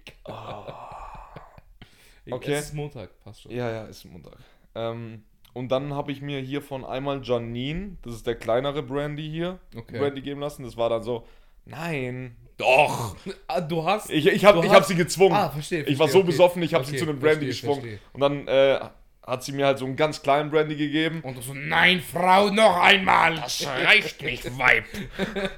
Okay. 2.30 2.52
Es 2.52 2.66
ist 2.66 2.74
Montag, 2.74 3.10
passt 3.24 3.42
schon. 3.42 3.52
Ja, 3.52 3.70
ja, 3.70 3.84
ist 3.86 4.04
Montag. 4.04 4.36
Ähm, 4.74 5.24
und 5.52 5.70
dann 5.70 5.94
habe 5.94 6.12
ich 6.12 6.20
mir 6.22 6.40
hier 6.40 6.62
von 6.62 6.84
einmal 6.84 7.20
Janine, 7.22 7.96
das 8.02 8.14
ist 8.14 8.26
der 8.26 8.34
kleinere 8.36 8.82
Brandy 8.82 9.28
hier, 9.28 9.58
Okay. 9.76 9.98
Brandy 9.98 10.20
geben 10.22 10.40
lassen. 10.40 10.64
Das 10.64 10.76
war 10.76 10.88
dann 10.88 11.02
so, 11.02 11.26
nein, 11.64 12.36
doch. 12.56 13.16
Ah, 13.48 13.60
du 13.60 13.84
hast. 13.84 14.10
Ich, 14.10 14.26
ich 14.26 14.44
habe 14.44 14.68
hab 14.68 14.84
sie 14.84 14.94
gezwungen. 14.94 15.34
Ah, 15.34 15.48
verstehe, 15.50 15.82
ich 15.84 15.98
war 15.98 16.08
so 16.08 16.18
okay. 16.18 16.26
besoffen, 16.26 16.62
ich 16.62 16.74
habe 16.74 16.84
sie 16.84 16.96
zu 16.96 17.04
einem 17.08 17.18
Brandy 17.18 17.46
geschwungen. 17.46 17.98
Und 18.12 18.20
dann 18.20 18.46
äh, 18.48 18.78
hat 19.26 19.42
sie 19.44 19.52
mir 19.52 19.66
halt 19.66 19.78
so 19.78 19.86
einen 19.86 19.96
ganz 19.96 20.20
kleinen 20.22 20.50
Brandy 20.50 20.76
gegeben. 20.76 21.20
Und 21.22 21.42
so, 21.42 21.54
nein, 21.54 22.00
Frau, 22.00 22.50
noch 22.50 22.76
einmal. 22.80 23.36
Das 23.36 23.66
reicht 23.66 24.22
nicht, 24.22 24.58
Weib. 24.58 24.84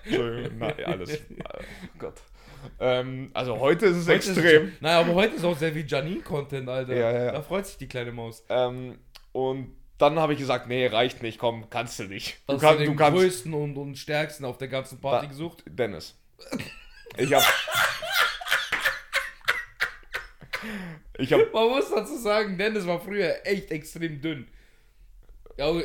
Entschuldigung, 0.04 0.60
ja, 0.78 0.86
alles. 0.86 1.20
Oh 1.30 1.44
Gott. 1.98 2.14
Ähm, 2.78 3.30
also 3.34 3.58
heute 3.58 3.86
ist 3.86 3.96
es 3.96 4.06
Heute 4.08 4.18
ist 4.18 4.28
extrem. 4.36 4.68
es- 4.68 4.80
Naja, 4.80 5.00
aber 5.00 5.14
heute 5.14 5.34
ist 5.34 5.44
auch 5.44 5.56
sehr 5.56 5.72
viel 5.72 5.84
Janine-Content, 5.86 6.68
Alter. 6.68 6.94
Ja, 6.94 7.10
ja, 7.12 7.24
ja. 7.26 7.32
Da 7.32 7.42
freut 7.42 7.66
sich 7.66 7.76
die 7.78 7.88
kleine 7.88 8.12
Maus. 8.12 8.44
Ähm, 8.48 8.98
und 9.32 9.72
dann 10.02 10.18
habe 10.18 10.32
ich 10.34 10.38
gesagt, 10.38 10.66
nee, 10.68 10.86
reicht 10.86 11.22
nicht, 11.22 11.38
komm, 11.38 11.70
kannst 11.70 11.98
du 11.98 12.04
nicht. 12.04 12.38
Du, 12.46 12.54
Hast 12.54 12.60
kann, 12.60 12.76
du 12.78 12.84
den 12.84 12.96
kannst. 12.96 13.18
größten 13.18 13.54
und, 13.54 13.76
und 13.78 13.96
stärksten 13.96 14.44
auf 14.44 14.58
der 14.58 14.68
ganzen 14.68 15.00
Party 15.00 15.26
Da- 15.26 15.30
gesucht? 15.30 15.62
Dennis. 15.66 16.14
Ich 17.16 17.32
hab. 17.32 17.42
Ich 21.18 21.32
hab. 21.32 21.52
Man 21.52 21.68
muss 21.68 21.90
dazu 21.90 22.16
sagen, 22.18 22.56
Dennis 22.58 22.86
war 22.86 23.00
früher 23.00 23.34
echt 23.46 23.70
extrem 23.70 24.20
dünn. 24.20 24.48
Ja, 25.56 25.66
aber- 25.68 25.82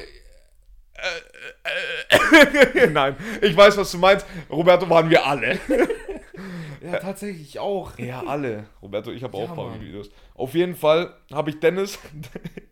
Nein, 2.92 3.16
ich 3.42 3.56
weiß, 3.56 3.78
was 3.78 3.92
du 3.92 4.00
meinst. 4.00 4.26
Roberto 4.50 4.90
waren 4.90 5.10
wir 5.10 5.24
alle. 5.26 5.60
ja 6.82 6.98
tatsächlich 7.00 7.60
auch. 7.60 7.98
Ja, 8.00 8.24
alle. 8.26 8.66
Roberto, 8.82 9.12
ich 9.12 9.22
habe 9.24 9.38
Ja, 9.38 9.44
auch 9.44 9.50
ein 9.50 9.56
paar. 9.56 9.80
Videos. 9.80 10.10
Auf 10.34 10.56
jeden 10.56 10.76
Fall 10.76 11.14
habe 11.32 11.52
ich 11.52 11.60
Dennis, 11.60 12.00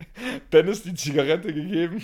Dennis 0.52 0.82
die 0.82 0.94
Zigarette 0.94 1.52
gegeben 1.52 2.02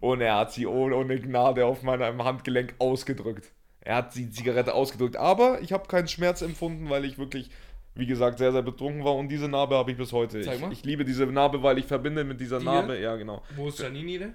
und 0.00 0.20
er 0.20 0.36
hat 0.36 0.52
sie 0.52 0.66
ohne, 0.66 0.96
ohne 0.96 1.18
Gnade 1.20 1.64
auf 1.66 1.82
meinem 1.82 2.22
Handgelenk 2.24 2.74
ausgedrückt. 2.78 3.50
Er 3.80 3.96
hat 3.96 4.14
die 4.14 4.30
Zigarette 4.30 4.74
ausgedrückt, 4.74 5.16
aber 5.16 5.60
ich 5.62 5.72
habe 5.72 5.88
keinen 5.88 6.08
Schmerz 6.08 6.42
empfunden, 6.42 6.90
weil 6.90 7.04
ich 7.04 7.18
wirklich, 7.18 7.50
wie 7.94 8.06
gesagt, 8.06 8.38
sehr, 8.38 8.52
sehr 8.52 8.62
betrunken 8.62 9.04
war 9.04 9.14
und 9.14 9.28
diese 9.28 9.48
Narbe 9.48 9.76
habe 9.76 9.90
ich 9.90 9.96
bis 9.96 10.12
heute. 10.12 10.40
Zeig 10.42 10.56
Ich, 10.56 10.60
mal. 10.60 10.72
ich 10.72 10.84
liebe 10.84 11.04
diese 11.04 11.26
Narbe, 11.26 11.62
weil 11.62 11.78
ich 11.78 11.86
verbinde 11.86 12.24
mit 12.24 12.40
dieser 12.40 12.58
Die 12.58 12.64
Narbe, 12.66 12.98
ja 12.98 13.16
genau. 13.16 13.42
Wo 13.56 13.68
ist 13.68 13.78
Janine 13.80 14.18
denn? 14.18 14.34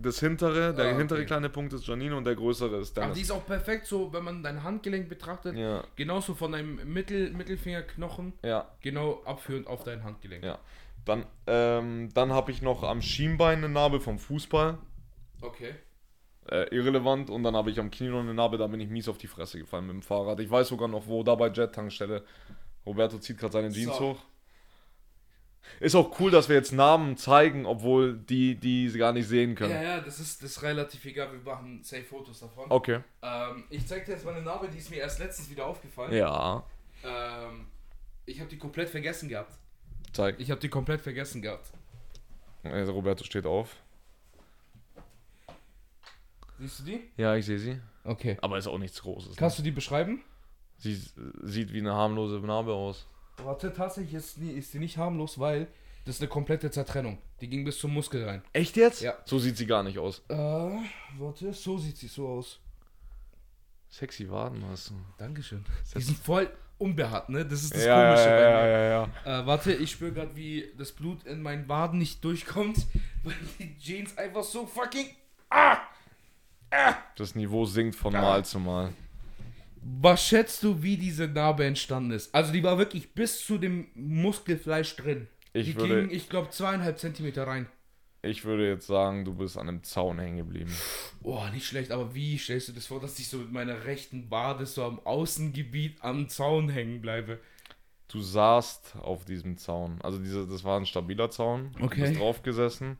Das 0.00 0.20
hintere, 0.20 0.72
der 0.72 0.86
Ah, 0.86 0.88
okay. 0.88 0.98
hintere 0.98 1.24
kleine 1.26 1.50
Punkt 1.50 1.74
ist 1.74 1.86
Janine 1.86 2.16
und 2.16 2.24
der 2.24 2.34
größere 2.34 2.76
ist 2.78 2.96
Aber 2.96 3.02
Dennis. 3.08 3.16
die 3.18 3.22
ist 3.24 3.30
auch 3.30 3.44
perfekt 3.44 3.86
so, 3.86 4.10
wenn 4.12 4.24
man 4.24 4.42
dein 4.42 4.62
Handgelenk 4.62 5.06
betrachtet. 5.08 5.54
Ja, 5.54 5.84
Genauso 5.96 6.34
von 6.34 6.52
deinem 6.52 6.80
Mittel, 6.90 7.30
Mittelfingerknochen, 7.32 8.32
ja, 8.42 8.68
genau 8.80 9.20
abführend 9.26 9.66
auf 9.66 9.84
dein 9.84 10.02
Handgelenk. 10.04 10.44
ja. 10.44 10.58
Dann, 11.04 11.26
ähm, 11.46 12.10
dann 12.14 12.32
habe 12.32 12.52
ich 12.52 12.62
noch 12.62 12.82
am 12.84 13.02
Schienbein 13.02 13.58
eine 13.58 13.68
Narbe 13.68 14.00
vom 14.00 14.18
Fußball. 14.18 14.78
Okay. 15.40 15.74
äh, 16.50 16.74
irrelevant 16.74 17.30
und 17.30 17.42
dann 17.42 17.56
habe 17.56 17.70
ich 17.70 17.78
am 17.80 17.90
Knie 17.90 18.08
noch 18.08 18.20
eine 18.20 18.34
Narbe, 18.34 18.58
da 18.58 18.66
bin 18.68 18.80
ich 18.80 18.88
mies 18.88 19.08
auf 19.08 19.18
die 19.18 19.26
Fresse 19.26 19.58
gefallen 19.58 19.86
mit 19.86 19.94
dem 19.94 20.02
Fahrrad. 20.02 20.38
Ich 20.40 20.50
weiß 20.50 20.68
sogar 20.68 20.88
noch 20.88 21.06
wo, 21.06 21.22
da 21.22 21.34
bei 21.34 21.48
Jet-Tankstelle. 21.48 22.24
Roberto 22.86 23.18
zieht 23.18 23.38
gerade 23.38 23.52
seine 23.52 23.70
Jeans 23.70 23.96
So. 23.96 24.12
hoch. 24.12 24.18
Ist 25.78 25.94
auch 25.94 26.18
cool, 26.18 26.30
dass 26.32 26.48
wir 26.48 26.56
jetzt 26.56 26.72
Namen 26.72 27.16
zeigen, 27.16 27.66
obwohl 27.66 28.16
die, 28.18 28.56
die 28.56 28.88
sie 28.88 28.98
gar 28.98 29.12
nicht 29.12 29.28
sehen 29.28 29.54
können. 29.54 29.72
Ja, 29.72 29.82
ja, 29.82 30.00
das 30.00 30.18
ist, 30.18 30.42
das 30.42 30.50
ist 30.50 30.62
relativ 30.62 31.04
egal. 31.04 31.30
Wir 31.32 31.38
machen 31.40 31.82
safe 31.84 32.02
Fotos 32.02 32.40
davon. 32.40 32.66
Okay. 32.68 33.00
Ähm, 33.22 33.64
ich 33.70 33.86
zeig 33.86 34.04
dir 34.04 34.12
jetzt 34.12 34.24
mal 34.24 34.34
eine 34.34 34.42
Narbe, 34.44 34.68
die 34.68 34.78
ist 34.78 34.90
mir 34.90 34.96
erst 34.96 35.20
letztens 35.20 35.48
wieder 35.50 35.66
aufgefallen. 35.66 36.12
Ja. 36.12 36.64
Ähm, 37.04 37.66
ich 38.26 38.40
habe 38.40 38.50
die 38.50 38.58
komplett 38.58 38.88
vergessen 38.90 39.28
gehabt. 39.28 39.54
Zeig. 40.12 40.38
Ich 40.40 40.50
habe 40.50 40.60
die 40.60 40.68
komplett 40.68 41.00
vergessen 41.00 41.42
gehabt. 41.42 41.70
Also 42.64 42.92
Roberto 42.92 43.24
steht 43.24 43.46
auf. 43.46 43.76
Siehst 46.58 46.80
du 46.80 46.84
die? 46.84 47.00
Ja, 47.16 47.34
ich 47.34 47.46
sehe 47.46 47.58
sie. 47.58 47.80
Okay. 48.04 48.36
Aber 48.40 48.58
ist 48.58 48.66
auch 48.66 48.78
nichts 48.78 49.00
Großes. 49.02 49.36
Kannst 49.36 49.58
du 49.58 49.62
die 49.62 49.70
beschreiben? 49.70 50.14
Ne? 50.14 50.20
Sie 50.78 51.00
sieht 51.42 51.72
wie 51.72 51.78
eine 51.78 51.94
harmlose 51.94 52.38
Narbe 52.40 52.72
aus. 52.74 53.06
Warte, 53.38 53.72
tatsächlich 53.72 54.14
ist, 54.14 54.36
die- 54.38 54.50
ist 54.52 54.74
die 54.74 54.78
nicht 54.78 54.96
harmlos, 54.98 55.38
weil 55.38 55.68
das 56.04 56.16
ist 56.16 56.20
eine 56.20 56.28
komplette 56.28 56.70
Zertrennung. 56.70 57.18
Die 57.40 57.48
ging 57.48 57.64
bis 57.64 57.78
zum 57.78 57.92
Muskel 57.94 58.24
rein. 58.24 58.42
Echt 58.52 58.76
jetzt? 58.76 59.00
Ja. 59.00 59.14
So 59.24 59.38
sieht 59.38 59.56
sie 59.56 59.66
gar 59.66 59.82
nicht 59.82 59.98
aus. 59.98 60.22
Äh, 60.28 60.34
warte, 61.18 61.52
so 61.52 61.78
sieht 61.78 61.96
sie 61.96 62.08
so 62.08 62.28
aus. 62.28 62.60
Sexy 63.88 64.28
Waden 64.30 64.64
hast 64.66 64.90
du. 64.90 64.94
Dankeschön. 65.18 65.64
Die 65.94 66.02
sind 66.02 66.18
voll 66.18 66.50
unbehaart, 66.82 67.28
ne? 67.28 67.44
Das 67.44 67.62
ist 67.62 67.74
das 67.74 67.84
ja, 67.84 67.94
Komische 68.14 68.28
ja, 68.30 68.36
bei 68.36 68.42
ja, 68.42 68.62
mir. 68.62 68.70
ja, 68.70 69.08
ja. 69.26 69.40
Äh, 69.42 69.46
warte, 69.46 69.72
ich 69.72 69.90
spüre 69.92 70.12
gerade, 70.12 70.36
wie 70.36 70.70
das 70.76 70.92
Blut 70.92 71.24
in 71.24 71.40
meinen 71.42 71.68
Waden 71.68 71.98
nicht 71.98 72.22
durchkommt, 72.24 72.78
weil 73.22 73.34
die 73.58 73.76
Jeans 73.78 74.16
einfach 74.18 74.42
so 74.42 74.66
fucking. 74.66 75.06
Ah! 75.50 75.78
Das 77.16 77.34
Niveau 77.34 77.64
sinkt 77.66 77.94
von 77.96 78.12
Mal 78.12 78.44
zu 78.44 78.58
Mal. 78.58 78.92
Was 80.00 80.26
schätzt 80.26 80.62
du, 80.62 80.82
wie 80.82 80.96
diese 80.96 81.26
Narbe 81.28 81.64
entstanden 81.66 82.12
ist? 82.12 82.34
Also, 82.34 82.52
die 82.52 82.62
war 82.62 82.78
wirklich 82.78 83.12
bis 83.14 83.44
zu 83.44 83.58
dem 83.58 83.88
Muskelfleisch 83.94 84.96
drin. 84.96 85.28
Ich 85.52 85.66
die 85.66 85.76
würde- 85.76 86.06
ging, 86.06 86.16
ich 86.16 86.28
glaube, 86.28 86.50
zweieinhalb 86.50 86.98
Zentimeter 86.98 87.46
rein. 87.46 87.66
Ich 88.22 88.44
würde 88.44 88.68
jetzt 88.68 88.86
sagen, 88.88 89.24
du 89.24 89.34
bist 89.34 89.56
an 89.56 89.68
einem 89.68 89.84
Zaun 89.84 90.18
hängen 90.18 90.38
geblieben. 90.38 90.82
Boah, 91.22 91.50
nicht 91.50 91.66
schlecht, 91.66 91.90
aber 91.92 92.14
wie 92.14 92.36
stellst 92.38 92.68
du 92.68 92.72
das 92.72 92.86
vor, 92.86 93.00
dass 93.00 93.18
ich 93.18 93.28
so 93.28 93.38
mit 93.38 93.52
meiner 93.52 93.84
rechten 93.84 94.30
Wade 94.30 94.66
so 94.66 94.84
am 94.84 95.00
Außengebiet 95.06 95.98
am 96.02 96.28
Zaun 96.28 96.68
hängen 96.68 97.00
bleibe? 97.00 97.38
du 98.08 98.20
saßt 98.20 98.96
auf 99.00 99.24
diesem 99.24 99.56
Zaun. 99.56 100.00
Also 100.02 100.18
diese, 100.18 100.46
das 100.46 100.64
war 100.64 100.78
ein 100.78 100.86
stabiler 100.86 101.30
Zaun. 101.30 101.74
Okay. 101.80 101.94
Du 101.94 102.00
bist 102.00 102.16
drauf 102.18 102.42
gesessen 102.42 102.98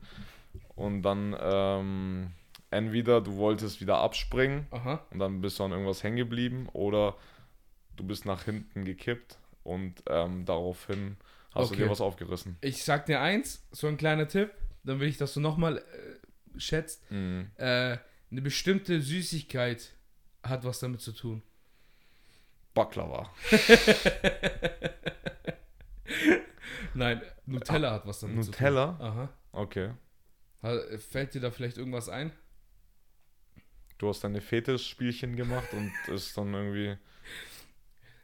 und 0.75 1.03
dann 1.03 1.35
ähm, 1.39 2.31
entweder 2.71 3.21
du 3.21 3.37
wolltest 3.37 3.81
wieder 3.81 3.99
abspringen 3.99 4.67
Aha. 4.71 5.05
und 5.11 5.19
dann 5.19 5.41
bist 5.41 5.59
du 5.59 5.63
an 5.65 5.71
irgendwas 5.71 6.03
hängen 6.03 6.17
geblieben 6.17 6.69
oder 6.73 7.15
du 7.97 8.05
bist 8.05 8.25
nach 8.25 8.43
hinten 8.45 8.85
gekippt 8.85 9.39
und 9.63 10.03
ähm, 10.09 10.45
daraufhin 10.45 11.17
hast 11.55 11.71
du 11.71 11.75
Okay. 11.75 11.83
dir 11.83 11.89
was 11.89 12.01
aufgerissen. 12.01 12.57
Ich 12.61 12.83
sag 12.83 13.05
dir 13.05 13.21
eins, 13.21 13.65
so 13.71 13.87
ein 13.87 13.97
kleiner 13.97 14.27
Tipp, 14.27 14.51
dann 14.83 14.99
will 14.99 15.07
ich, 15.07 15.17
dass 15.17 15.33
du 15.33 15.39
nochmal 15.39 15.77
äh, 15.77 16.59
schätzt. 16.59 17.09
Mhm. 17.11 17.51
Äh, 17.57 17.97
eine 18.31 18.41
bestimmte 18.41 19.01
Süßigkeit 19.01 19.91
hat 20.43 20.63
was 20.65 20.79
damit 20.79 21.01
zu 21.01 21.11
tun. 21.11 21.41
Baklava. 22.73 23.29
Nein, 26.95 27.21
Nutella 27.45 27.91
hat 27.91 28.05
was 28.07 28.19
damit 28.19 28.37
Nutella? 28.37 28.91
zu 28.93 28.97
tun. 28.97 29.05
Aha. 29.07 29.29
Okay. 29.51 29.91
Fällt 31.09 31.33
dir 31.33 31.41
da 31.41 31.51
vielleicht 31.51 31.77
irgendwas 31.77 32.09
ein? 32.09 32.31
Du 33.97 34.09
hast 34.09 34.23
deine 34.23 34.41
Fetischspielchen 34.41 35.35
gemacht 35.35 35.69
und 35.73 35.91
ist 36.13 36.37
dann 36.37 36.53
irgendwie. 36.53 36.97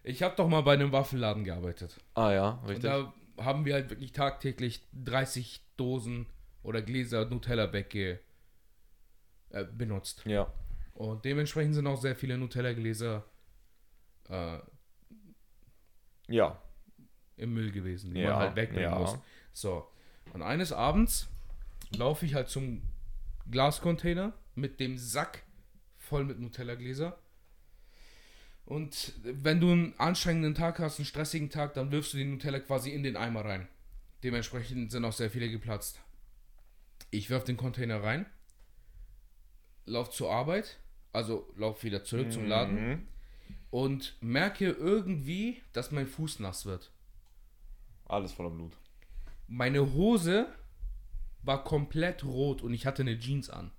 Ich 0.04 0.24
habe 0.24 0.36
doch 0.36 0.48
mal 0.48 0.62
bei 0.62 0.74
einem 0.74 0.92
Waffelladen 0.92 1.44
gearbeitet. 1.44 1.98
Ah 2.16 2.32
ja, 2.32 2.50
Und 2.64 2.70
richtig. 2.70 2.90
da 2.90 3.14
haben 3.38 3.66
wir 3.66 3.74
halt 3.76 3.90
wirklich 3.90 4.12
tagtäglich 4.12 4.82
30 4.94 5.62
Dosen 5.78 6.26
oder 6.64 6.82
Gläser 6.82 7.26
Nutella 7.26 7.72
wegge 7.74 8.20
äh, 9.50 9.64
benutzt. 9.66 10.24
Ja. 10.26 10.52
Und 10.94 11.24
dementsprechend 11.26 11.76
sind 11.76 11.88
auch 11.88 12.00
sehr 12.02 12.16
viele 12.16 12.38
Nutella-Gläser 12.38 13.24
äh, 14.30 14.60
Ja. 16.28 16.62
im 17.38 17.54
Müll 17.54 17.72
gewesen, 17.72 18.14
die 18.14 18.22
Ja, 18.22 18.32
man 18.32 18.40
halt 18.40 18.56
wegbringen 18.56 18.92
ja. 18.92 19.00
muss. 19.00 19.18
So. 19.54 19.88
Und 20.34 20.42
eines 20.42 20.72
Abends 20.74 21.30
laufe 21.96 22.26
ich 22.26 22.36
halt 22.36 22.50
zum 22.50 22.82
Glascontainer 23.50 24.34
mit 24.56 24.80
dem 24.80 24.98
Sack 24.98 25.44
voll 25.98 26.26
mit 26.26 26.40
Nutella-Gläser. 26.40 27.18
Und 28.66 29.14
wenn 29.24 29.60
du 29.60 29.72
einen 29.72 29.98
anstrengenden 29.98 30.54
Tag 30.54 30.78
hast, 30.80 31.00
einen 31.00 31.06
stressigen 31.06 31.50
Tag, 31.50 31.74
dann 31.74 31.92
wirfst 31.92 32.14
du 32.14 32.18
die 32.18 32.26
Nutella 32.26 32.60
quasi 32.60 32.92
in 32.92 33.02
den 33.02 33.16
Eimer 33.18 33.44
rein. 33.44 33.68
Dementsprechend 34.22 34.92
sind 34.92 35.06
auch 35.06 35.14
sehr 35.14 35.32
viele 35.32 35.50
geplatzt. 35.50 36.00
Ich 37.12 37.30
werf 37.30 37.44
den 37.44 37.58
Container 37.58 38.04
rein, 38.04 38.26
lauf 39.86 40.10
zur 40.12 40.32
Arbeit, 40.32 40.78
also 41.12 41.52
lauf 41.56 41.84
wieder 41.84 42.04
zurück 42.04 42.32
zum 42.32 42.46
Laden 42.48 42.76
Mhm. 42.90 43.08
und 43.72 44.16
merke 44.22 44.70
irgendwie, 44.70 45.62
dass 45.74 45.92
mein 45.92 46.08
Fuß 46.08 46.40
nass 46.40 46.66
wird. 46.66 46.92
Alles 48.06 48.32
voller 48.32 48.52
Blut. 48.52 48.74
Meine 49.48 49.94
Hose 49.94 50.48
war 51.44 51.64
komplett 51.64 52.24
rot 52.24 52.62
und 52.62 52.74
ich 52.74 52.86
hatte 52.86 53.02
eine 53.02 53.18
Jeans 53.18 53.50
an. 53.50 53.72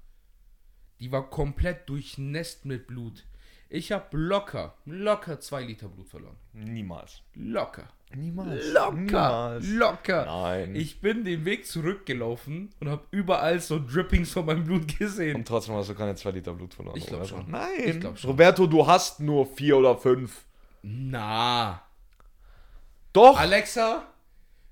Die 0.99 1.13
war 1.13 1.31
komplett 1.31 1.89
durchnässt 1.89 2.65
mit 2.65 2.87
Blut. 2.87 3.25
Ich 3.69 3.93
habe 3.93 4.17
locker, 4.17 4.77
locker 4.85 5.39
zwei 5.41 5.63
Liter 5.63 5.89
Blut 5.89 6.09
verloren. 6.09 6.37
Niemals. 6.53 7.23
Locker. 7.35 7.89
Niemals. 8.15 8.73
Locker. 8.73 8.97
Niemals. 8.97 9.69
Locker. 9.69 10.25
Nein. 10.27 10.75
Ich 10.75 11.01
bin 11.01 11.25
den 11.25 11.45
Weg 11.45 11.67
zurückgelaufen 11.67 12.71
und 12.81 12.89
habe 12.89 13.05
überall 13.13 13.61
so 13.61 13.79
Drippings 13.79 14.33
von 14.33 14.47
meinem 14.47 14.65
Blut 14.65 14.99
gesehen. 14.99 15.37
Und 15.37 15.47
trotzdem 15.49 15.75
hast 15.77 15.91
du 15.91 15.95
keine 15.95 16.15
2 16.17 16.31
Liter 16.33 16.53
Blut 16.55 16.75
verloren. 16.75 16.97
Ich 16.97 17.07
glaub 17.07 17.21
Roberto. 17.21 17.37
schon. 17.43 17.51
Nein. 17.51 17.69
Ich 17.87 18.01
glaub 18.01 18.19
schon. 18.19 18.31
Roberto, 18.31 18.67
du 18.67 18.87
hast 18.87 19.21
nur 19.21 19.47
4 19.47 19.77
oder 19.79 19.97
5. 19.97 20.45
Na. 20.83 21.83
Doch. 23.13 23.39
Alexa, 23.39 24.07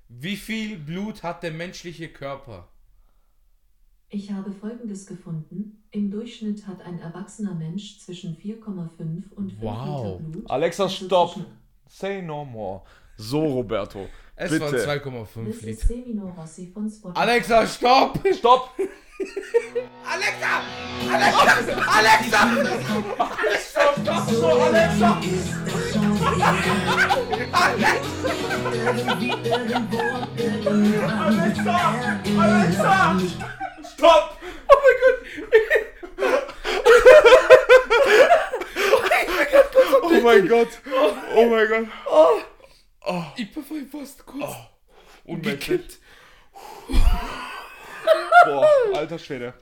wie 0.09 0.35
viel 0.35 0.77
Blut 0.77 1.23
hat 1.23 1.43
der 1.43 1.51
menschliche 1.51 2.09
Körper? 2.09 2.67
Ich 4.09 4.31
habe 4.31 4.51
Folgendes 4.51 5.05
gefunden. 5.05 5.83
Im 5.91 6.09
Durchschnitt 6.09 6.65
hat 6.65 6.81
ein 6.81 6.99
erwachsener 6.99 7.53
Mensch 7.53 7.99
zwischen 7.99 8.35
4,5 8.35 9.31
und 9.35 9.51
5 9.51 9.61
Wow. 9.61 10.19
Liter 10.19 10.29
Blut. 10.31 10.49
Alexa, 10.49 10.83
Also 10.83 11.05
stopp. 11.05 11.35
Say 11.87 12.21
no 12.21 12.43
more. 12.43 12.81
So, 13.21 13.45
Roberto. 13.45 14.07
Es 14.37 14.49
Bitte. 14.49 14.71
waren 14.71 15.25
2,5 15.25 15.45
This 15.45 15.55
is 15.57 15.61
Liter. 15.63 15.87
Semino 15.87 16.33
Rossi 16.37 16.71
von 16.73 16.89
Spotify. 16.89 17.19
Alexa, 17.19 17.67
stopp! 17.67 18.17
Stopp. 18.33 18.71
Alexa! 20.09 20.61
Alexa! 21.11 21.73
Alexa! 21.97 22.39
Stopp, 23.59 23.95
stopp, 24.01 24.29
stopp, 24.29 24.61
Alexa! 24.61 25.19
Alexa! 31.19 31.77
Alexa! 32.39 33.19
Stopp! 33.83 34.39
Oh 34.71 34.77
mein 34.81 34.87
Gott! 35.03 35.19
Oh 40.01 40.19
mein 40.21 40.47
Gott. 40.47 40.67
Oh 41.35 41.45
mein 41.49 41.67
Gott. 41.67 41.87
Ich 43.35 43.51
bin 43.51 43.63
voll 43.63 43.85
fast 43.85 44.25
kurz 44.25 44.55
Unmenschlich. 45.23 45.79
umgekippt. 45.79 45.99
Boah, 48.45 48.67
alter 48.93 49.19
Schwede. 49.19 49.53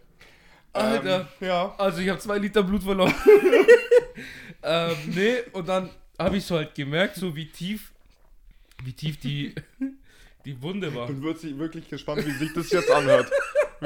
Alter. 0.74 1.28
Ähm, 1.41 1.48
ja. 1.48 1.76
Also 1.78 2.00
ich 2.00 2.10
habe 2.10 2.20
zwei 2.20 2.38
Liter 2.38 2.64
Blut 2.64 2.84
verloren. 2.84 3.14
ähm, 4.64 4.95
nee, 5.08 5.38
und 5.54 5.68
dann 5.68 5.89
habe 6.20 6.38
ich 6.38 6.45
so 6.45 6.56
halt 6.56 6.76
gemerkt, 6.76 7.16
so 7.16 7.36
wie 7.36 7.48
tief, 7.48 7.91
wie 8.84 8.93
tief 8.93 9.20
die, 9.20 9.56
die 10.45 10.62
Wunde 10.62 10.93
war. 10.93 11.08
bin 11.08 11.22
wirklich, 11.22 11.58
wirklich 11.58 11.89
gespannt, 11.89 12.26
wie 12.26 12.32
sich 12.32 12.54
das 12.54 12.70
jetzt 12.72 12.91
anhört. 12.91 13.32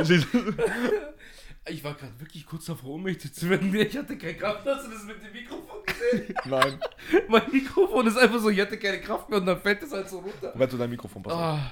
Ich 1.67 1.83
war 1.83 1.93
gerade 1.93 2.19
wirklich 2.19 2.45
kurz 2.45 2.65
davor, 2.65 2.95
ohnmächtig 2.95 3.33
zu 3.33 3.49
werden. 3.49 3.73
Ich 3.75 3.95
hatte 3.95 4.17
keine 4.17 4.35
Kraft. 4.35 4.65
Hast 4.65 4.87
du 4.87 4.91
das 4.91 5.03
mit 5.03 5.23
dem 5.23 5.31
Mikrofon 5.31 5.77
gesehen? 5.85 6.35
Nein. 6.45 6.79
mein 7.29 7.51
Mikrofon 7.51 8.07
ist 8.07 8.17
einfach 8.17 8.39
so, 8.39 8.49
ich 8.49 8.59
hatte 8.59 8.79
keine 8.79 8.99
Kraft 8.99 9.29
mehr 9.29 9.39
und 9.39 9.45
dann 9.45 9.61
fällt 9.61 9.83
es 9.83 9.91
halt 9.91 10.09
so 10.09 10.19
runter. 10.19 10.53
Roberto, 10.53 10.77
dein 10.77 10.89
Mikrofon 10.89 11.21
passt. 11.21 11.35
Ah, 11.35 11.71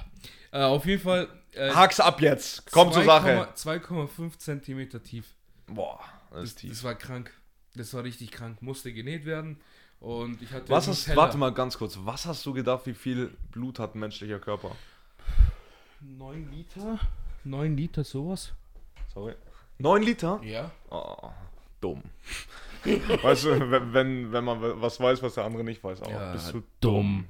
äh, 0.52 0.62
auf 0.62 0.86
jeden 0.86 1.02
Fall. 1.02 1.28
Äh, 1.52 1.70
Hack's 1.70 1.98
ab 1.98 2.20
jetzt. 2.20 2.70
Komm 2.70 2.92
zur 2.92 3.02
Sache. 3.02 3.48
2,5 3.56 4.38
Zentimeter 4.38 5.02
tief. 5.02 5.26
Boah, 5.66 5.98
das 6.30 6.40
Das, 6.40 6.44
ist 6.50 6.54
tief. 6.60 6.70
das 6.70 6.84
war 6.84 6.94
krank. 6.94 7.32
Das 7.74 7.92
war 7.92 8.04
richtig 8.04 8.30
krank. 8.30 8.62
Musste 8.62 8.92
genäht 8.92 9.24
werden. 9.24 9.60
Und 9.98 10.40
ich 10.40 10.52
hatte. 10.52 10.68
Was 10.68 10.86
hast, 10.86 11.14
warte 11.16 11.36
mal 11.36 11.52
ganz 11.52 11.76
kurz, 11.76 11.98
was 12.04 12.26
hast 12.26 12.46
du 12.46 12.52
gedacht, 12.52 12.86
wie 12.86 12.94
viel 12.94 13.36
Blut 13.50 13.80
hat 13.80 13.96
ein 13.96 13.98
menschlicher 14.00 14.38
Körper? 14.38 14.76
9 16.00 16.50
Liter? 16.52 16.98
9 17.44 17.76
Liter, 17.76 18.04
sowas? 18.04 18.52
Sorry. 19.12 19.34
9 19.80 20.02
Liter? 20.02 20.40
Ja. 20.44 20.70
Oh, 20.90 21.30
dumm. 21.80 22.02
weißt 22.84 23.44
du, 23.44 23.70
wenn, 23.70 23.92
wenn, 23.92 24.32
wenn 24.32 24.44
man 24.44 24.80
was 24.80 24.98
weiß, 25.00 25.22
was 25.22 25.34
der 25.34 25.44
andere 25.44 25.64
nicht 25.64 25.82
weiß, 25.84 26.02
aber 26.02 26.10
Ja, 26.12 26.32
bist 26.32 26.52
du 26.54 26.62
dumm. 26.80 27.26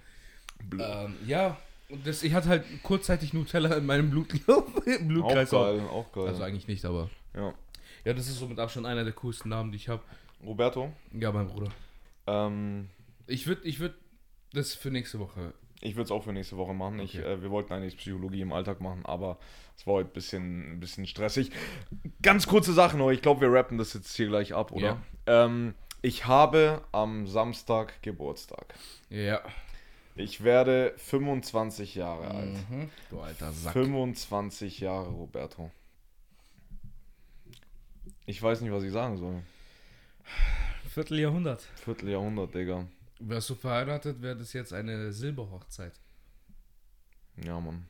blöd. 0.69 0.87
Ähm, 0.89 1.17
ja. 1.27 1.57
Und 1.89 2.07
das, 2.07 2.23
ich 2.23 2.33
hatte 2.35 2.49
halt 2.49 2.65
kurzzeitig 2.85 3.33
Nutella 3.33 3.75
in 3.77 3.85
meinem 3.85 4.11
Blut, 4.11 4.33
im 4.87 5.23
auch 5.23 5.29
geil, 5.35 5.81
auch 5.91 6.13
geil. 6.13 6.29
Also 6.29 6.43
eigentlich 6.45 6.69
nicht, 6.69 6.85
aber. 6.85 7.11
ja. 7.35 7.53
Ja, 8.05 8.15
das 8.15 8.29
ist 8.29 8.39
so 8.39 8.47
mit 8.49 8.59
Abstand 8.59 8.87
einer 8.87 9.05
der 9.05 9.13
coolsten 9.13 9.51
Namen, 9.51 9.73
die 9.73 9.77
ich 9.77 9.89
habe. 9.91 10.03
Roberto, 10.45 10.91
Ja, 11.13 11.33
mein 11.33 11.49
Bruder. 11.49 11.71
ähm, 12.27 12.89
Ich 13.27 13.47
würde 13.47 13.63
ich 13.69 13.79
würd 13.81 13.95
das 14.55 14.75
für 14.75 14.91
nächste 14.91 15.19
Woche. 15.19 15.53
Ich 15.81 15.95
würde 15.97 16.05
es 16.05 16.11
auch 16.11 16.24
für 16.24 16.33
nächste 16.33 16.57
Woche 16.57 16.74
machen. 16.74 16.99
Ich, 17.01 17.18
Okay. 17.18 17.26
äh, 17.33 17.43
wir 17.43 17.51
wollten 17.51 17.72
eigentlich 17.72 17.97
Psychologie 17.97 18.43
im 18.43 18.53
Alltag 18.53 18.81
machen, 18.81 19.05
aber 19.07 19.39
es 19.76 19.87
war 19.87 19.95
heute 19.95 20.11
ein 20.11 20.12
bisschen, 20.12 20.72
ein 20.74 20.81
bisschen 20.81 21.07
stressig. 21.07 21.51
Ganz 22.22 22.47
kurze 22.47 22.72
Sache 22.72 22.97
noch, 22.97 23.11
ich 23.11 23.22
glaube, 23.22 23.41
wir 23.43 23.53
rappen 23.53 23.78
das 23.78 23.95
jetzt 23.95 24.14
hier 24.14 24.26
gleich 24.28 24.53
ab, 24.55 24.72
oder? 24.72 24.99
Ähm, 25.26 25.74
ich 26.03 26.26
habe 26.26 26.83
am 26.93 27.26
Samstag 27.26 28.03
Geburtstag. 28.03 28.74
Ja. 29.11 29.41
Ich 30.16 30.43
werde 30.45 30.93
25 30.99 31.95
Jahre 31.95 32.28
alt. 32.28 32.70
Mhm. 32.70 32.91
Du 33.11 33.20
alter 33.20 33.53
Sack. 33.53 33.72
25 33.72 34.81
Jahre, 34.81 35.09
Roberto. 35.09 35.70
Ich 38.26 38.43
weiß 38.43 38.61
nicht, 38.61 38.72
was 38.72 38.83
ich 38.83 38.93
sagen 38.93 39.16
soll. 39.16 39.43
Vierteljahrhundert. 40.93 41.62
Vierteljahrhundert, 41.85 42.55
Digga. 42.55 42.87
Wärst 43.21 43.51
du 43.51 43.55
verheiratet, 43.55 44.23
wäre 44.23 44.37
das 44.37 44.53
jetzt 44.53 44.73
eine 44.73 45.12
Silberhochzeit. 45.12 45.93
Ja, 47.45 47.61
Mann. 47.61 47.87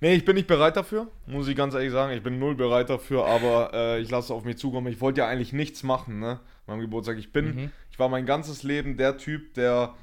Nee, 0.00 0.14
ich 0.14 0.24
bin 0.24 0.36
nicht 0.36 0.46
bereit 0.46 0.76
dafür, 0.76 1.08
muss 1.26 1.48
ich 1.48 1.56
ganz 1.56 1.74
ehrlich 1.74 1.90
sagen. 1.92 2.12
Ich 2.12 2.22
bin 2.22 2.38
null 2.38 2.54
bereit 2.54 2.88
dafür, 2.88 3.26
aber 3.26 3.72
äh, 3.74 4.00
ich 4.00 4.10
lasse 4.10 4.26
es 4.26 4.30
auf 4.30 4.44
mich 4.44 4.56
zukommen. 4.56 4.86
Ich 4.92 5.00
wollte 5.00 5.20
ja 5.20 5.28
eigentlich 5.28 5.52
nichts 5.52 5.82
machen, 5.82 6.18
ne? 6.20 6.40
Meinem 6.66 6.80
Geburtstag. 6.80 7.18
Ich 7.18 7.32
bin, 7.32 7.54
Mhm. 7.54 7.70
ich 7.90 7.98
war 7.98 8.08
mein 8.08 8.26
ganzes 8.26 8.62
Leben 8.62 8.96
der 8.96 9.18
Typ, 9.18 9.54
der 9.54 9.94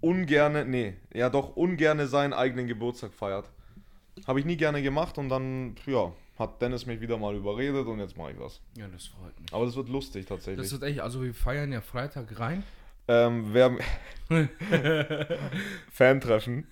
ungerne, 0.00 0.64
nee, 0.64 0.96
ja 1.14 1.30
doch 1.30 1.56
ungerne 1.56 2.06
seinen 2.06 2.32
eigenen 2.32 2.66
Geburtstag 2.66 3.12
feiert. 3.14 3.50
Habe 4.26 4.40
ich 4.40 4.46
nie 4.46 4.56
gerne 4.56 4.82
gemacht 4.82 5.16
und 5.18 5.28
dann, 5.28 5.76
ja, 5.86 6.12
hat 6.38 6.62
Dennis 6.62 6.86
mich 6.86 7.00
wieder 7.00 7.18
mal 7.18 7.34
überredet 7.34 7.86
und 7.86 7.98
jetzt 7.98 8.16
mache 8.16 8.32
ich 8.32 8.38
was. 8.38 8.60
Ja, 8.76 8.86
das 8.88 9.06
freut 9.06 9.38
mich. 9.40 9.52
Aber 9.52 9.66
das 9.66 9.74
wird 9.74 9.88
lustig 9.88 10.26
tatsächlich. 10.26 10.70
Das 10.70 10.72
wird 10.72 10.90
echt, 10.90 11.00
also 11.00 11.22
wir 11.22 11.34
feiern 11.34 11.72
ja 11.72 11.80
Freitag 11.80 12.38
rein. 12.38 12.62
Ähm, 13.08 13.46
wer. 13.52 13.76
Fantreffen. 15.90 16.66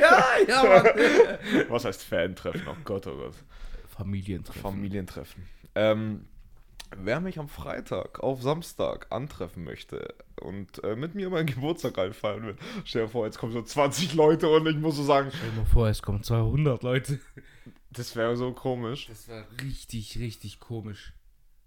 ja, 0.00 0.22
ja, 0.48 0.62
Mann. 0.62 0.86
Was 1.68 1.84
heißt 1.84 2.04
Fantreffen? 2.04 2.62
Oh 2.68 2.76
Gott, 2.84 3.06
oh 3.08 3.16
Gott. 3.16 3.34
Familientreffen. 3.88 4.62
Familientreffen. 4.62 5.42
Ähm, 5.74 6.26
wer 6.96 7.20
mich 7.20 7.38
am 7.38 7.48
Freitag 7.48 8.20
auf 8.20 8.42
Samstag 8.42 9.08
antreffen 9.10 9.64
möchte 9.64 10.14
und 10.40 10.82
äh, 10.84 10.94
mit 10.94 11.16
mir 11.16 11.30
meinen 11.30 11.46
Geburtstag 11.46 11.98
einfeiern 11.98 12.46
will, 12.46 12.56
stell 12.84 13.02
dir 13.02 13.08
vor, 13.08 13.26
jetzt 13.26 13.38
kommen 13.38 13.52
so 13.52 13.62
20 13.62 14.14
Leute 14.14 14.48
und 14.48 14.66
ich 14.68 14.76
muss 14.76 14.96
so 14.96 15.02
sagen, 15.02 15.30
Stell 15.34 15.50
dir 15.50 15.56
mal 15.56 15.66
vor, 15.66 15.88
es 15.88 16.00
kommen 16.00 16.22
200 16.22 16.82
Leute. 16.84 17.18
Das 17.92 18.16
wäre 18.16 18.36
so 18.36 18.52
komisch. 18.52 19.06
Das 19.06 19.28
wäre 19.28 19.46
richtig, 19.62 20.18
richtig 20.18 20.60
komisch. 20.60 21.12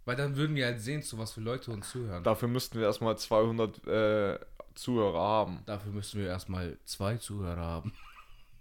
Weil 0.05 0.15
dann 0.15 0.35
würden 0.35 0.55
wir 0.55 0.65
halt 0.65 0.81
sehen, 0.81 1.01
zu 1.01 1.17
was 1.17 1.33
für 1.33 1.41
Leute 1.41 1.71
uns 1.71 1.89
zuhören. 1.89 2.23
Dafür 2.23 2.47
müssten 2.47 2.77
wir 2.77 2.85
erstmal 2.85 3.17
200 3.17 3.87
äh, 3.87 4.39
Zuhörer 4.75 5.19
haben. 5.19 5.63
Dafür 5.65 5.91
müssen 5.91 6.21
wir 6.21 6.27
erstmal 6.27 6.77
zwei 6.85 7.17
Zuhörer 7.17 7.61
haben. 7.61 7.93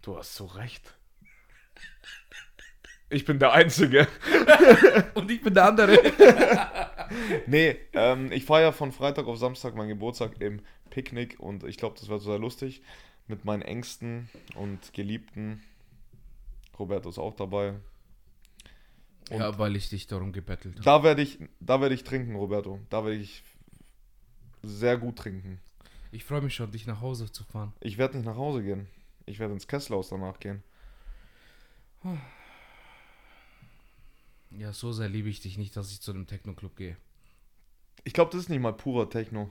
Du 0.02 0.18
hast 0.18 0.34
so 0.34 0.44
recht. 0.44 0.92
Ich 3.08 3.24
bin 3.24 3.38
der 3.38 3.52
Einzige. 3.52 4.06
Und 5.14 5.30
ich 5.30 5.40
bin 5.40 5.54
der 5.54 5.64
andere. 5.64 5.98
Nee, 7.46 7.76
ähm, 7.92 8.32
ich 8.32 8.44
feiere 8.44 8.72
von 8.72 8.90
Freitag 8.90 9.26
auf 9.26 9.38
Samstag 9.38 9.74
meinen 9.74 9.88
Geburtstag 9.88 10.40
im 10.40 10.60
Picknick 10.90 11.38
und 11.38 11.62
ich 11.64 11.76
glaube, 11.76 11.96
das 11.98 12.08
wird 12.08 12.22
sehr 12.22 12.38
lustig 12.38 12.82
mit 13.26 13.44
meinen 13.44 13.62
Ängsten 13.62 14.30
und 14.54 14.92
Geliebten. 14.94 15.62
Roberto 16.78 17.08
ist 17.08 17.18
auch 17.18 17.34
dabei. 17.34 17.74
Und 19.30 19.38
ja, 19.40 19.58
weil 19.58 19.74
ich 19.76 19.88
dich 19.88 20.06
darum 20.06 20.32
gebettelt 20.32 20.74
habe. 20.74 20.84
Da 20.84 21.02
werde 21.02 21.22
ich, 21.22 21.38
da 21.60 21.80
werde 21.80 21.94
ich 21.94 22.04
trinken, 22.04 22.34
Roberto. 22.36 22.80
Da 22.90 23.04
werde 23.04 23.16
ich 23.18 23.42
sehr 24.62 24.98
gut 24.98 25.16
trinken. 25.16 25.60
Ich 26.12 26.24
freue 26.24 26.42
mich 26.42 26.54
schon, 26.54 26.70
dich 26.70 26.86
nach 26.86 27.00
Hause 27.00 27.32
zu 27.32 27.42
fahren. 27.44 27.72
Ich 27.80 27.98
werde 27.98 28.16
nicht 28.18 28.26
nach 28.26 28.36
Hause 28.36 28.62
gehen. 28.62 28.86
Ich 29.26 29.38
werde 29.38 29.54
ins 29.54 29.66
Kesselhaus 29.66 30.10
danach 30.10 30.38
gehen. 30.38 30.62
Ja, 34.50 34.72
so 34.72 34.92
sehr 34.92 35.08
liebe 35.08 35.28
ich 35.28 35.40
dich 35.40 35.58
nicht, 35.58 35.76
dass 35.76 35.90
ich 35.90 36.00
zu 36.00 36.12
einem 36.12 36.26
Techno-Club 36.26 36.76
gehe. 36.76 36.96
Ich 38.04 38.12
glaube, 38.12 38.30
das 38.30 38.42
ist 38.42 38.48
nicht 38.50 38.60
mal 38.60 38.72
purer 38.74 39.08
Techno. 39.08 39.50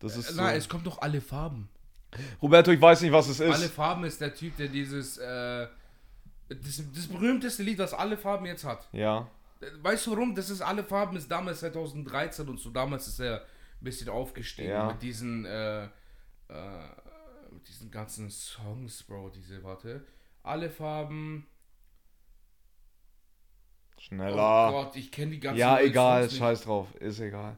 Das 0.00 0.16
ist 0.16 0.30
Äh, 0.30 0.32
so. 0.32 0.42
Nein, 0.42 0.56
es 0.56 0.68
kommt 0.68 0.86
doch 0.86 1.00
alle 1.00 1.20
Farben. 1.20 1.68
Roberto, 2.42 2.70
ich 2.70 2.80
weiß 2.80 3.00
nicht, 3.02 3.12
was 3.12 3.28
es 3.28 3.40
Alle 3.40 3.64
ist. 3.64 3.74
Farben 3.74 4.04
ist 4.04 4.20
der 4.20 4.34
Typ, 4.34 4.56
der 4.56 4.68
dieses, 4.68 5.16
äh, 5.18 5.66
das, 6.48 6.82
das 6.94 7.06
berühmteste 7.08 7.62
Lied, 7.62 7.78
was 7.78 7.94
alle 7.94 8.16
Farben 8.16 8.46
jetzt 8.46 8.64
hat. 8.64 8.88
Ja. 8.92 9.28
Weißt 9.80 10.06
du 10.06 10.12
warum? 10.12 10.34
Das 10.34 10.50
ist 10.50 10.60
alle 10.60 10.84
Farben, 10.84 11.16
ist 11.16 11.30
damals 11.30 11.60
2013 11.60 12.48
und 12.48 12.58
so. 12.60 12.70
Damals 12.70 13.08
ist 13.08 13.20
er 13.20 13.40
ein 13.40 13.44
bisschen 13.80 14.08
aufgestiegen 14.10 14.70
Ja. 14.70 14.86
mit 14.88 15.02
diesen, 15.02 15.44
äh, 15.46 15.84
äh, 15.84 15.88
mit 17.50 17.66
diesen 17.68 17.90
ganzen 17.90 18.30
Songs, 18.30 19.02
Bro. 19.04 19.30
Diese, 19.30 19.62
warte. 19.62 20.04
Alle 20.42 20.68
Farben. 20.68 21.46
Oh 23.96 24.00
Schneller. 24.00 24.70
Gott, 24.70 24.96
ich 24.96 25.10
kenne 25.10 25.30
die 25.30 25.40
ganzen 25.40 25.60
ja, 25.60 25.80
egal. 25.80 26.22
Songs 26.22 26.32
nicht. 26.32 26.40
Scheiß 26.40 26.60
drauf. 26.62 26.94
Ist 26.96 27.20
egal. 27.20 27.56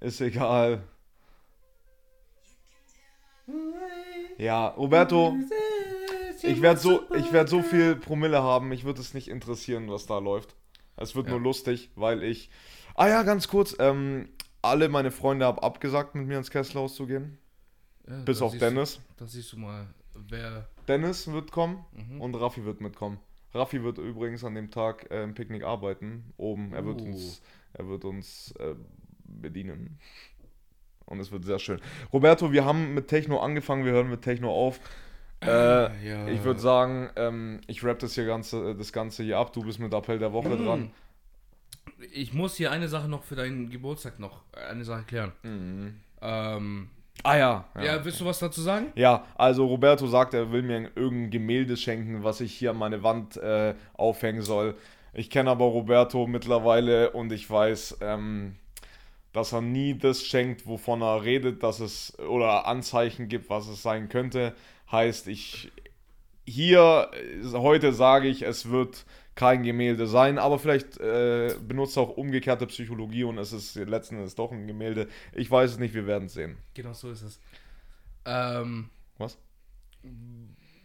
Ist 0.00 0.20
egal. 0.20 0.82
Ja, 4.38 4.68
Roberto, 4.68 5.36
ich 6.44 6.62
werde 6.62 6.80
so, 6.80 7.02
ich 7.16 7.32
werd 7.32 7.48
so 7.48 7.62
viel 7.62 7.96
Promille 7.96 8.42
haben, 8.42 8.68
mich 8.68 8.84
wird 8.84 8.98
es 8.98 9.14
nicht 9.14 9.28
interessieren, 9.28 9.90
was 9.90 10.06
da 10.06 10.18
läuft. 10.18 10.54
Es 10.96 11.14
wird 11.14 11.26
Ja. 11.26 11.32
nur 11.32 11.40
lustig, 11.40 11.90
weil 11.94 12.22
ich. 12.22 12.50
Ah 12.94 13.08
ja, 13.08 13.22
ganz 13.22 13.48
kurz, 13.48 13.74
ähm, 13.78 14.28
alle 14.60 14.88
meine 14.88 15.10
Freunde 15.10 15.46
haben 15.46 15.58
abgesagt, 15.58 16.14
mit 16.14 16.26
mir 16.26 16.38
ins 16.38 16.50
Kesselhaus 16.50 16.94
zu 16.94 17.06
gehen. 17.06 17.38
Ja, 18.08 18.18
Bis 18.24 18.42
auf 18.42 18.56
Dennis. 18.58 18.96
Du, 18.96 19.24
da 19.24 19.26
siehst 19.26 19.52
du 19.52 19.58
mal, 19.58 19.86
wer. 20.28 20.68
Dennis 20.88 21.30
wird 21.30 21.50
kommen 21.52 21.84
Mhm. 21.92 22.20
und 22.20 22.34
Raffi 22.34 22.64
wird 22.64 22.80
mitkommen. 22.80 23.18
Raffi 23.54 23.82
wird 23.82 23.98
übrigens 23.98 24.44
an 24.44 24.54
dem 24.54 24.70
Tag 24.70 25.10
äh, 25.10 25.22
im 25.22 25.34
Picknick 25.34 25.62
arbeiten, 25.62 26.32
oben. 26.36 26.72
Er 26.72 26.84
wird 26.84 27.00
Uh. 27.00 27.04
uns, 27.04 27.42
er 27.74 27.88
wird 27.88 28.04
uns 28.04 28.52
äh, 28.58 28.74
bedienen. 29.24 29.98
Und 31.06 31.20
es 31.20 31.30
wird 31.30 31.44
sehr 31.44 31.58
schön. 31.58 31.80
Roberto, 32.12 32.52
wir 32.52 32.64
haben 32.64 32.94
mit 32.94 33.08
Techno 33.08 33.40
angefangen, 33.40 33.84
wir 33.84 33.92
hören 33.92 34.08
mit 34.08 34.22
Techno 34.22 34.50
auf. 34.50 34.80
Äh, 35.42 36.06
ja. 36.08 36.28
Ich 36.28 36.44
würde 36.44 36.60
sagen, 36.60 37.10
ähm, 37.16 37.60
ich 37.66 37.82
rap 37.84 37.98
das 37.98 38.14
hier 38.14 38.26
ganze, 38.26 38.74
das 38.74 38.92
Ganze 38.92 39.22
hier 39.22 39.38
ab. 39.38 39.52
Du 39.52 39.62
bist 39.62 39.78
mit 39.78 39.92
Appell 39.92 40.18
der 40.18 40.32
Woche 40.32 40.50
Mm. 40.50 40.64
dran. 40.64 40.90
Ich 42.12 42.32
muss 42.32 42.56
hier 42.56 42.70
eine 42.70 42.88
Sache 42.88 43.08
noch 43.08 43.22
für 43.24 43.36
deinen 43.36 43.70
Geburtstag 43.70 44.18
noch, 44.18 44.42
eine 44.70 44.84
Sache 44.84 45.04
klären. 45.04 45.32
Ähm, 46.20 46.88
Ah 47.22 47.36
ja. 47.36 47.64
ja. 47.80 48.04
willst 48.04 48.20
du 48.20 48.24
was 48.24 48.38
dazu 48.38 48.60
sagen? 48.62 48.86
Ja, 48.94 49.24
also 49.36 49.66
Roberto 49.66 50.06
sagt, 50.06 50.34
er 50.34 50.50
will 50.50 50.62
mir 50.62 50.90
irgendein 50.96 51.30
Gemälde 51.30 51.76
schenken, 51.76 52.24
was 52.24 52.40
ich 52.40 52.52
hier 52.54 52.70
an 52.70 52.78
meine 52.78 53.02
Wand 53.02 53.36
äh, 53.36 53.74
aufhängen 53.94 54.42
soll. 54.42 54.74
Ich 55.12 55.28
kenne 55.30 55.50
aber 55.50 55.66
Roberto 55.66 56.26
mittlerweile 56.26 57.10
und 57.10 57.30
ich 57.32 57.48
weiß, 57.48 57.98
ähm, 58.00 58.56
dass 59.32 59.52
er 59.52 59.60
nie 59.60 59.96
das 59.96 60.24
schenkt, 60.24 60.66
wovon 60.66 61.02
er 61.02 61.22
redet, 61.22 61.62
dass 61.62 61.80
es 61.80 62.18
oder 62.18 62.66
Anzeichen 62.66 63.28
gibt, 63.28 63.50
was 63.50 63.68
es 63.68 63.82
sein 63.82 64.08
könnte. 64.08 64.54
Heißt, 64.92 65.26
ich 65.28 65.72
hier 66.44 67.10
äh, 67.14 67.52
heute 67.54 67.92
sage 67.92 68.28
ich, 68.28 68.42
es 68.42 68.68
wird 68.70 69.04
kein 69.34 69.62
Gemälde 69.62 70.06
sein, 70.06 70.38
aber 70.38 70.58
vielleicht 70.58 70.98
äh, 70.98 71.54
benutzt 71.66 71.96
auch 71.96 72.10
umgekehrte 72.16 72.66
Psychologie 72.66 73.24
und 73.24 73.38
es 73.38 73.52
ist 73.52 73.74
letzten 73.76 74.16
Endes 74.16 74.34
doch 74.34 74.52
ein 74.52 74.66
Gemälde. 74.66 75.08
Ich 75.32 75.50
weiß 75.50 75.72
es 75.72 75.78
nicht, 75.78 75.94
wir 75.94 76.06
werden 76.06 76.26
es 76.26 76.34
sehen. 76.34 76.58
Genau 76.74 76.92
so 76.92 77.10
ist 77.10 77.22
es. 77.22 77.40
Ähm, 78.26 78.90
Was? 79.18 79.38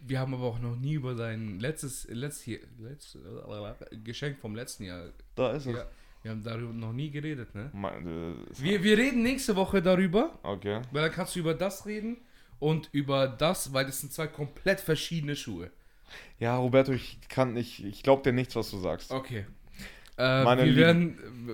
wir 0.00 0.20
haben 0.20 0.32
aber 0.32 0.44
auch 0.44 0.58
noch 0.60 0.76
nie 0.76 0.94
über 0.94 1.14
dein 1.14 1.60
letztes, 1.60 2.06
letzt, 2.08 2.42
hier, 2.42 2.60
letzt, 2.78 3.16
äh, 3.16 3.96
Geschenk 3.98 4.38
vom 4.38 4.54
letzten 4.54 4.84
Jahr. 4.84 5.10
Da 5.34 5.52
ist 5.52 5.66
es. 5.66 5.76
Ja, 5.76 5.86
wir 6.22 6.30
haben 6.30 6.42
darüber 6.42 6.72
noch 6.72 6.92
nie 6.94 7.10
geredet, 7.10 7.54
ne? 7.54 7.70
Mein, 7.74 8.06
äh, 8.06 8.34
Wir, 8.58 8.82
wir 8.82 8.96
reden 8.96 9.22
nächste 9.22 9.54
Woche 9.56 9.82
darüber, 9.82 10.38
Okay. 10.42 10.80
weil 10.92 11.02
dann 11.02 11.12
kannst 11.12 11.36
du 11.36 11.40
über 11.40 11.52
das 11.52 11.84
reden 11.84 12.16
und 12.58 12.88
über 12.92 13.26
das, 13.28 13.72
weil 13.72 13.86
das 13.86 14.00
sind 14.00 14.12
zwei 14.12 14.26
komplett 14.26 14.80
verschiedene 14.80 15.36
Schuhe. 15.36 15.70
Ja, 16.38 16.56
Roberto, 16.56 16.92
ich 16.92 17.18
kann 17.28 17.52
nicht, 17.52 17.84
ich 17.84 18.02
glaube 18.02 18.22
dir 18.22 18.32
nichts, 18.32 18.56
was 18.56 18.70
du 18.70 18.78
sagst. 18.78 19.10
Okay. 19.10 19.44
Äh, 20.16 20.44
Meine 20.44 20.62
wir 20.64 20.66
Lieben. 20.72 20.78
werden. 20.80 21.48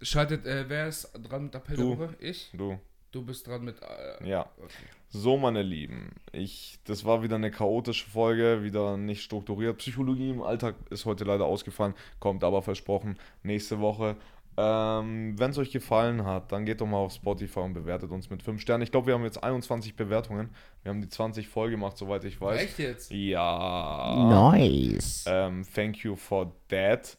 Äh, 0.00 0.04
schaltet, 0.04 0.46
äh, 0.46 0.64
wer 0.68 0.88
ist 0.88 1.10
dran 1.28 1.44
mit 1.44 1.54
Appell 1.54 1.76
Du. 1.76 1.88
der 1.90 1.98
Woche? 1.98 2.16
Ich? 2.20 2.50
Du. 2.54 2.78
Du 3.12 3.22
bist 3.24 3.46
dran 3.46 3.64
mit. 3.64 3.76
Äh, 3.82 4.28
Ja. 4.28 4.48
Okay. 4.58 4.84
So, 5.12 5.36
meine 5.36 5.62
Lieben, 5.62 6.12
ich, 6.30 6.78
das 6.84 7.04
war 7.04 7.20
wieder 7.24 7.34
eine 7.34 7.50
chaotische 7.50 8.08
Folge, 8.08 8.62
wieder 8.62 8.96
nicht 8.96 9.24
strukturiert. 9.24 9.78
Psychologie 9.78 10.30
im 10.30 10.40
Alltag 10.40 10.76
ist 10.90 11.04
heute 11.04 11.24
leider 11.24 11.46
ausgefallen, 11.46 11.94
kommt 12.20 12.44
aber 12.44 12.62
versprochen 12.62 13.18
nächste 13.42 13.80
Woche. 13.80 14.14
Ähm, 14.60 15.38
Wenn 15.38 15.52
es 15.52 15.58
euch 15.58 15.70
gefallen 15.70 16.26
hat, 16.26 16.52
dann 16.52 16.66
geht 16.66 16.82
doch 16.82 16.86
mal 16.86 16.98
auf 16.98 17.12
Spotify 17.12 17.60
und 17.60 17.72
bewertet 17.72 18.10
uns 18.10 18.28
mit 18.28 18.42
5 18.42 18.60
Sternen. 18.60 18.82
Ich 18.82 18.90
glaube, 18.90 19.06
wir 19.06 19.14
haben 19.14 19.24
jetzt 19.24 19.42
21 19.42 19.96
Bewertungen. 19.96 20.50
Wir 20.82 20.90
haben 20.90 21.00
die 21.00 21.08
20 21.08 21.48
voll 21.48 21.70
gemacht, 21.70 21.96
soweit 21.96 22.24
ich 22.24 22.40
weiß. 22.40 22.60
Echt 22.62 22.78
jetzt? 22.78 23.10
Ja. 23.10 24.50
Nice. 24.52 25.24
Ähm, 25.26 25.64
thank 25.74 25.98
you 25.98 26.14
for 26.14 26.52
that. 26.68 27.16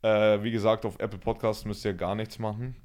Äh, 0.00 0.42
wie 0.42 0.50
gesagt, 0.50 0.86
auf 0.86 0.98
Apple 0.98 1.18
Podcasts 1.18 1.66
müsst 1.66 1.84
ihr 1.84 1.92
gar 1.92 2.14
nichts 2.14 2.38
machen. 2.38 2.76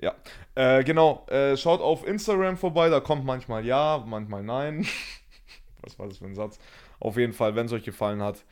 ja. 0.00 0.14
Äh, 0.54 0.84
genau. 0.84 1.26
Äh, 1.26 1.56
schaut 1.58 1.82
auf 1.82 2.06
Instagram 2.06 2.56
vorbei. 2.56 2.88
Da 2.88 3.00
kommt 3.00 3.26
manchmal 3.26 3.66
ja, 3.66 4.02
manchmal 4.06 4.42
nein. 4.42 4.86
Was 5.82 5.98
war 5.98 6.08
das 6.08 6.18
für 6.18 6.24
ein 6.24 6.34
Satz? 6.34 6.58
Auf 6.98 7.18
jeden 7.18 7.34
Fall, 7.34 7.54
wenn 7.56 7.66
es 7.66 7.72
euch 7.72 7.84
gefallen 7.84 8.22
hat, 8.22 8.42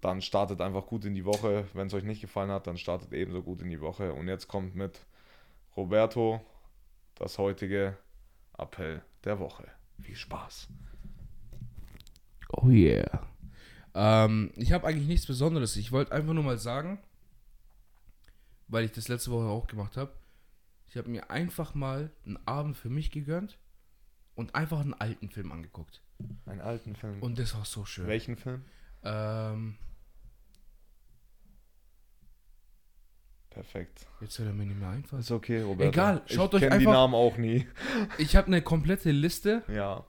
dann 0.00 0.20
startet 0.20 0.60
einfach 0.60 0.86
gut 0.86 1.04
in 1.04 1.14
die 1.14 1.24
Woche. 1.24 1.66
Wenn 1.72 1.86
es 1.86 1.94
euch 1.94 2.04
nicht 2.04 2.20
gefallen 2.20 2.50
hat, 2.50 2.66
dann 2.66 2.78
startet 2.78 3.12
ebenso 3.12 3.42
gut 3.42 3.62
in 3.62 3.70
die 3.70 3.80
Woche. 3.80 4.12
Und 4.12 4.28
jetzt 4.28 4.48
kommt 4.48 4.74
mit 4.74 5.00
Roberto 5.76 6.40
das 7.14 7.38
heutige 7.38 7.96
Appell 8.58 9.02
der 9.24 9.38
Woche. 9.38 9.68
Viel 10.00 10.16
Spaß. 10.16 10.68
Oh 12.52 12.68
yeah. 12.68 13.26
Ähm, 13.94 14.52
ich 14.56 14.72
habe 14.72 14.86
eigentlich 14.86 15.08
nichts 15.08 15.26
Besonderes. 15.26 15.76
Ich 15.76 15.90
wollte 15.92 16.12
einfach 16.12 16.34
nur 16.34 16.44
mal 16.44 16.58
sagen, 16.58 16.98
weil 18.68 18.84
ich 18.84 18.92
das 18.92 19.08
letzte 19.08 19.30
Woche 19.30 19.46
auch 19.46 19.66
gemacht 19.66 19.96
habe, 19.96 20.12
ich 20.88 20.96
habe 20.96 21.08
mir 21.08 21.30
einfach 21.30 21.74
mal 21.74 22.10
einen 22.24 22.38
Abend 22.46 22.76
für 22.76 22.88
mich 22.88 23.10
gegönnt 23.10 23.58
und 24.34 24.54
einfach 24.54 24.80
einen 24.80 24.94
alten 24.94 25.30
Film 25.30 25.50
angeguckt. 25.50 26.02
Einen 26.46 26.60
alten 26.60 26.94
Film. 26.94 27.22
Und 27.22 27.38
das 27.38 27.54
war 27.54 27.64
so 27.64 27.84
schön. 27.84 28.06
Welchen 28.06 28.36
Film? 28.36 28.64
Ähm, 29.06 29.76
Perfekt. 33.50 34.06
jetzt 34.20 34.38
hört 34.38 34.48
er 34.48 34.54
mir 34.54 34.66
nicht 34.66 34.78
mehr 34.78 34.90
einfach. 34.90 35.18
Ist 35.18 35.30
okay, 35.30 35.62
Roberto. 35.62 35.88
Egal, 35.90 36.22
schaut 36.26 36.50
ich 36.54 36.62
euch 36.62 36.68
kenn 36.68 36.78
die 36.80 36.86
einfach- 36.86 36.92
Namen 36.92 37.14
auch 37.14 37.38
nie. 37.38 37.66
Ich 38.18 38.36
habe 38.36 38.48
eine 38.48 38.60
komplette 38.60 39.10
Liste. 39.12 39.62
Ja. 39.72 40.04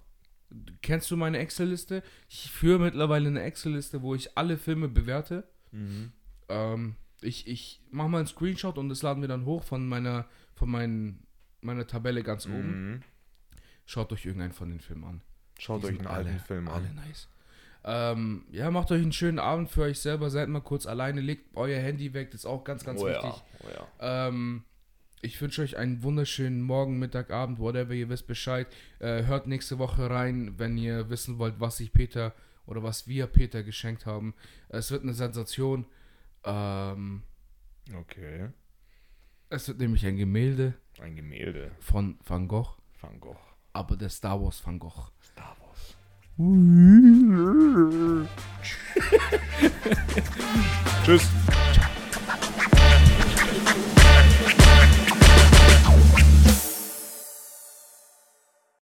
Kennst 0.81 1.11
du 1.11 1.17
meine 1.17 1.37
Excel-Liste? 1.39 2.03
Ich 2.29 2.51
führe 2.51 2.79
mittlerweile 2.79 3.27
eine 3.27 3.41
Excel-Liste, 3.43 4.01
wo 4.01 4.15
ich 4.15 4.37
alle 4.37 4.57
Filme 4.57 4.87
bewerte. 4.87 5.47
Ähm, 6.49 6.95
ich 7.21 7.47
ich 7.47 7.81
mache 7.91 8.09
mal 8.09 8.19
einen 8.19 8.27
Screenshot 8.27 8.77
und 8.77 8.89
das 8.89 9.01
laden 9.01 9.21
wir 9.21 9.27
dann 9.27 9.45
hoch 9.45 9.63
von 9.63 9.87
meiner, 9.87 10.25
von 10.55 10.69
meinen 10.69 11.25
meiner 11.61 11.85
Tabelle 11.87 12.23
ganz 12.23 12.45
oben. 12.47 12.91
Mhm. 12.91 13.03
Schaut 13.85 14.11
euch 14.13 14.25
irgendeinen 14.25 14.53
von 14.53 14.69
den 14.69 14.79
Filmen 14.79 15.03
an. 15.05 15.21
Schaut 15.59 15.83
Die 15.83 15.87
euch 15.87 15.97
einen 15.99 16.07
alten 16.07 16.29
alle, 16.31 16.39
Film 16.39 16.67
Alle 16.67 16.87
an. 16.89 16.95
nice. 16.95 17.29
Ähm, 17.89 18.43
ja, 18.51 18.69
macht 18.69 18.91
euch 18.91 19.01
einen 19.01 19.13
schönen 19.13 19.39
Abend 19.39 19.69
für 19.69 19.83
euch 19.83 19.99
selber. 19.99 20.29
Seid 20.29 20.49
mal 20.49 20.59
kurz 20.59 20.85
alleine. 20.85 21.21
Legt 21.21 21.55
euer 21.55 21.79
Handy 21.79 22.13
weg. 22.13 22.31
Das 22.31 22.41
ist 22.41 22.45
auch 22.45 22.63
ganz, 22.65 22.83
ganz 22.83 22.99
oh 23.01 23.05
wichtig. 23.07 23.23
ja, 23.23 23.41
oh 23.63 23.67
ja. 24.01 24.27
Ähm, 24.27 24.63
ich 25.21 25.41
wünsche 25.41 25.61
euch 25.61 25.77
einen 25.77 26.03
wunderschönen 26.03 26.61
Morgen, 26.61 26.99
Mittag, 26.99 27.31
Abend, 27.31 27.59
whatever, 27.59 27.93
ihr 27.93 28.09
wisst 28.09 28.27
Bescheid. 28.27 28.67
Äh, 28.99 29.23
hört 29.23 29.47
nächste 29.47 29.79
Woche 29.79 30.09
rein, 30.09 30.53
wenn 30.57 30.77
ihr 30.77 31.09
wissen 31.09 31.39
wollt, 31.39 31.59
was 31.59 31.79
ich 31.79 31.91
Peter 31.93 32.33
oder 32.65 32.83
was 32.83 33.07
wir 33.07 33.25
Peter 33.27 33.63
geschenkt 33.63 34.05
haben. 34.05 34.35
Es 34.69 34.91
wird 34.91 35.03
eine 35.03 35.13
Sensation. 35.13 35.85
Ähm, 36.43 37.23
Okay. 37.95 38.49
es 39.49 39.67
wird 39.69 39.79
nämlich 39.79 40.05
ein 40.05 40.17
Gemälde 40.17 40.73
Ein 40.99 41.15
Gemälde. 41.15 41.71
von 41.79 42.19
Van 42.25 42.49
Gogh, 42.49 42.75
Van 42.99 43.17
Gogh. 43.21 43.37
aber 43.71 43.95
der 43.95 44.09
Star 44.09 44.41
Wars 44.43 44.65
Van 44.65 44.77
Gogh. 44.77 45.09
Star 45.23 45.55
Wars. 45.61 45.66
Tschüss. 51.03 51.23